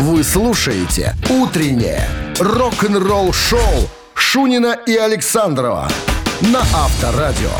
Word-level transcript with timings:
Вы 0.00 0.24
слушаете 0.24 1.14
«Утреннее 1.30 2.08
рок-н-ролл-шоу» 2.38 3.88
Шунина 4.14 4.76
и 4.86 4.96
Александрова 4.96 5.88
на 6.40 6.60
Авторадио. 6.60 7.50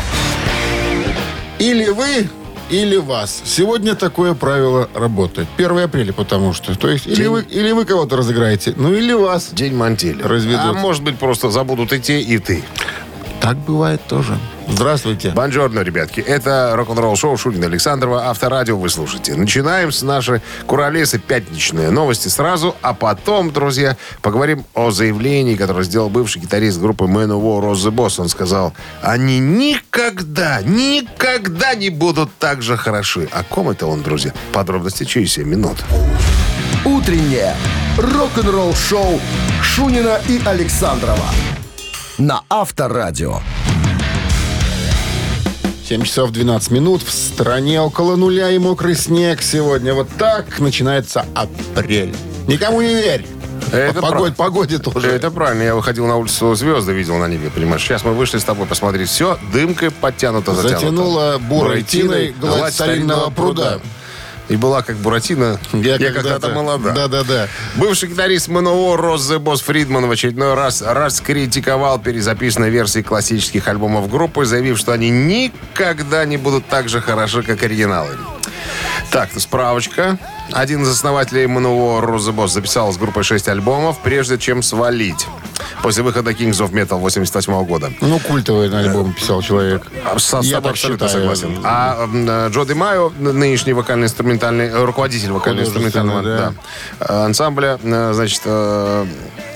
Или 1.59 1.89
вы, 1.89 2.29
или 2.69 2.97
вас. 2.97 3.41
Сегодня 3.45 3.95
такое 3.95 4.33
правило 4.33 4.89
работает. 4.93 5.47
1 5.57 5.77
апреля, 5.79 6.11
потому 6.13 6.53
что. 6.53 6.77
То 6.77 6.89
есть, 6.89 7.07
или 7.07 7.15
День- 7.15 7.29
вы, 7.29 7.41
или 7.43 7.71
вы 7.71 7.85
кого-то 7.85 8.17
разыграете, 8.17 8.73
ну 8.75 8.93
или 8.93 9.13
вас. 9.13 9.49
День 9.53 9.75
мантели. 9.75 10.21
Разведут. 10.21 10.59
А 10.65 10.73
может 10.73 11.03
быть, 11.03 11.17
просто 11.17 11.49
забудут 11.49 11.93
и 11.93 11.99
те, 11.99 12.19
и 12.19 12.37
ты. 12.37 12.63
Так 13.45 13.57
бывает 13.57 14.01
тоже. 14.07 14.39
Здравствуйте. 14.67 15.29
Бонжорно, 15.29 15.81
ребятки. 15.81 16.19
Это 16.19 16.71
рок-н-ролл 16.75 17.15
шоу 17.15 17.37
Шунина 17.37 17.67
Александрова. 17.67 18.27
Авторадио 18.31 18.75
вы 18.75 18.89
слушаете. 18.89 19.35
Начинаем 19.35 19.91
с 19.91 20.01
нашей 20.01 20.41
Куролесы 20.65 21.19
пятничные 21.19 21.91
новости 21.91 22.27
сразу, 22.27 22.75
а 22.81 22.95
потом, 22.95 23.53
друзья, 23.53 23.97
поговорим 24.23 24.65
о 24.73 24.89
заявлении, 24.89 25.53
которое 25.53 25.83
сделал 25.83 26.09
бывший 26.09 26.41
гитарист 26.41 26.79
группы 26.79 27.03
Man 27.03 27.27
of 27.27 27.43
War 27.43 27.71
the 27.73 27.91
Boss. 27.91 28.19
Он 28.19 28.29
сказал, 28.29 28.73
они 29.03 29.37
никогда, 29.37 30.63
никогда 30.63 31.75
не 31.75 31.91
будут 31.91 32.31
так 32.39 32.63
же 32.63 32.77
хороши. 32.77 33.29
О 33.31 33.43
ком 33.43 33.69
это 33.69 33.85
он, 33.85 34.01
друзья? 34.01 34.33
Подробности 34.53 35.03
через 35.03 35.33
7 35.33 35.47
минут. 35.47 35.77
«Утреннее 36.83 37.55
рок-н-ролл-шоу» 37.99 39.19
Шунина 39.61 40.19
и 40.27 40.41
Александрова 40.43 41.29
на 42.17 42.41
Авторадио. 42.49 43.39
7 45.87 46.03
часов 46.03 46.31
12 46.31 46.71
минут. 46.71 47.03
В 47.03 47.11
стране 47.11 47.81
около 47.81 48.15
нуля 48.15 48.49
и 48.51 48.57
мокрый 48.57 48.95
снег 48.95 49.41
сегодня. 49.41 49.93
Вот 49.93 50.07
так 50.17 50.59
начинается 50.59 51.25
апрель. 51.35 52.15
Никому 52.47 52.81
не 52.81 52.95
верь. 52.95 53.25
Это 53.71 53.95
По 54.01 54.09
погоде, 54.09 54.33
прав- 54.33 54.35
погоде 54.35 54.77
тоже. 54.79 55.07
Это 55.11 55.31
правильно. 55.31 55.63
Я 55.63 55.75
выходил 55.75 56.05
на 56.07 56.17
улицу, 56.17 56.53
звезды 56.55 56.93
видел 56.93 57.17
на 57.17 57.27
небе, 57.27 57.49
понимаешь? 57.49 57.81
Сейчас 57.81 58.03
мы 58.03 58.13
вышли 58.13 58.37
с 58.37 58.43
тобой 58.43 58.65
посмотреть. 58.67 59.09
Все, 59.09 59.37
дымкой 59.53 59.91
подтянуто, 59.91 60.53
затянуто. 60.53 60.79
Затянуло 60.79 61.37
бурой 61.39 61.83
тиной 61.83 62.33
гладь 62.39 62.73
старинного 62.73 63.29
пруда. 63.29 63.79
И 64.47 64.55
была 64.55 64.83
как 64.83 64.97
Буратино. 64.97 65.59
Я, 65.73 65.97
когда-то 65.97 66.49
молода. 66.49 66.91
Да-да-да. 66.91 67.47
Бывший 67.75 68.09
гитарист 68.09 68.47
МНО 68.47 68.95
Розе 68.95 69.39
Босс 69.39 69.61
Фридман 69.61 70.05
в 70.07 70.11
очередной 70.11 70.53
раз 70.53 70.83
раскритиковал 70.85 71.99
перезаписанные 71.99 72.69
версии 72.69 73.01
классических 73.01 73.67
альбомов 73.67 74.09
группы, 74.09 74.45
заявив, 74.45 74.77
что 74.77 74.91
они 74.91 75.09
никогда 75.09 76.25
не 76.25 76.37
будут 76.37 76.67
так 76.67 76.89
же 76.89 77.01
хороши, 77.01 77.41
как 77.41 77.63
оригиналы. 77.63 78.17
Так, 79.11 79.29
справочка. 79.37 80.19
Один 80.51 80.83
из 80.83 80.89
основателей 80.89 81.47
МНО 81.47 82.01
Розе 82.01 82.31
Босс 82.31 82.53
записал 82.53 82.91
с 82.93 82.97
группой 82.97 83.23
6 83.23 83.47
альбомов, 83.49 83.99
прежде 84.03 84.37
чем 84.37 84.61
свалить. 84.63 85.27
После 85.81 86.03
выхода 86.03 86.31
Kings 86.31 86.59
of 86.61 86.71
Metal 86.71 86.99
88 86.99 87.65
года. 87.65 87.91
Ну, 88.01 88.19
культовый 88.19 88.69
альбом 88.75 89.13
писал 89.13 89.41
человек. 89.41 89.83
А, 90.03 90.17
С, 90.17 90.25
с 90.41 90.43
Я 90.45 90.61
так 90.61 90.71
абсолютно 90.71 91.07
считаю. 91.07 91.35
согласен. 91.35 91.61
А 91.63 92.07
э, 92.11 92.49
Джо 92.51 92.65
Де 92.65 92.73
Майо, 92.73 93.11
нынешний 93.17 93.73
вокально-инструментальный, 93.73 94.67
э, 94.67 94.83
руководитель 94.83 95.31
вокально-инструментального 95.31 96.19
Художественный, 96.19 96.55
да, 96.99 97.05
э, 97.13 97.25
ансамбля, 97.25 97.79
значит, 98.13 98.41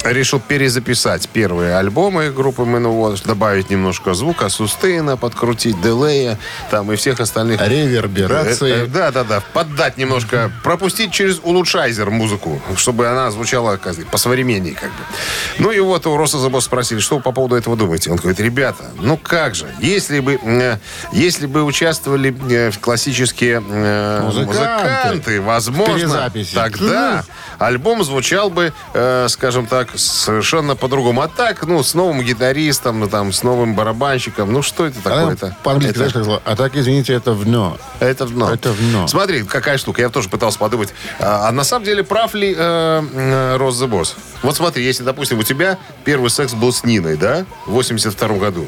решил 0.04 0.40
перезаписать 0.40 1.28
первые 1.30 1.76
альбомы 1.76 2.32
группы 2.32 2.64
Manowar, 2.64 3.20
добавить 3.26 3.70
немножко 3.70 4.14
звука, 4.14 4.50
сустейна, 4.50 5.18
подкрутить, 5.18 5.82
делея, 5.82 6.38
там 6.72 6.92
и 6.92 6.96
всех 6.96 7.20
остальных. 7.20 7.62
Реверберации. 7.62 8.72
Э, 8.72 8.84
э, 8.84 8.88
Да, 8.88 9.12
да, 9.12 9.24
да. 9.24 9.44
Поддать 9.54 9.98
немножко, 9.98 10.52
пропустить 10.80 11.12
через 11.12 11.40
улучшайзер 11.44 12.10
музыку, 12.10 12.62
чтобы 12.78 13.08
она 13.08 13.30
звучала 13.32 13.76
как 13.76 13.96
по-современней 14.08 14.72
как 14.72 14.90
бы. 14.90 15.04
Ну 15.58 15.72
и 15.72 15.80
вот 15.82 16.08
у 16.08 16.16
Роса 16.16 16.40
Забос 16.40 16.66
спросили, 16.66 17.00
что 17.00 17.18
вы 17.18 17.22
по 17.22 17.34
поводу 17.34 17.56
этого 17.56 17.76
думаете? 17.76 18.12
Он 18.12 18.16
говорит, 18.16 18.40
ребята, 18.40 18.86
ну 19.02 19.18
как 19.18 19.56
же, 19.56 19.68
если 19.80 20.22
бы, 20.22 20.40
э, 20.42 20.78
если 21.12 21.48
бы 21.48 21.64
участвовали 21.64 22.34
э, 22.50 22.72
классические 22.80 23.62
э, 23.68 24.22
Музыканты. 24.24 24.54
музыканты, 24.56 25.42
возможно, 25.42 26.32
тогда 26.54 27.26
альбом 27.58 28.04
звучал 28.06 28.50
бы, 28.50 28.72
скажем 29.28 29.66
так, 29.68 29.90
совершенно 29.96 30.76
по-другому. 30.78 31.22
А 31.22 31.28
так, 31.28 31.66
ну, 31.68 31.84
с 31.84 31.94
новым 31.94 32.22
гитаристом, 32.22 33.02
ну, 33.02 33.10
там, 33.10 33.34
с 33.34 33.44
новым 33.44 33.76
барабанщиком, 33.76 34.54
ну 34.54 34.62
что 34.62 34.86
это 34.86 35.02
такое-то? 35.02 35.58
По-английски, 35.64 35.92
Это- 35.92 35.98
знаешь, 36.00 36.14
как 36.14 36.24
сказала? 36.24 36.42
А 36.46 36.56
так, 36.56 36.76
извините, 36.76 37.14
это 37.14 37.34
вно. 37.34 37.78
это 38.00 38.26
дно. 38.26 38.54
Это 38.54 38.74
дно. 38.74 39.08
Смотри, 39.08 39.44
какая 39.44 39.78
штука. 39.78 40.02
Я 40.02 40.10
тоже 40.10 40.30
пытался 40.30 40.58
подумать. 40.58 40.69
А, 41.20 41.50
а 41.50 41.52
на 41.52 41.64
самом 41.64 41.86
деле 41.86 42.04
прав 42.04 42.34
ли 42.34 42.54
э, 42.58 43.56
Рос 43.58 43.82
the 43.82 43.90
Boss? 43.90 44.16
Вот 44.42 44.56
смотри, 44.56 44.84
если, 44.84 45.04
допустим, 45.04 45.40
у 45.40 45.44
тебя 45.44 45.78
первый 46.06 46.30
секс 46.30 46.54
был 46.54 46.72
с 46.72 46.84
Ниной, 46.84 47.18
да, 47.18 47.46
в 47.66 47.72
82 47.72 48.28
году, 48.38 48.68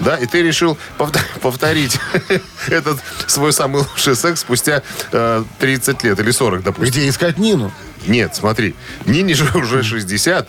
да, 0.00 0.16
и 0.16 0.26
ты 0.26 0.42
решил 0.42 0.78
повтор- 0.98 1.22
повторить 1.40 1.98
этот 2.68 3.00
свой 3.26 3.52
самый 3.52 3.82
лучший 3.82 4.14
секс 4.14 4.40
спустя 4.40 4.82
э, 5.12 5.44
30 5.58 6.02
лет 6.04 6.20
или 6.20 6.30
40, 6.30 6.62
допустим. 6.62 6.90
Где 6.90 7.08
искать 7.08 7.38
Нину? 7.38 7.72
Нет, 8.06 8.34
смотри, 8.34 8.74
Нине 9.06 9.34
же 9.34 9.44
уже 9.54 9.82
60, 9.82 10.48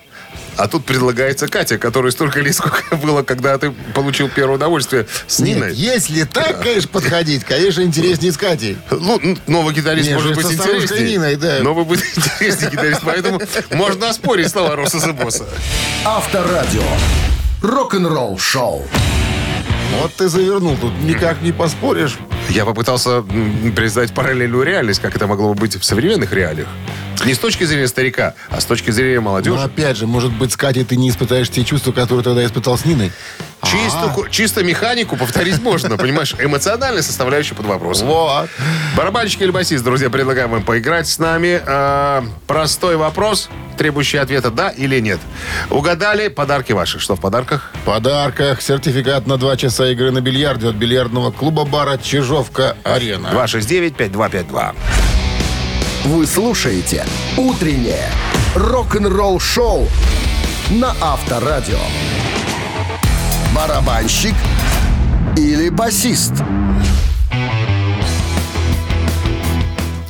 а 0.60 0.68
тут 0.68 0.84
предлагается 0.84 1.48
Катя, 1.48 1.78
которой 1.78 2.12
столько 2.12 2.42
лет, 2.42 2.54
сколько 2.54 2.96
было, 2.98 3.24
когда 3.24 3.58
ты 3.58 3.72
получил 3.94 4.28
первое 4.28 4.56
удовольствие 4.56 5.08
с 5.26 5.40
Ниной. 5.40 5.70
Нет, 5.70 5.78
если 5.78 6.24
так, 6.26 6.62
конечно, 6.62 6.90
подходить, 6.90 7.46
конечно, 7.46 7.82
интереснее 7.82 8.34
с 8.34 8.38
Катей. 8.38 8.78
Ну, 8.92 9.22
новый 9.48 9.74
гитарист 9.74 10.10
Не, 10.10 10.16
может 10.16 10.36
быть 10.36 10.52
интереснее. 10.52 11.12
Ниной, 11.12 11.36
да. 11.38 11.60
Новый 11.62 11.86
будет 11.86 12.04
интереснее 12.16 12.72
гитарист, 12.72 13.02
поэтому 13.06 13.42
можно 13.72 14.10
оспорить 14.10 14.50
слова 14.50 14.76
Роса 14.76 15.14
Босса. 15.14 15.46
Авторадио. 16.04 16.84
Рок-н-ролл 17.62 18.38
шоу. 18.38 18.86
Вот 20.02 20.14
ты 20.14 20.28
завернул, 20.28 20.76
тут 20.76 20.92
никак 21.02 21.42
не 21.42 21.54
поспоришь. 21.54 22.18
Я 22.50 22.66
попытался 22.66 23.24
представить 23.76 24.14
параллельную 24.14 24.64
реальность, 24.64 25.00
как 25.02 25.16
это 25.16 25.26
могло 25.26 25.54
бы 25.54 25.62
быть 25.62 25.76
в 25.76 25.86
современных 25.86 26.34
реалиях. 26.34 26.68
Не 27.26 27.34
с 27.34 27.40
точки 27.40 27.64
зрения 27.66 27.88
старика, 27.88 28.34
а 28.50 28.62
с 28.62 28.66
точки 28.66 28.92
зрения 28.92 29.16
Но 29.20 29.22
молодежи. 29.30 29.60
опять 29.62 29.98
же, 29.98 30.08
может 30.08 30.32
быть, 30.32 30.52
с 30.52 30.58
Катей 30.58 30.84
ты 30.84 30.96
не 30.96 31.10
испытаешь 31.10 31.50
те 31.50 31.64
чувства, 31.64 31.92
которые 31.92 32.24
тогда 32.24 32.46
испытал 32.46 32.78
с 32.78 32.86
Ниной. 32.86 33.12
Чисто, 33.64 34.08
ку- 34.16 34.28
чисто 34.30 34.64
механику 34.64 35.18
повторить 35.18 35.62
можно, 35.62 35.98
понимаешь? 35.98 36.34
Эмоциональная 36.40 37.02
составляющая 37.02 37.56
под 37.56 37.66
вопросом. 37.66 38.08
Вот. 38.08 38.50
Барабанщик 38.96 39.42
или 39.42 39.52
басист, 39.52 39.84
друзья, 39.84 40.10
предлагаем 40.10 40.50
вам 40.50 40.64
поиграть 40.64 41.08
с 41.10 41.20
нами. 41.20 41.62
А, 41.66 42.24
простой 42.48 42.96
вопрос, 42.96 43.50
требующий 43.78 44.18
ответа 44.18 44.50
«да» 44.50 44.70
или 44.70 45.00
«нет». 45.00 45.20
Угадали, 45.70 46.30
подарки 46.30 46.72
ваши. 46.72 47.00
Что 47.00 47.16
в 47.16 47.20
подарках? 47.20 47.72
В 47.84 47.86
подарках 47.86 48.62
сертификат 48.62 49.28
на 49.28 49.38
два 49.38 49.58
часа 49.58 49.90
игры 49.92 50.12
на 50.12 50.22
бильярде 50.22 50.70
от 50.70 50.76
бильярдного 50.76 51.32
клуба-бара 51.32 51.98
«Чижовка-Арена». 52.02 53.30
269-5252. 53.34 54.74
Вы 56.06 56.26
слушаете 56.26 57.06
«Утреннее 57.38 58.10
рок-н-ролл-шоу» 58.56 59.88
на 60.72 60.96
Авторадио. 61.02 61.78
Барабанщик 63.54 64.34
или 65.36 65.70
басист? 65.70 66.34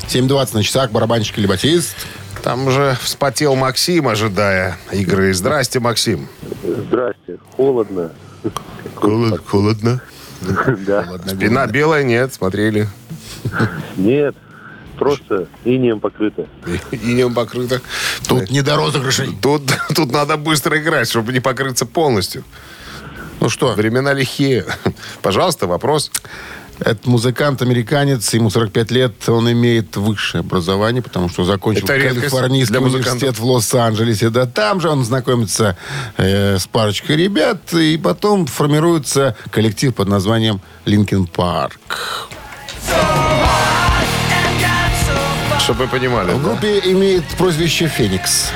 7.20 0.08 0.54
на 0.54 0.64
часах, 0.64 0.92
барабанщик 0.92 1.40
или 1.40 1.48
батист. 1.48 1.96
Там 2.44 2.68
уже 2.68 2.96
вспотел 3.02 3.56
Максим, 3.56 4.08
ожидая 4.08 4.78
игры. 4.92 5.34
Здрасте, 5.34 5.80
Максим. 5.80 6.28
Здрасте. 6.64 7.40
Холодно. 7.58 8.12
холодно. 9.46 10.02
Да. 10.86 11.18
Спина 11.28 11.66
белая, 11.68 12.04
нет, 12.04 12.34
смотрели. 12.34 12.88
Нет. 13.98 14.36
Просто 15.00 15.48
инеем 15.64 16.00
покрыто. 16.00 16.46
Инем 16.92 17.34
покрыто. 17.34 17.82
Тут 18.28 18.52
не 18.52 18.62
до 18.62 18.76
розыгрышей. 18.76 19.35
Тут, 19.41 19.64
тут 19.96 20.12
надо 20.12 20.35
быстро 20.38 20.78
играть, 20.78 21.09
чтобы 21.09 21.32
не 21.32 21.40
покрыться 21.40 21.85
полностью. 21.85 22.44
Ну 23.40 23.50
что, 23.50 23.73
Времена 23.73 24.14
лихие. 24.14 24.66
Пожалуйста, 25.22 25.68
вопрос. 25.68 26.12
это 26.79 27.09
музыкант-американец, 27.09 28.34
ему 28.34 28.50
45 28.50 28.91
лет, 28.91 29.29
он 29.29 29.50
имеет 29.50 29.96
высшее 29.96 30.41
образование, 30.41 31.02
потому 31.02 31.29
что 31.29 31.46
закончил 31.46 31.85
Это 31.85 31.97
Калифорнийский 31.97 32.78
университет 32.78 33.40
в 33.40 33.46
Лос-Анджелесе. 33.46 34.29
Да, 34.29 34.46
там 34.46 34.82
же 34.82 34.90
он 34.90 35.06
знакомится 35.06 35.78
э, 36.18 36.58
с 36.58 36.68
парочкой 36.68 37.16
ребят, 37.16 37.73
и 37.73 37.97
потом 37.97 38.46
формируется 38.46 39.38
коллектив 39.52 39.96
под 39.96 40.09
названием 40.09 40.59
«Линкен 40.84 41.26
Парк». 41.26 41.79
Чтобы 45.70 45.86
вы 45.86 45.88
понимали. 46.00 46.32
В 46.32 46.42
да? 46.42 46.50
группе 46.50 46.80
имеет 46.80 47.24
прозвище 47.38 47.88
«Феникс». 47.88 48.50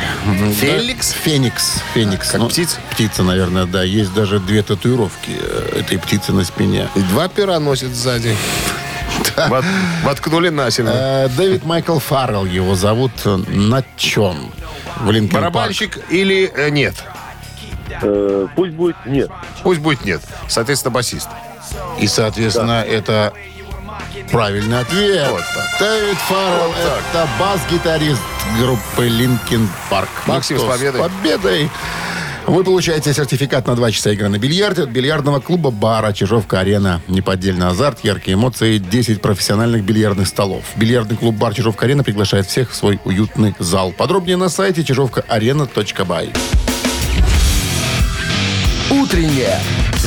Феликс? 0.60 1.12
Да, 1.12 1.20
Феникс. 1.20 1.82
Феникс. 1.94 2.32
Как 2.32 2.42
Ну, 2.42 2.50
птица? 2.50 2.80
Птица, 2.90 3.22
наверное, 3.22 3.66
да. 3.68 3.84
Есть 3.84 4.16
даже 4.16 4.40
две 4.40 4.64
татуировки 4.64 5.38
э, 5.40 5.82
этой 5.82 6.00
птицы 6.00 6.34
на 6.34 6.44
спине. 6.44 6.90
И 6.96 7.02
два 7.02 7.28
пера 7.28 7.60
носит 7.60 7.94
сзади. 7.94 8.36
Вот- 9.48 9.64
Воткнули 10.04 10.50
насильно. 10.50 10.90
Э, 10.92 11.30
Дэвид 11.38 11.64
Майкл 11.66 12.00
Фаррелл 12.00 12.46
его 12.46 12.74
зовут. 12.74 13.12
На 13.26 13.84
чем? 13.96 14.52
В. 15.02 15.28
Барабанщик 15.28 16.00
или 16.10 16.52
э, 16.52 16.72
нет? 16.72 16.96
Пусть 18.56 18.74
будет 18.74 18.96
нет. 19.06 19.30
Пусть 19.62 19.82
будет 19.82 20.04
нет. 20.04 20.22
Соответственно, 20.48 20.90
басист. 20.96 21.30
И, 22.00 22.08
соответственно, 22.08 22.82
это 22.82 23.34
правильный 24.34 24.80
ответ. 24.80 25.30
Вот 25.30 25.44
так. 25.56 25.80
Дэвид 25.80 26.18
Фаррелл 26.18 26.68
Вот 26.68 26.76
так. 26.76 27.04
это 27.12 27.30
бас-гитарист 27.40 28.22
группы 28.60 29.08
Linkin 29.08 29.70
Park. 29.92 30.10
Максим, 30.26 30.58
Ну 30.58 30.64
с 30.64 30.66
что, 30.66 30.72
победой. 30.74 31.00
С 31.00 31.04
победой. 31.04 31.70
Вы 32.48 32.64
получаете 32.64 33.14
сертификат 33.14 33.68
на 33.68 33.76
два 33.76 33.92
часа 33.92 34.10
игры 34.10 34.28
на 34.30 34.40
бильярде 34.40 34.84
от 34.84 34.90
бильярдного 34.90 35.40
клуба 35.40 35.70
«Бара» 35.70 36.12
Чижовка-Арена. 36.12 37.02
Неподдельный 37.08 37.68
азарт, 37.68 38.00
яркие 38.04 38.34
эмоции, 38.34 38.80
10 38.80 39.22
профессиональных 39.22 39.84
бильярдных 39.84 40.28
столов. 40.28 40.64
Бильярдный 40.76 41.16
клуб 41.16 41.36
«Бар» 41.36 41.54
Чижовка-Арена 41.54 42.04
приглашает 42.04 42.48
всех 42.48 42.72
в 42.72 42.76
свой 42.76 43.00
уютный 43.06 43.56
зал. 43.60 43.92
Подробнее 43.92 44.36
на 44.38 44.50
сайте 44.50 44.84
чижовкаарена.бай. 44.84 46.34
Утреннее 48.90 49.60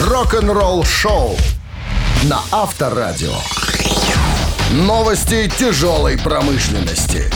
рок-н-ролл-шоу 0.05 1.37
на 2.25 2.40
Авторадио. 2.50 3.32
Новости 4.72 5.48
тяжелой 5.58 6.18
промышленности. 6.18 7.30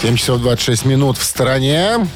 7 0.00 0.16
часов 0.16 0.40
26 0.40 0.84
минут 0.84 1.18
в 1.18 1.24
стороне. 1.24 2.06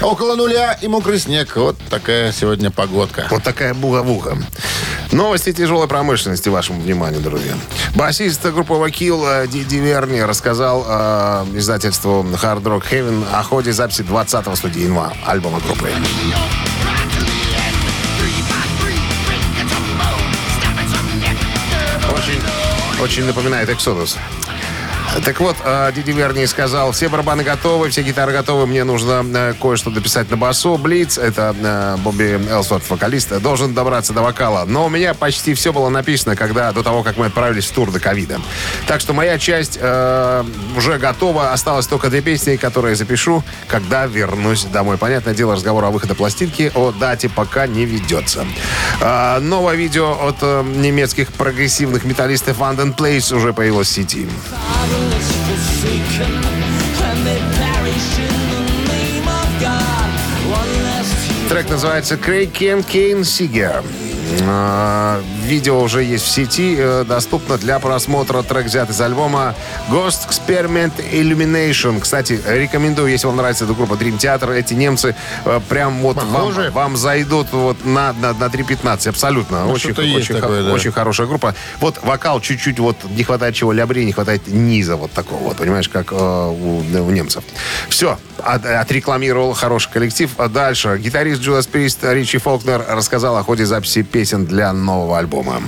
Около 0.00 0.36
нуля 0.36 0.72
и 0.80 0.88
мокрый 0.88 1.18
снег. 1.18 1.54
Вот 1.56 1.76
такая 1.90 2.32
сегодня 2.32 2.70
погодка. 2.70 3.26
Вот 3.30 3.42
такая 3.42 3.74
буга-буга. 3.74 4.38
Новости 5.12 5.52
тяжелой 5.52 5.86
промышленности 5.86 6.48
вашему 6.48 6.80
вниманию, 6.80 7.20
друзья. 7.20 7.54
Басист 7.94 8.44
группы 8.46 8.72
Вакил 8.72 9.24
э, 9.26 9.46
Диди 9.48 9.76
Верни 9.76 10.22
рассказал 10.22 10.84
э, 10.88 11.46
издательству 11.56 12.22
Hard 12.22 12.62
Rock 12.62 12.84
Heaven 12.90 13.24
о 13.32 13.42
ходе 13.42 13.72
записи 13.72 14.00
20-го 14.00 14.54
студийного 14.56 15.12
альбома 15.26 15.60
группы. 15.60 15.90
Очень 23.00 23.24
напоминает 23.24 23.68
Exodus. 23.68 24.16
Так 25.24 25.40
вот, 25.40 25.56
э, 25.64 25.92
Диди 25.94 26.12
Верни 26.12 26.46
сказал, 26.46 26.92
все 26.92 27.08
барабаны 27.08 27.42
готовы, 27.42 27.90
все 27.90 28.02
гитары 28.02 28.32
готовы, 28.32 28.66
мне 28.66 28.84
нужно 28.84 29.24
э, 29.34 29.54
кое-что 29.60 29.90
дописать 29.90 30.30
на 30.30 30.36
басу. 30.36 30.76
Блиц, 30.78 31.18
это 31.18 31.54
э, 31.60 31.96
Бобби 31.98 32.40
Элсворт, 32.50 32.88
вокалист, 32.88 33.38
должен 33.40 33.74
добраться 33.74 34.12
до 34.12 34.22
вокала. 34.22 34.64
Но 34.64 34.86
у 34.86 34.88
меня 34.88 35.14
почти 35.14 35.54
все 35.54 35.72
было 35.72 35.88
написано, 35.88 36.36
когда 36.36 36.72
до 36.72 36.82
того, 36.82 37.02
как 37.02 37.16
мы 37.16 37.26
отправились 37.26 37.66
в 37.66 37.72
тур 37.72 37.90
до 37.90 38.00
ковида. 38.00 38.40
Так 38.86 39.00
что 39.00 39.12
моя 39.12 39.38
часть 39.38 39.78
э, 39.80 40.44
уже 40.76 40.98
готова, 40.98 41.52
осталось 41.52 41.86
только 41.86 42.10
две 42.10 42.20
песни, 42.20 42.56
которые 42.56 42.94
запишу, 42.94 43.42
когда 43.66 44.06
вернусь 44.06 44.64
домой. 44.64 44.98
Понятное 44.98 45.34
дело, 45.34 45.54
разговор 45.54 45.84
о 45.84 45.90
выходе 45.90 46.14
пластинки 46.14 46.70
о 46.74 46.92
дате 46.92 47.28
пока 47.28 47.66
не 47.66 47.84
ведется. 47.84 48.46
Э, 49.00 49.38
новое 49.40 49.74
видео 49.74 50.12
от 50.12 50.42
немецких 50.42 51.32
прогрессивных 51.32 52.04
металлистов 52.04 52.58
London 52.58 52.94
Place 52.96 53.34
уже 53.34 53.52
появилось 53.52 53.88
в 53.88 53.92
сети. 53.92 54.28
Трек 61.49 61.69
называется 61.69 62.15
«Craig 62.15 62.51
Ken 62.51 62.83
Kane 62.83 63.21
Seeger». 63.21 63.83
А, 64.46 65.22
Видео 65.44 65.80
уже 65.80 66.02
есть 66.04 66.24
в 66.24 66.28
сети, 66.28 66.76
э, 66.78 67.04
доступно 67.06 67.56
для 67.56 67.78
просмотра. 67.78 68.42
Трек 68.42 68.66
взят 68.66 68.90
из 68.90 69.00
альбома 69.00 69.54
Ghost 69.90 70.28
Experiment 70.28 70.92
Illumination. 71.12 72.00
Кстати, 72.00 72.40
рекомендую, 72.46 73.10
если 73.10 73.26
вам 73.26 73.36
нравится 73.36 73.64
эта 73.64 73.72
группа 73.72 73.94
Dream 73.94 74.18
Theater, 74.18 74.54
эти 74.54 74.74
немцы 74.74 75.14
э, 75.44 75.60
прям 75.68 76.00
вот 76.00 76.22
вам, 76.22 76.52
вам 76.72 76.96
зайдут 76.96 77.52
вот 77.52 77.84
на, 77.84 78.12
на, 78.12 78.34
на 78.34 78.44
3.15. 78.44 79.08
Абсолютно. 79.08 79.64
Ну, 79.64 79.72
очень, 79.72 79.92
очень, 79.92 80.34
такое, 80.34 80.62
да. 80.62 80.72
очень 80.72 80.92
хорошая 80.92 81.26
группа. 81.26 81.54
Вот 81.80 82.02
вокал 82.02 82.40
чуть-чуть 82.40 82.78
вот 82.78 82.96
не 83.10 83.24
хватает 83.24 83.54
чего 83.54 83.72
лябри, 83.72 84.04
не 84.04 84.12
хватает 84.12 84.46
низа 84.46 84.96
вот 84.96 85.12
такого 85.12 85.38
вот, 85.44 85.56
понимаешь, 85.56 85.88
как 85.88 86.12
э, 86.12 86.14
у, 86.14 86.80
у 86.80 87.10
немцев. 87.10 87.42
Все, 87.88 88.18
от- 88.42 88.66
отрекламировал 88.66 89.54
хороший 89.54 89.90
коллектив. 89.90 90.30
А 90.36 90.48
дальше 90.48 90.98
гитарист 91.02 91.40
Judas 91.40 91.68
Priest 91.70 91.98
Ричи 92.12 92.38
Фолкнер 92.38 92.84
рассказал 92.88 93.36
о 93.36 93.42
ходе 93.42 93.64
записи 93.64 94.02
песен 94.18 94.46
для 94.46 94.72
нового 94.72 95.16
альбома. 95.16 95.62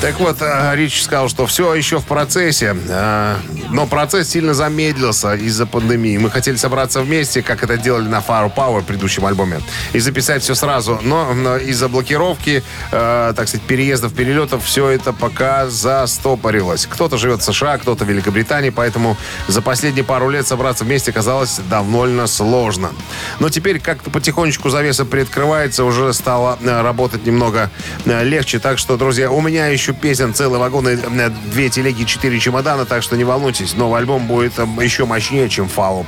Так 0.00 0.18
вот, 0.18 0.38
э, 0.40 0.72
Рич 0.76 1.02
сказал, 1.02 1.28
что 1.28 1.44
все 1.44 1.74
еще 1.74 1.98
в 1.98 2.06
процессе, 2.06 2.74
э, 2.88 3.36
но 3.72 3.86
процесс 3.86 4.28
сильно 4.28 4.54
замедлился 4.54 5.34
из-за 5.34 5.66
пандемии. 5.66 6.18
Мы 6.18 6.30
хотели 6.30 6.56
собраться 6.56 7.00
вместе, 7.00 7.42
как 7.42 7.62
это 7.62 7.76
делали 7.76 8.08
на 8.08 8.18
Fire 8.18 8.52
Power 8.54 8.80
в 8.80 8.84
предыдущем 8.84 9.26
альбоме, 9.26 9.60
и 9.92 9.98
записать 9.98 10.42
все 10.42 10.54
сразу. 10.54 10.98
Но, 11.02 11.34
но 11.34 11.56
из-за 11.56 11.88
блокировки, 11.88 12.62
э, 12.92 13.32
так 13.36 13.48
сказать, 13.48 13.66
переездов, 13.66 14.14
перелетов, 14.14 14.64
все 14.64 14.88
это 14.88 15.12
пока 15.12 15.68
застопорилось. 15.68 16.86
Кто-то 16.86 17.18
живет 17.18 17.40
в 17.40 17.44
США, 17.44 17.78
кто-то 17.78 18.04
в 18.04 18.08
Великобритании, 18.08 18.70
поэтому 18.70 19.16
за 19.48 19.62
последние 19.62 20.04
пару 20.04 20.28
лет 20.30 20.46
собраться 20.46 20.84
вместе 20.84 21.12
казалось 21.12 21.60
довольно 21.68 22.26
сложно. 22.26 22.90
Но 23.38 23.48
теперь 23.50 23.80
как-то 23.80 24.10
потихонечку 24.10 24.70
завеса 24.70 25.04
приоткрывается, 25.04 25.84
уже 25.84 26.12
стало 26.12 26.58
э, 26.60 26.82
работать 26.82 27.26
немного 27.26 27.70
э, 28.04 28.24
легче. 28.24 28.58
Так 28.58 28.78
что, 28.78 28.96
друзья, 28.96 29.30
у 29.30 29.40
меня 29.40 29.66
еще 29.66 29.92
песен 29.92 30.34
целый 30.34 30.58
вагон, 30.58 30.88
и, 30.88 30.96
э, 30.96 31.30
две 31.52 31.68
телеги, 31.68 32.04
четыре 32.04 32.38
чемодана, 32.38 32.84
так 32.84 33.02
что 33.02 33.16
не 33.16 33.24
волнуйтесь, 33.24 33.59
новый 33.74 34.00
альбом 34.00 34.26
будет 34.26 34.58
э, 34.58 34.62
еще 34.82 35.04
мощнее, 35.04 35.48
чем 35.48 35.68
Фау 35.68 36.04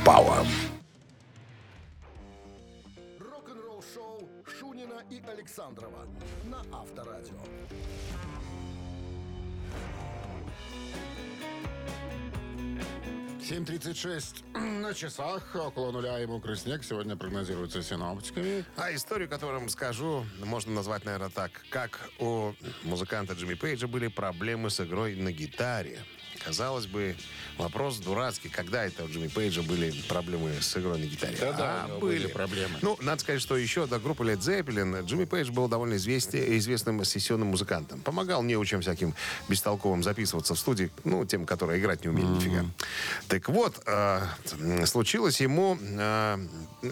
Авторадио. 6.71 7.35
Семь 13.47 13.65
тридцать 13.65 13.97
шесть 13.97 14.43
на 14.53 14.93
часах. 14.93 15.55
Около 15.55 15.91
нуля 15.91 16.19
и 16.21 16.25
мокрый 16.25 16.55
снег 16.55 16.83
сегодня 16.83 17.15
прогнозируется 17.15 17.83
синоптиками. 17.83 18.65
А 18.77 18.93
историю, 18.95 19.29
которую 19.29 19.59
вам 19.59 19.69
скажу, 19.69 20.25
можно 20.43 20.73
назвать, 20.73 21.05
наверное, 21.05 21.29
так. 21.29 21.51
Как 21.69 22.09
у 22.19 22.53
музыканта 22.83 23.33
Джимми 23.33 23.53
Пейджа 23.53 23.87
были 23.87 24.07
проблемы 24.07 24.69
с 24.69 24.79
игрой 24.79 25.15
на 25.15 25.31
гитаре. 25.31 25.99
Казалось 26.45 26.85
бы, 26.87 27.15
вопрос 27.57 27.97
дурацкий. 27.97 28.49
Когда 28.49 28.83
это 28.85 29.03
у 29.03 29.07
Джимми 29.07 29.27
Пейджа 29.27 29.61
были 29.61 29.91
проблемы 30.07 30.51
с 30.61 30.75
игрой 30.77 30.99
на 30.99 31.05
гитаре? 31.05 31.37
Да-да, 31.39 31.83
А, 31.83 31.85
у 31.85 31.89
него 31.89 31.99
были 31.99 32.27
проблемы. 32.27 32.77
Ну, 32.81 32.97
надо 33.01 33.21
сказать, 33.21 33.41
что 33.41 33.55
еще 33.55 33.85
до 33.85 33.99
группы 33.99 34.23
Led 34.23 34.39
Zeppelin 34.39 35.05
Джимми 35.05 35.25
Пейдж 35.25 35.51
был 35.51 35.67
довольно 35.67 35.95
известен, 35.95 36.39
известным 36.57 37.03
сессионным 37.05 37.49
музыкантом. 37.49 38.01
Помогал 38.01 38.43
неучим 38.43 38.81
всяким 38.81 39.13
бестолковым 39.47 40.03
записываться 40.03 40.55
в 40.55 40.59
студии, 40.59 40.91
ну, 41.03 41.25
тем, 41.25 41.45
которые 41.45 41.79
играть 41.79 42.03
не 42.03 42.09
умели 42.09 42.25
нифига. 42.27 42.65
Так 43.27 43.49
вот, 43.49 43.81
э, 43.85 44.21
случилось 44.85 45.39
ему 45.41 45.77
э, 45.81 46.37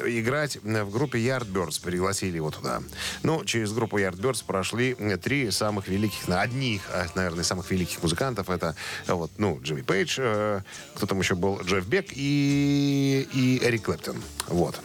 играть 0.05 0.58
в 0.63 0.91
группе 0.91 1.20
Yardbirds. 1.20 1.81
Пригласили 1.81 2.38
его 2.38 2.51
туда. 2.51 2.81
Ну, 3.24 3.43
через 3.46 3.74
группу 3.74 3.98
Yardbirds 4.00 4.43
прошли 4.46 4.96
э, 4.98 5.17
три 5.17 5.51
самых 5.51 5.88
великих, 5.88 6.29
одних, 6.29 6.81
э, 6.89 7.08
наверное, 7.15 7.43
самых 7.43 7.70
великих 7.72 8.01
музыкантов. 8.01 8.50
Это 8.50 8.75
э, 9.08 9.13
вот, 9.13 9.31
ну, 9.42 9.60
Джимми 9.62 9.82
Пейдж, 9.82 10.18
э, 10.20 10.62
кто 10.94 11.08
там 11.08 11.20
еще 11.20 11.34
был, 11.34 11.60
Джефф 11.64 11.86
Бек 11.88 12.06
и, 12.12 13.28
и 13.34 13.60
Эрик 13.64 13.84
Клэптон. 13.84 14.22
Вот. 14.48 14.80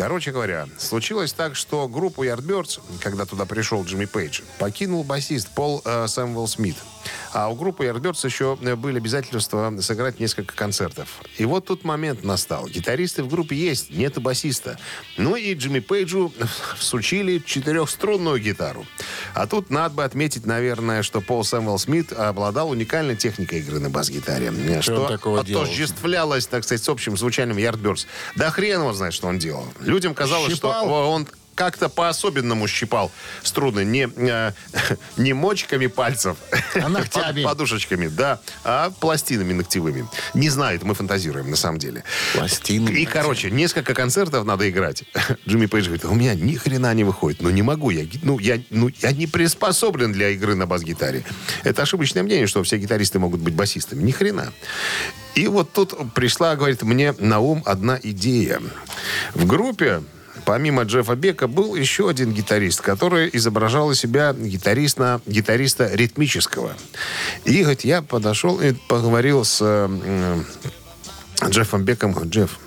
Короче 0.00 0.32
говоря, 0.32 0.66
случилось 0.78 1.34
так, 1.34 1.54
что 1.54 1.86
группу 1.86 2.24
Yardbirds, 2.24 2.80
когда 3.02 3.26
туда 3.26 3.44
пришел 3.44 3.84
Джимми 3.84 4.06
Пейдж, 4.06 4.40
покинул 4.58 5.04
басист 5.04 5.50
Пол 5.50 5.82
э, 5.84 6.06
Сэмвелл 6.08 6.48
Смит. 6.48 6.76
А 7.32 7.48
у 7.48 7.54
группы 7.54 7.84
Yardbirds 7.84 8.24
еще 8.24 8.58
э, 8.62 8.76
были 8.76 8.96
обязательства 8.96 9.72
сыграть 9.80 10.18
несколько 10.18 10.54
концертов. 10.54 11.20
И 11.36 11.44
вот 11.44 11.66
тут 11.66 11.84
момент 11.84 12.24
настал. 12.24 12.66
Гитаристы 12.66 13.22
в 13.22 13.28
группе 13.28 13.54
есть, 13.54 13.90
нет 13.90 14.16
и 14.16 14.20
басиста. 14.20 14.78
Ну 15.18 15.36
и 15.36 15.52
Джимми 15.54 15.80
Пейджу 15.80 16.32
всучили 16.78 17.38
четырехструнную 17.38 18.38
гитару. 18.40 18.86
А 19.34 19.46
тут 19.46 19.68
надо 19.68 19.94
бы 19.96 20.04
отметить, 20.04 20.46
наверное, 20.46 21.02
что 21.02 21.20
Пол 21.20 21.44
Сэмвелл 21.44 21.78
Смит 21.78 22.12
обладал 22.12 22.70
уникальной 22.70 23.16
техникой 23.16 23.60
игры 23.60 23.78
на 23.78 23.90
бас-гитаре. 23.90 24.80
Что 24.80 25.02
он 25.02 25.08
такого 25.08 25.44
делал? 25.44 25.64
отождествлялось, 25.64 26.46
так 26.46 26.64
сказать, 26.64 26.82
с 26.82 26.88
общим 26.88 27.18
звучанием 27.18 27.58
Yardbirds. 27.58 28.06
Да 28.34 28.50
хрен 28.50 28.80
его 28.80 28.92
знает, 28.94 29.12
что 29.12 29.28
он 29.28 29.38
делал. 29.38 29.66
Людям 29.90 30.14
казалось, 30.14 30.54
Щипал? 30.54 30.84
что 30.84 31.10
он 31.10 31.26
как-то 31.56 31.90
по-особенному 31.90 32.66
щипал 32.68 33.10
струны. 33.42 33.84
Не, 33.84 34.08
э, 34.16 34.52
не 35.18 35.34
мочками 35.34 35.88
пальцев, 35.88 36.38
А 36.74 36.88
ногтями. 36.88 37.42
под- 37.42 37.50
подушечками, 37.52 38.06
да, 38.06 38.40
а 38.64 38.90
пластинами 38.98 39.52
ногтевыми. 39.52 40.08
Не 40.32 40.48
знает, 40.48 40.84
мы 40.84 40.94
фантазируем 40.94 41.50
на 41.50 41.56
самом 41.56 41.78
деле. 41.78 42.02
Пластины. 42.34 42.88
И, 42.90 43.04
короче, 43.04 43.50
несколько 43.50 43.92
концертов 43.92 44.46
надо 44.46 44.70
играть. 44.70 45.04
Джимми 45.46 45.66
Пейдж 45.66 45.84
говорит, 45.86 46.04
у 46.06 46.14
меня 46.14 46.34
ни 46.34 46.54
хрена 46.54 46.94
не 46.94 47.04
выходит. 47.04 47.42
Ну, 47.42 47.50
не 47.50 47.62
могу. 47.62 47.90
Я, 47.90 48.06
ну, 48.22 48.38
я, 48.38 48.58
ну, 48.70 48.88
я 49.02 49.12
не 49.12 49.26
приспособлен 49.26 50.12
для 50.12 50.30
игры 50.30 50.54
на 50.54 50.66
бас-гитаре. 50.66 51.24
Это 51.64 51.82
ошибочное 51.82 52.22
мнение, 52.22 52.46
что 52.46 52.62
все 52.62 52.78
гитаристы 52.78 53.18
могут 53.18 53.40
быть 53.40 53.54
басистами. 53.54 54.02
Ни 54.02 54.12
хрена. 54.12 54.50
И 55.34 55.46
вот 55.46 55.72
тут 55.72 55.94
пришла, 56.14 56.56
говорит, 56.56 56.82
мне 56.82 57.14
на 57.18 57.40
ум 57.40 57.62
одна 57.66 57.98
идея. 58.02 58.60
В 59.34 59.46
группе 59.46 60.02
Помимо 60.44 60.82
Джеффа 60.82 61.16
Бека 61.16 61.48
был 61.48 61.74
еще 61.74 62.08
один 62.08 62.32
гитарист, 62.32 62.80
который 62.80 63.28
изображал 63.32 63.90
из 63.90 64.00
себя 64.00 64.32
гитариста, 64.32 65.20
гитариста 65.26 65.90
ритмического. 65.92 66.72
И 67.44 67.60
говорит, 67.60 67.82
я 67.82 68.02
подошел 68.02 68.60
и 68.60 68.72
поговорил 68.88 69.44
с 69.44 69.58
э, 69.60 70.42
Джеффом 71.48 71.84
Беком, 71.84 72.16
Джефф, 72.24 72.58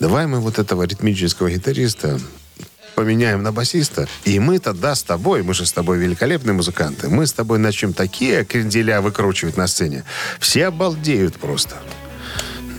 давай 0.00 0.26
мы 0.26 0.40
вот 0.40 0.58
этого 0.58 0.82
ритмического 0.82 1.50
гитариста 1.50 2.20
поменяем 2.94 3.42
на 3.42 3.52
басиста, 3.52 4.06
и 4.24 4.38
мы 4.38 4.58
тогда 4.58 4.94
с 4.94 5.02
тобой, 5.02 5.42
мы 5.42 5.54
же 5.54 5.64
с 5.64 5.72
тобой 5.72 5.98
великолепные 5.98 6.52
музыканты, 6.52 7.08
мы 7.08 7.26
с 7.26 7.32
тобой 7.32 7.58
начнем 7.58 7.94
такие 7.94 8.44
кренделя 8.44 9.00
выкручивать 9.00 9.56
на 9.56 9.66
сцене. 9.66 10.04
Все 10.38 10.66
обалдеют 10.66 11.36
просто. 11.36 11.76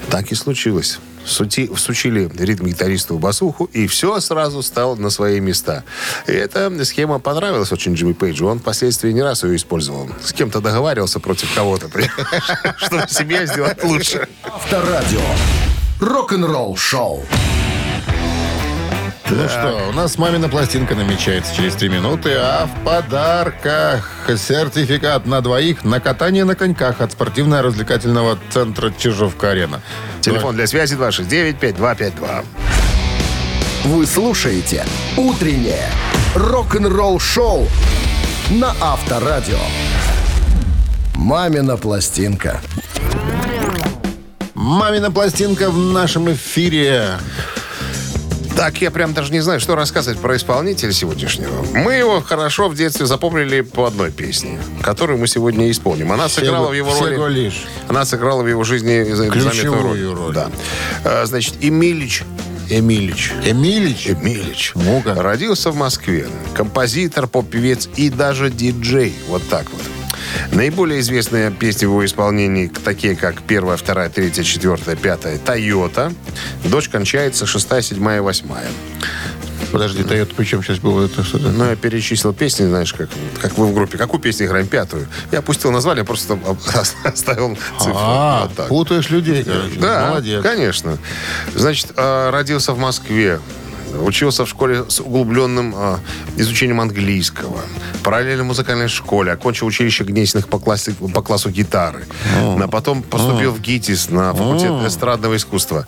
Так 0.10 0.32
и 0.32 0.36
случилось. 0.36 1.00
Сути, 1.26 1.70
всучили 1.74 2.30
ритм-гитаристу 2.38 3.18
басуху, 3.18 3.70
и 3.72 3.88
все 3.88 4.20
сразу 4.20 4.62
стало 4.62 4.96
на 4.96 5.10
свои 5.10 5.40
места. 5.40 5.84
И 6.28 6.32
эта 6.32 6.72
схема 6.84 7.20
понравилась 7.20 7.72
очень 7.72 7.94
Джимми 7.94 8.14
Пейджу. 8.14 8.48
Он 8.48 8.60
впоследствии 8.60 9.12
не 9.12 9.22
раз 9.22 9.44
ее 9.44 9.56
использовал. 9.56 10.10
С 10.22 10.34
кем-то 10.34 10.60
договаривался 10.60 11.20
против 11.20 11.54
кого-то, 11.56 11.88
чтобы 12.78 13.08
себя 13.08 13.46
сделать 13.46 13.84
лучше. 13.84 14.28
Авторадио. 14.44 15.22
Рок-н-ролл 16.00 16.76
шоу. 16.76 17.24
Ну 19.36 19.50
что, 19.50 19.88
у 19.90 19.92
нас 19.94 20.20
мамина 20.20 20.48
пластинка 20.48 20.94
намечается 20.94 21.56
через 21.56 21.74
три 21.74 21.90
минуты, 21.90 22.34
а 22.38 22.68
в 22.68 22.84
подарках 22.86 24.08
сертификат 24.28 25.26
на 25.26 25.42
двоих 25.42 25.84
на 25.84 26.00
катание 26.00 26.46
на 26.46 26.54
коньках 26.54 27.02
от 27.02 27.14
спортивно-развлекательного 27.14 28.38
центра 28.52 28.94
Чижовка-Арена. 28.96 29.82
Телефон 30.22 30.56
для 30.56 30.68
связи 30.68 30.96
269-5252. 30.96 32.46
Вы 33.86 34.06
слушаете 34.06 34.86
«Утреннее 35.18 35.90
рок-н-ролл 36.36 37.20
шоу» 37.20 37.68
на 38.52 38.76
Авторадио. 38.80 39.58
«Мамина 41.16 41.78
пластинка». 41.78 42.62
Мамина 44.54 45.12
пластинка 45.12 45.72
в 45.72 45.78
нашем 45.78 46.32
эфире. 46.32 47.18
Так, 48.64 48.78
я 48.78 48.92
прям 48.92 49.14
даже 49.14 49.34
не 49.34 49.42
знаю, 49.42 49.60
что 49.60 49.76
рассказывать 49.76 50.22
про 50.22 50.38
исполнителя 50.38 50.94
сегодняшнего. 50.94 51.66
Мы 51.74 51.96
его 51.96 52.22
хорошо 52.22 52.70
в 52.70 52.76
детстве 52.76 53.06
запомнили 53.06 53.60
по 53.60 53.86
одной 53.86 54.10
песне, 54.10 54.58
которую 54.82 55.20
мы 55.20 55.28
сегодня 55.28 55.70
исполним. 55.70 56.14
Она 56.14 56.30
сыграла 56.30 56.70
в 56.70 56.74
его 56.74 56.98
роли... 56.98 57.34
лишь. 57.34 57.66
Она 57.90 58.06
сыграла 58.06 58.42
в 58.42 58.48
его 58.48 58.64
жизни 58.64 59.04
за- 59.12 59.30
заметную 59.30 60.16
роль. 60.16 60.34
Да. 60.34 60.50
А, 61.04 61.26
Значит, 61.26 61.56
Эмилич. 61.60 62.24
Эмилич. 62.70 63.34
Эмилич. 63.44 64.08
Эмилич. 64.08 64.72
Ну-ка. 64.76 65.22
Родился 65.22 65.72
в 65.72 65.76
Москве. 65.76 66.30
Композитор, 66.56 67.28
поп-певец 67.28 67.90
и 67.98 68.10
даже 68.10 68.50
диджей. 68.50 69.14
Вот 69.28 69.46
так 69.50 69.66
вот. 69.74 69.82
Наиболее 70.52 71.00
известные 71.00 71.52
песни 71.52 71.86
в 71.86 71.90
его 71.90 72.06
исполнении 72.06 72.68
такие, 72.68 73.16
как 73.16 73.42
первая, 73.42 73.78
вторая, 73.78 74.10
третья, 74.10 74.44
четвертая, 74.44 74.96
пятая 74.96 75.38
«Тойота». 75.38 76.12
Дочь 76.66 76.90
кончается 76.90 77.46
шестая, 77.46 77.82
седьмая, 77.82 78.22
восьмая. 78.22 78.68
Подожди, 79.72 80.04
Тойота, 80.04 80.34
причем 80.36 80.62
сейчас 80.62 80.78
было 80.78 81.06
это 81.06 81.24
что-то? 81.24 81.50
Ну, 81.50 81.68
я 81.68 81.76
перечислил 81.76 82.32
песни, 82.34 82.66
знаешь, 82.66 82.94
как, 82.94 83.10
как 83.42 83.58
вы 83.58 83.66
в 83.68 83.74
группе. 83.74 83.98
Какую 83.98 84.22
песню 84.22 84.46
играем? 84.46 84.68
Пятую. 84.68 85.08
Я 85.32 85.40
опустил 85.40 85.72
название, 85.72 86.04
просто 86.04 86.38
оставил 87.04 87.58
цифру. 87.80 87.94
А, 87.96 88.44
Вот 88.44 88.56
так. 88.56 88.68
путаешь 88.68 89.10
людей, 89.10 89.44
короче. 89.44 89.80
Да, 89.80 90.10
Молодец. 90.10 90.44
конечно. 90.44 90.98
Значит, 91.56 91.88
э, 91.96 92.30
родился 92.30 92.74
в 92.74 92.78
Москве. 92.78 93.40
Учился 94.02 94.46
в 94.46 94.50
школе 94.50 94.86
с 94.88 95.00
углубленным 95.00 95.74
э, 95.76 95.98
изучением 96.38 96.82
английского. 96.82 97.62
Параллельно 98.04 98.44
музыкальной 98.44 98.88
школе. 98.88 99.32
Окончил 99.32 99.68
училище 99.68 100.04
Гнесиных 100.04 100.48
по, 100.48 100.58
классе- 100.60 100.94
по 101.14 101.22
классу 101.22 101.50
гитары. 101.50 102.06
А 102.36 102.68
потом 102.68 103.04
поступил 103.04 103.52
в 103.52 103.62
ГИТИС 103.62 104.10
на 104.10 104.34
факультет 104.34 104.72
эстрадного 104.88 105.36
искусства. 105.36 105.88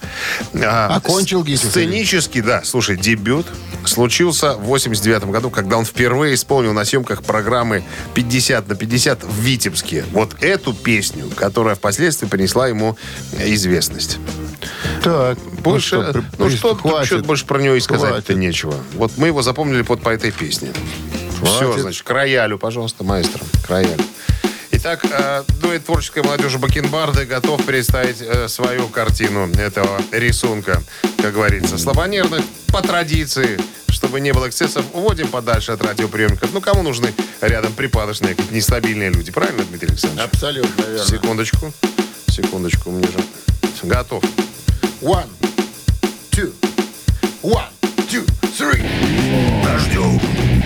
А, 0.54 0.96
Окончил 0.96 1.44
ГИТИС, 1.44 1.70
Сценический, 1.70 2.42
да. 2.42 2.62
Слушай, 2.64 2.98
дебют 2.98 3.48
случился 3.86 4.54
в 4.56 4.64
89 4.66 5.26
году, 5.26 5.50
когда 5.50 5.78
он 5.78 5.86
впервые 5.86 6.36
исполнил 6.36 6.74
на 6.74 6.86
съемках 6.86 7.24
программы 7.24 7.84
50 8.14 8.68
на 8.68 8.76
50 8.76 9.24
в 9.24 9.40
Витебске. 9.42 10.06
Вот 10.12 10.36
эту 10.42 10.74
песню, 10.74 11.30
которая 11.36 11.76
впоследствии 11.76 12.28
принесла 12.28 12.68
ему 12.68 12.98
известность. 13.40 14.18
Так, 15.04 15.38
Больше, 15.62 15.98
ну 15.98 16.10
что, 16.12 16.24
ну 16.38 16.50
что, 16.50 16.76
хватит. 16.76 17.08
что 17.08 17.20
больше 17.20 17.46
про 17.46 17.60
него 17.62 17.76
и 17.76 17.80
сказать-то 17.80 18.34
нечего. 18.34 18.76
Вот 18.94 19.12
мы 19.18 19.28
его 19.28 19.42
запомнили 19.42 19.82
под 19.82 20.02
по 20.02 20.10
этой 20.10 20.32
песне. 20.32 20.72
Все, 21.44 21.66
Хватит. 21.66 21.82
значит, 21.82 22.04
к 22.04 22.10
роялю, 22.10 22.58
пожалуйста, 22.58 23.04
маэстро, 23.04 23.44
к 23.66 23.70
роялю. 23.70 24.04
Итак, 24.72 25.04
э, 25.10 25.44
дуэт 25.62 25.86
творческой 25.86 26.24
молодежи 26.24 26.58
Бакенбарды 26.60 27.26
готов 27.26 27.64
представить 27.66 28.18
э, 28.22 28.48
свою 28.48 28.88
картину 28.88 29.50
этого 29.58 30.00
рисунка, 30.12 30.82
как 31.22 31.34
говорится. 31.34 31.78
Слабонервных 31.78 32.42
по 32.68 32.82
традиции, 32.82 33.60
чтобы 33.90 34.20
не 34.20 34.32
было 34.34 34.48
эксцессов, 34.48 34.86
уводим 34.94 35.28
подальше 35.28 35.72
от 35.72 35.82
радиоприемников. 35.84 36.52
Ну, 36.54 36.62
кому 36.62 36.84
нужны 36.84 37.14
рядом 37.42 37.74
припадочные, 37.74 38.36
нестабильные 38.52 39.10
люди, 39.10 39.32
правильно, 39.32 39.64
Дмитрий 39.64 39.90
Александрович? 39.90 40.30
Абсолютно 40.32 40.82
верно. 40.84 41.06
Секундочку. 41.06 41.74
Секундочку, 42.36 42.92
мне 42.92 43.08
же. 43.08 43.18
Готов. 43.84 44.22
One, 45.00 45.30
two, 46.32 46.52
one, 47.42 47.64
two, 48.10 48.26
three. 48.58 48.84
Дождем 49.64 50.20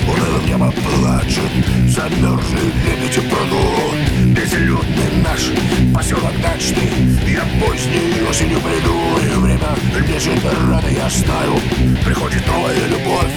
унылым 0.07 0.45
небо 0.47 0.71
плачет 0.71 1.51
Замерзли 1.87 2.71
лебеди 2.85 3.19
в 3.19 3.29
пруду 3.29 4.08
Безлюдный 4.39 5.21
наш 5.21 5.51
поселок 5.93 6.31
дачный. 6.41 6.89
Я 7.27 7.43
поздней 7.59 8.23
осенью 8.29 8.61
приду 8.61 8.95
И 9.21 9.37
время 9.37 9.75
лежит 10.07 10.41
рано 10.45 10.87
я 10.87 11.09
знаю 11.09 11.59
Приходит 12.05 12.47
новая 12.47 12.87
любовь 12.87 13.33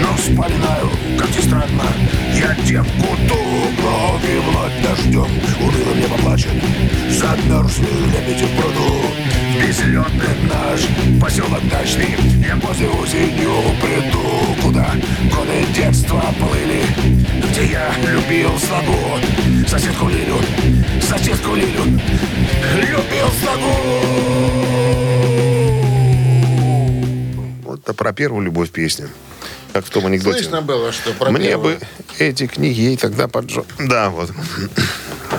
Но 0.00 0.16
вспоминаю, 0.16 0.88
как 1.18 1.28
ни 1.30 1.40
странно 1.40 1.82
Я 2.32 2.54
девку 2.64 3.16
ту 3.28 3.34
вновь 3.34 4.24
и 4.24 4.38
вновь 4.38 4.82
дождем 4.84 5.28
Унылым 5.60 5.98
небо 5.98 6.16
плачет 6.18 6.52
Замерзли 7.10 7.88
лебеди 8.12 8.44
в 8.44 8.60
пруду 8.60 9.25
Безлюдный 9.60 10.36
наш 10.48 10.86
поселок 11.20 11.66
дачный 11.70 12.16
Я 12.46 12.56
поздней 12.56 12.88
осенью 12.88 13.52
приду 13.80 14.62
Куда 14.62 14.90
годы 15.34 15.64
детства 15.74 16.22
плыли 16.38 16.82
Где 17.50 17.72
я 17.72 17.94
любил 18.06 18.58
слагу 18.58 18.96
Соседку 19.68 20.08
Лилю, 20.08 20.36
соседку 21.00 21.54
Лилю 21.54 21.84
Любил 22.74 23.28
слагу 23.42 24.76
Вот 27.64 27.80
это 27.82 27.94
про 27.94 28.12
первую 28.12 28.42
любовь 28.44 28.70
песня. 28.70 29.08
Как 29.72 29.84
в 29.84 29.90
том 29.90 30.06
анекдоте. 30.06 30.38
Слышно 30.38 30.62
было, 30.62 30.92
что 30.92 31.12
про 31.12 31.30
Мне 31.30 31.48
первую. 31.48 31.76
бы 31.78 31.86
эти 32.18 32.46
книги 32.46 32.80
ей 32.80 32.96
тогда 32.96 33.28
поджег. 33.28 33.66
Да, 33.78 34.08
вот. 34.08 34.30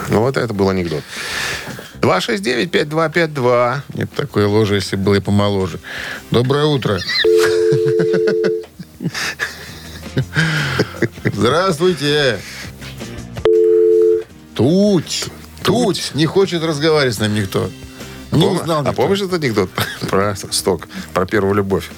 Ну, 0.10 0.20
вот 0.22 0.38
это 0.38 0.54
был 0.54 0.70
анекдот. 0.70 1.04
269-5252. 2.08 3.82
Нет 3.96 4.10
такой 4.16 4.46
ложи, 4.46 4.76
если 4.76 4.96
было 4.96 5.20
помоложе. 5.20 5.80
Доброе 6.32 6.66
утро. 6.66 7.00
Здравствуйте. 11.26 12.40
Туть. 14.56 15.26
Туть. 15.64 16.12
Не 16.14 16.26
хочет 16.26 16.64
разговаривать 16.64 17.16
с 17.16 17.20
нами 17.20 17.42
никто. 17.42 17.70
Не 18.38 18.46
Пом- 18.46 18.62
узнал 18.62 18.80
а 18.80 18.82
никто. 18.90 18.94
помнишь 18.94 19.22
этот 19.22 19.42
анекдот 19.42 19.70
про 20.10 20.36
сток, 20.36 20.88
про 21.14 21.26
первую 21.26 21.56
любовь? 21.56 21.90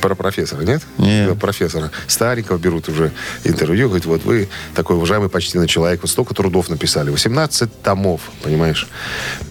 Про 0.00 0.14
профессора, 0.14 0.62
нет? 0.62 0.82
Нет. 0.98 1.28
Да, 1.28 1.34
профессора. 1.36 1.90
Стариков 2.08 2.60
берут 2.60 2.88
уже 2.88 3.12
интервью, 3.44 3.86
говорит, 3.88 4.06
вот 4.06 4.24
вы 4.24 4.48
такой 4.74 4.96
уважаемый 4.96 5.28
почти 5.28 5.58
на 5.58 5.68
человек, 5.68 6.02
вот 6.02 6.10
столько 6.10 6.34
трудов 6.34 6.68
написали. 6.68 7.10
18 7.10 7.82
томов, 7.82 8.20
понимаешь, 8.42 8.88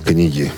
книги. 0.05 0.51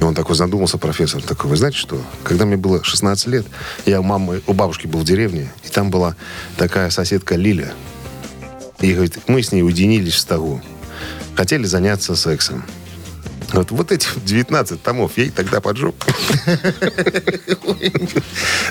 И 0.00 0.04
он 0.04 0.14
такой 0.14 0.34
задумался, 0.34 0.78
профессор, 0.78 1.22
такой, 1.22 1.50
вы 1.50 1.56
знаете 1.56 1.78
что? 1.78 2.02
Когда 2.24 2.44
мне 2.46 2.56
было 2.56 2.82
16 2.82 3.26
лет, 3.28 3.46
я 3.86 4.00
у 4.00 4.02
мамы, 4.02 4.42
у 4.46 4.52
бабушки 4.54 4.86
был 4.86 5.00
в 5.00 5.04
деревне, 5.04 5.52
и 5.64 5.68
там 5.68 5.90
была 5.90 6.16
такая 6.56 6.90
соседка 6.90 7.36
Лиля. 7.36 7.72
И 8.80 8.92
говорит, 8.92 9.18
мы 9.26 9.42
с 9.42 9.52
ней 9.52 9.62
уединились 9.62 10.14
в 10.14 10.18
стогу. 10.18 10.62
Хотели 11.36 11.64
заняться 11.64 12.16
сексом. 12.16 12.64
Вот, 13.52 13.70
вот 13.70 13.92
эти 13.92 14.08
19 14.16 14.82
томов 14.82 15.18
ей 15.18 15.30
тогда 15.30 15.60
поджег. 15.60 15.94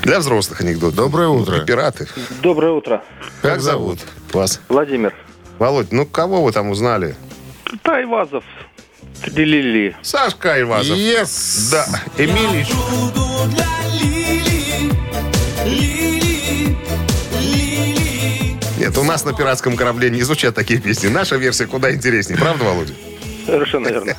Для 0.03 0.19
взрослых 0.19 0.61
анекдот. 0.61 0.95
Доброе 0.95 1.27
утро. 1.27 1.59
Пираты. 1.65 2.07
Доброе 2.41 2.71
утро. 2.71 3.03
Как 3.41 3.61
зовут 3.61 3.99
вас? 4.31 4.61
Владимир. 4.69 5.13
Володь, 5.57 5.91
ну 5.91 6.05
кого 6.05 6.43
вы 6.43 6.51
там 6.51 6.69
узнали? 6.69 7.15
Тайвазов. 7.83 8.43
Трилили. 9.21 9.97
Сашка 10.01 10.53
Айвазов. 10.53 10.97
Yes! 10.97 11.71
Да, 11.71 11.85
Эмилий. 12.17 12.65
Нет, 18.77 18.97
у 18.97 19.03
нас 19.03 19.25
на 19.25 19.33
пиратском 19.33 19.75
корабле 19.75 20.09
не 20.09 20.21
звучат 20.21 20.55
такие 20.55 20.79
песни. 20.79 21.09
Наша 21.09 21.35
версия 21.35 21.67
куда 21.67 21.93
интереснее. 21.93 22.39
Правда, 22.39 22.63
Володя? 22.63 22.93
Совершенно 23.49 23.87
верно. 23.87 24.15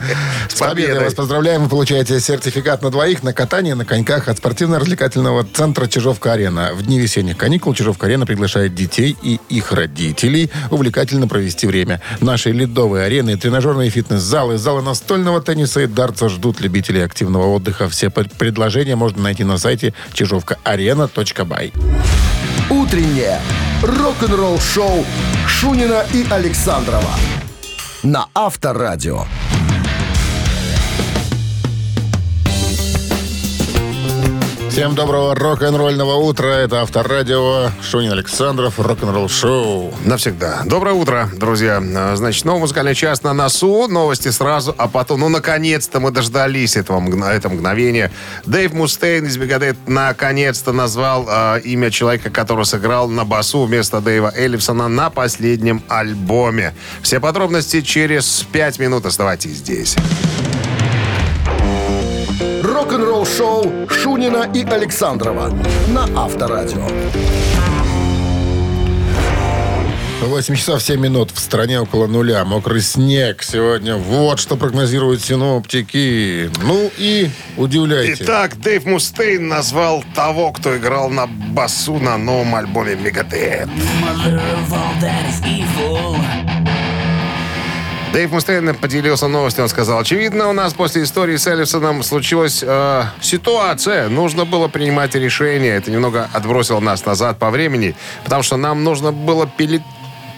С 0.48 0.54
победой 0.58 1.04
вас 1.04 1.14
поздравляем. 1.14 1.62
Вы 1.62 1.68
получаете 1.68 2.20
сертификат 2.20 2.82
на 2.82 2.90
двоих 2.90 3.22
на 3.22 3.32
катание 3.32 3.74
на 3.74 3.84
коньках 3.84 4.28
от 4.28 4.38
спортивно-развлекательного 4.38 5.46
центра 5.52 5.86
«Чижовка-арена». 5.86 6.72
В 6.74 6.82
дни 6.82 6.98
весенних 6.98 7.36
каникул 7.36 7.74
«Чижовка-арена» 7.74 8.26
приглашает 8.26 8.74
детей 8.74 9.16
и 9.22 9.40
их 9.48 9.72
родителей 9.72 10.50
увлекательно 10.70 11.28
провести 11.28 11.66
время. 11.66 12.00
Наши 12.20 12.50
ледовые 12.50 13.06
арены, 13.06 13.36
тренажерные 13.36 13.90
фитнес-залы, 13.90 14.58
залы 14.58 14.82
настольного 14.82 15.40
тенниса 15.40 15.80
и 15.82 15.86
дартса 15.86 16.28
ждут 16.28 16.60
любителей 16.60 17.04
активного 17.04 17.46
отдыха. 17.54 17.88
Все 17.88 18.10
пр- 18.10 18.28
предложения 18.38 18.96
можно 18.96 19.22
найти 19.22 19.44
на 19.44 19.58
сайте 19.58 19.94
чижовкаарена.бай. 20.12 21.72
Утреннее 22.68 23.40
рок-н-ролл-шоу 23.82 25.04
Шунина 25.46 26.04
и 26.12 26.24
Александрова 26.30 27.10
на 28.02 28.28
Авторадио. 28.34 29.24
Всем 34.70 34.94
доброго 34.94 35.34
рок-н-ролльного 35.34 36.14
утра. 36.14 36.46
Это 36.46 36.82
Авторадио. 36.82 37.70
Шунин 37.82 38.12
Александров. 38.12 38.78
Рок-н-ролл 38.78 39.28
шоу. 39.28 39.92
Навсегда. 40.04 40.62
Доброе 40.64 40.94
утро, 40.94 41.28
друзья. 41.36 41.82
Значит, 42.14 42.44
новый 42.44 42.60
музыкальный 42.60 42.94
час 42.94 43.24
на 43.24 43.32
носу. 43.32 43.88
Новости 43.88 44.28
сразу, 44.28 44.72
а 44.78 44.86
потом, 44.86 45.20
ну, 45.20 45.28
наконец-то 45.28 45.98
мы 45.98 46.12
дождались 46.12 46.76
этого, 46.76 47.00
этого 47.28 47.52
мгновения. 47.52 48.12
Дэйв 48.46 48.72
Мустейн 48.72 49.26
из 49.26 49.36
Мегадет 49.36 49.76
наконец-то 49.88 50.70
назвал 50.72 51.26
а, 51.28 51.56
имя 51.56 51.90
человека, 51.90 52.30
который 52.30 52.64
сыграл 52.64 53.08
на 53.08 53.24
басу 53.24 53.64
вместо 53.64 54.00
Дэйва 54.00 54.32
Эллифсона 54.36 54.86
на 54.86 55.10
последнем 55.10 55.82
альбоме. 55.88 56.74
Все 57.02 57.18
подробности 57.18 57.80
через 57.80 58.46
пять 58.52 58.78
минут. 58.78 59.04
Оставайтесь 59.04 59.56
здесь. 59.56 59.96
Рок-н-ролл-шоу 62.90 63.88
Шунина 63.88 64.50
и 64.52 64.64
Александрова 64.64 65.56
на 65.90 66.08
Авторадио. 66.20 66.88
8 70.22 70.56
часов 70.56 70.82
7 70.82 71.00
минут. 71.00 71.30
В 71.30 71.38
стране 71.38 71.80
около 71.80 72.08
нуля. 72.08 72.44
Мокрый 72.44 72.80
снег 72.80 73.44
сегодня. 73.44 73.94
Вот 73.94 74.40
что 74.40 74.56
прогнозируют 74.56 75.22
синоптики. 75.22 76.50
Ну 76.64 76.90
и 76.98 77.30
удивляйте. 77.56 78.24
Итак, 78.24 78.58
Дэйв 78.58 78.84
Мустейн 78.86 79.46
назвал 79.46 80.02
того, 80.16 80.50
кто 80.50 80.76
играл 80.76 81.10
на 81.10 81.28
басу 81.28 82.00
на 82.00 82.18
новом 82.18 82.56
альбоме 82.56 82.96
Мегадет. 82.96 83.68
Дэйв 88.12 88.32
Мустейн 88.32 88.74
поделился 88.74 89.28
новостью. 89.28 89.62
Он 89.62 89.68
сказал, 89.68 90.00
очевидно, 90.00 90.48
у 90.48 90.52
нас 90.52 90.74
после 90.74 91.04
истории 91.04 91.36
с 91.36 91.46
Эллифсоном 91.46 92.02
случилась 92.02 92.60
э, 92.66 93.04
ситуация. 93.20 94.08
Нужно 94.08 94.44
было 94.44 94.66
принимать 94.66 95.14
решение. 95.14 95.76
Это 95.76 95.92
немного 95.92 96.28
отбросило 96.32 96.80
нас 96.80 97.06
назад 97.06 97.38
по 97.38 97.50
времени, 97.50 97.94
потому 98.24 98.42
что 98.42 98.56
нам 98.56 98.82
нужно 98.82 99.12
было 99.12 99.46
пере, 99.46 99.80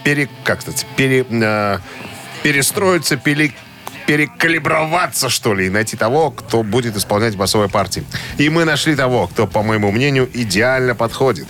пере, 0.03 0.29
как 0.43 0.61
сказать, 0.61 0.85
пере, 0.95 1.25
э, 1.27 1.79
перестроиться, 2.43 3.17
пере, 3.17 3.53
перекалиброваться, 4.05 5.29
что 5.29 5.53
ли, 5.53 5.67
и 5.67 5.69
найти 5.69 5.97
того, 5.97 6.31
кто 6.31 6.63
будет 6.63 6.95
исполнять 6.95 7.35
басовые 7.35 7.69
партии. 7.69 8.03
И 8.37 8.49
мы 8.49 8.65
нашли 8.65 8.95
того, 8.95 9.27
кто, 9.27 9.47
по 9.47 9.63
моему 9.63 9.91
мнению, 9.91 10.29
идеально 10.33 10.95
подходит. 10.95 11.47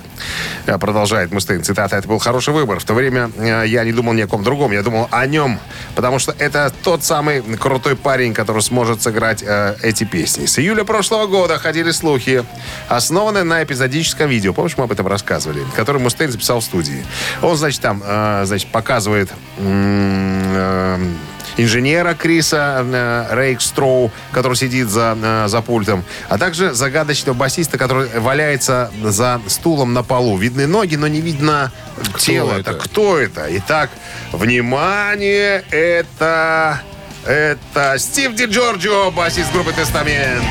Э, 0.65 0.77
Продолжает 0.77 1.31
Мустейн, 1.31 1.63
цитата, 1.63 1.95
«Это 1.95 2.07
был 2.07 2.19
хороший 2.19 2.53
выбор. 2.53 2.79
В 2.79 2.83
то 2.83 2.93
время 2.93 3.31
э, 3.37 3.63
я 3.67 3.83
не 3.83 3.91
думал 3.91 4.13
ни 4.13 4.21
о 4.21 4.27
ком 4.27 4.43
другом, 4.43 4.71
я 4.71 4.83
думал 4.83 5.07
о 5.11 5.25
нем, 5.25 5.59
потому 5.95 6.19
что 6.19 6.35
это 6.37 6.71
тот 6.83 7.03
самый 7.03 7.41
крутой 7.57 7.95
парень, 7.95 8.33
который 8.33 8.61
сможет 8.61 9.01
сыграть 9.01 9.43
э, 9.45 9.75
эти 9.81 10.03
песни». 10.03 10.45
С 10.45 10.59
июля 10.59 10.83
прошлого 10.83 11.27
года 11.27 11.57
ходили 11.57 11.91
слухи, 11.91 12.43
основанные 12.87 13.43
на 13.43 13.63
эпизодическом 13.63 14.29
видео, 14.29 14.53
помнишь, 14.53 14.77
мы 14.77 14.83
об 14.85 14.91
этом 14.91 15.07
рассказывали, 15.07 15.63
который 15.75 16.01
Мустейн 16.01 16.31
записал 16.31 16.59
в 16.59 16.63
студии. 16.63 17.03
Он, 17.41 17.55
значит, 17.57 17.81
там, 17.81 18.01
э, 18.05 18.43
значит, 18.45 18.69
показывает 18.69 19.31
э, 19.57 20.97
инженера 21.57 22.13
Криса 22.13 22.85
э, 22.85 23.27
Рейкстроу, 23.31 24.11
который 24.31 24.55
сидит 24.55 24.89
за, 24.89 25.17
э, 25.21 25.47
за 25.47 25.61
пультом, 25.61 26.03
а 26.29 26.37
также 26.37 26.73
загадочного 26.73 27.35
басиста, 27.35 27.77
который 27.77 28.07
валяется 28.19 28.91
за 29.03 29.41
стулом 29.47 29.93
на 29.93 30.03
полу. 30.03 30.37
Видны 30.37 30.67
ноги, 30.67 30.95
но 30.95 31.07
не 31.07 31.21
видно 31.21 31.71
тело. 32.17 32.59
это? 32.59 32.73
Кто 32.73 33.19
это? 33.19 33.47
Итак, 33.49 33.89
внимание, 34.31 35.63
это... 35.69 36.81
Это 37.25 37.95
Стив 37.99 38.35
Ди 38.35 38.47
Джорджио, 38.47 39.09
басист 39.09 39.53
группы 39.53 39.71
«Тестамент». 39.71 40.43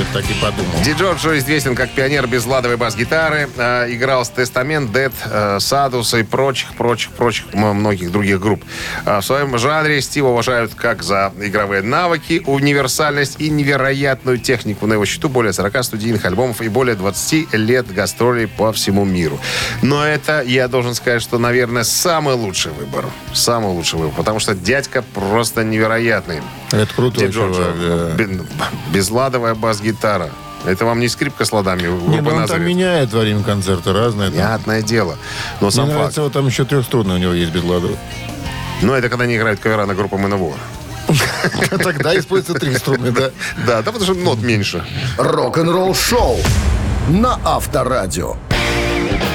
Что-то 0.00 0.22
так 0.22 0.30
и 0.30 0.34
подумал. 0.40 0.82
Ди 0.82 0.92
Джорджо 0.92 1.38
известен 1.38 1.74
как 1.74 1.90
пионер 1.90 2.26
безладовой 2.26 2.78
бас-гитары. 2.78 3.50
Э, 3.56 3.86
играл 3.90 4.24
с 4.24 4.30
Тестамент, 4.30 4.92
Дед, 4.92 5.12
э, 5.26 5.58
Садуса 5.60 6.18
и 6.18 6.22
прочих, 6.22 6.74
прочих, 6.74 7.10
прочих 7.10 7.52
многих 7.52 8.10
других 8.10 8.40
групп. 8.40 8.64
Э, 9.04 9.18
в 9.18 9.22
своем 9.22 9.58
жанре 9.58 10.00
Стива 10.00 10.28
уважают 10.28 10.74
как 10.74 11.02
за 11.02 11.32
игровые 11.38 11.82
навыки, 11.82 12.42
универсальность 12.46 13.40
и 13.40 13.50
невероятную 13.50 14.38
технику. 14.38 14.86
На 14.86 14.94
его 14.94 15.04
счету 15.04 15.28
более 15.28 15.52
40 15.52 15.84
студийных 15.84 16.24
альбомов 16.24 16.62
и 16.62 16.68
более 16.68 16.94
20 16.94 17.52
лет 17.52 17.92
гастролей 17.92 18.48
по 18.48 18.72
всему 18.72 19.04
миру. 19.04 19.38
Но 19.82 20.06
это, 20.06 20.42
я 20.42 20.68
должен 20.68 20.94
сказать, 20.94 21.20
что, 21.20 21.38
наверное, 21.38 21.84
самый 21.84 22.34
лучший 22.34 22.72
выбор. 22.72 23.04
Самый 23.34 23.72
лучший 23.72 23.98
выбор. 23.98 24.14
Потому 24.16 24.40
что 24.40 24.54
дядька 24.54 25.02
просто 25.02 25.62
невероятный. 25.62 26.40
Это 26.72 27.32
чувак, 27.32 27.78
да. 27.80 28.14
Бе- 28.14 28.40
Безладовая 28.92 29.54
бас-гитара. 29.54 30.30
Это 30.64 30.84
вам 30.84 31.00
не 31.00 31.08
скрипка 31.08 31.44
с 31.46 31.52
ладами 31.52 31.82
Не, 31.82 32.20
ну 32.20 32.36
он 32.36 32.46
там 32.46 32.62
меняет 32.62 33.12
во 33.12 33.20
время 33.20 33.42
концерта 33.42 33.92
разные. 33.94 34.30
там. 34.30 34.38
Понятное 34.40 34.82
дело. 34.82 35.16
Но 35.60 35.68
Мне 35.68 35.70
сам 35.70 35.86
факт. 35.86 35.96
нравится, 35.96 36.22
вот 36.22 36.32
там 36.32 36.46
еще 36.46 36.64
трехструнный 36.64 37.14
у 37.14 37.18
него 37.18 37.32
есть 37.32 37.50
без 37.52 37.62
ладу. 37.64 37.96
Ну, 38.82 38.92
это 38.92 39.08
когда 39.08 39.24
они 39.24 39.36
играют 39.36 39.58
кавера 39.60 39.86
на 39.86 39.94
группу 39.94 40.18
МНВО. 40.18 40.54
Тогда 41.82 42.16
используется 42.18 42.54
три 42.54 42.76
струны, 42.76 43.10
да. 43.12 43.30
Да, 43.66 43.82
да, 43.82 43.92
потому 43.92 44.04
что 44.04 44.14
нот 44.14 44.42
меньше. 44.42 44.84
Рок-н-ролл-шоу 45.16 46.38
на 47.08 47.38
Авторадио. 47.44 48.36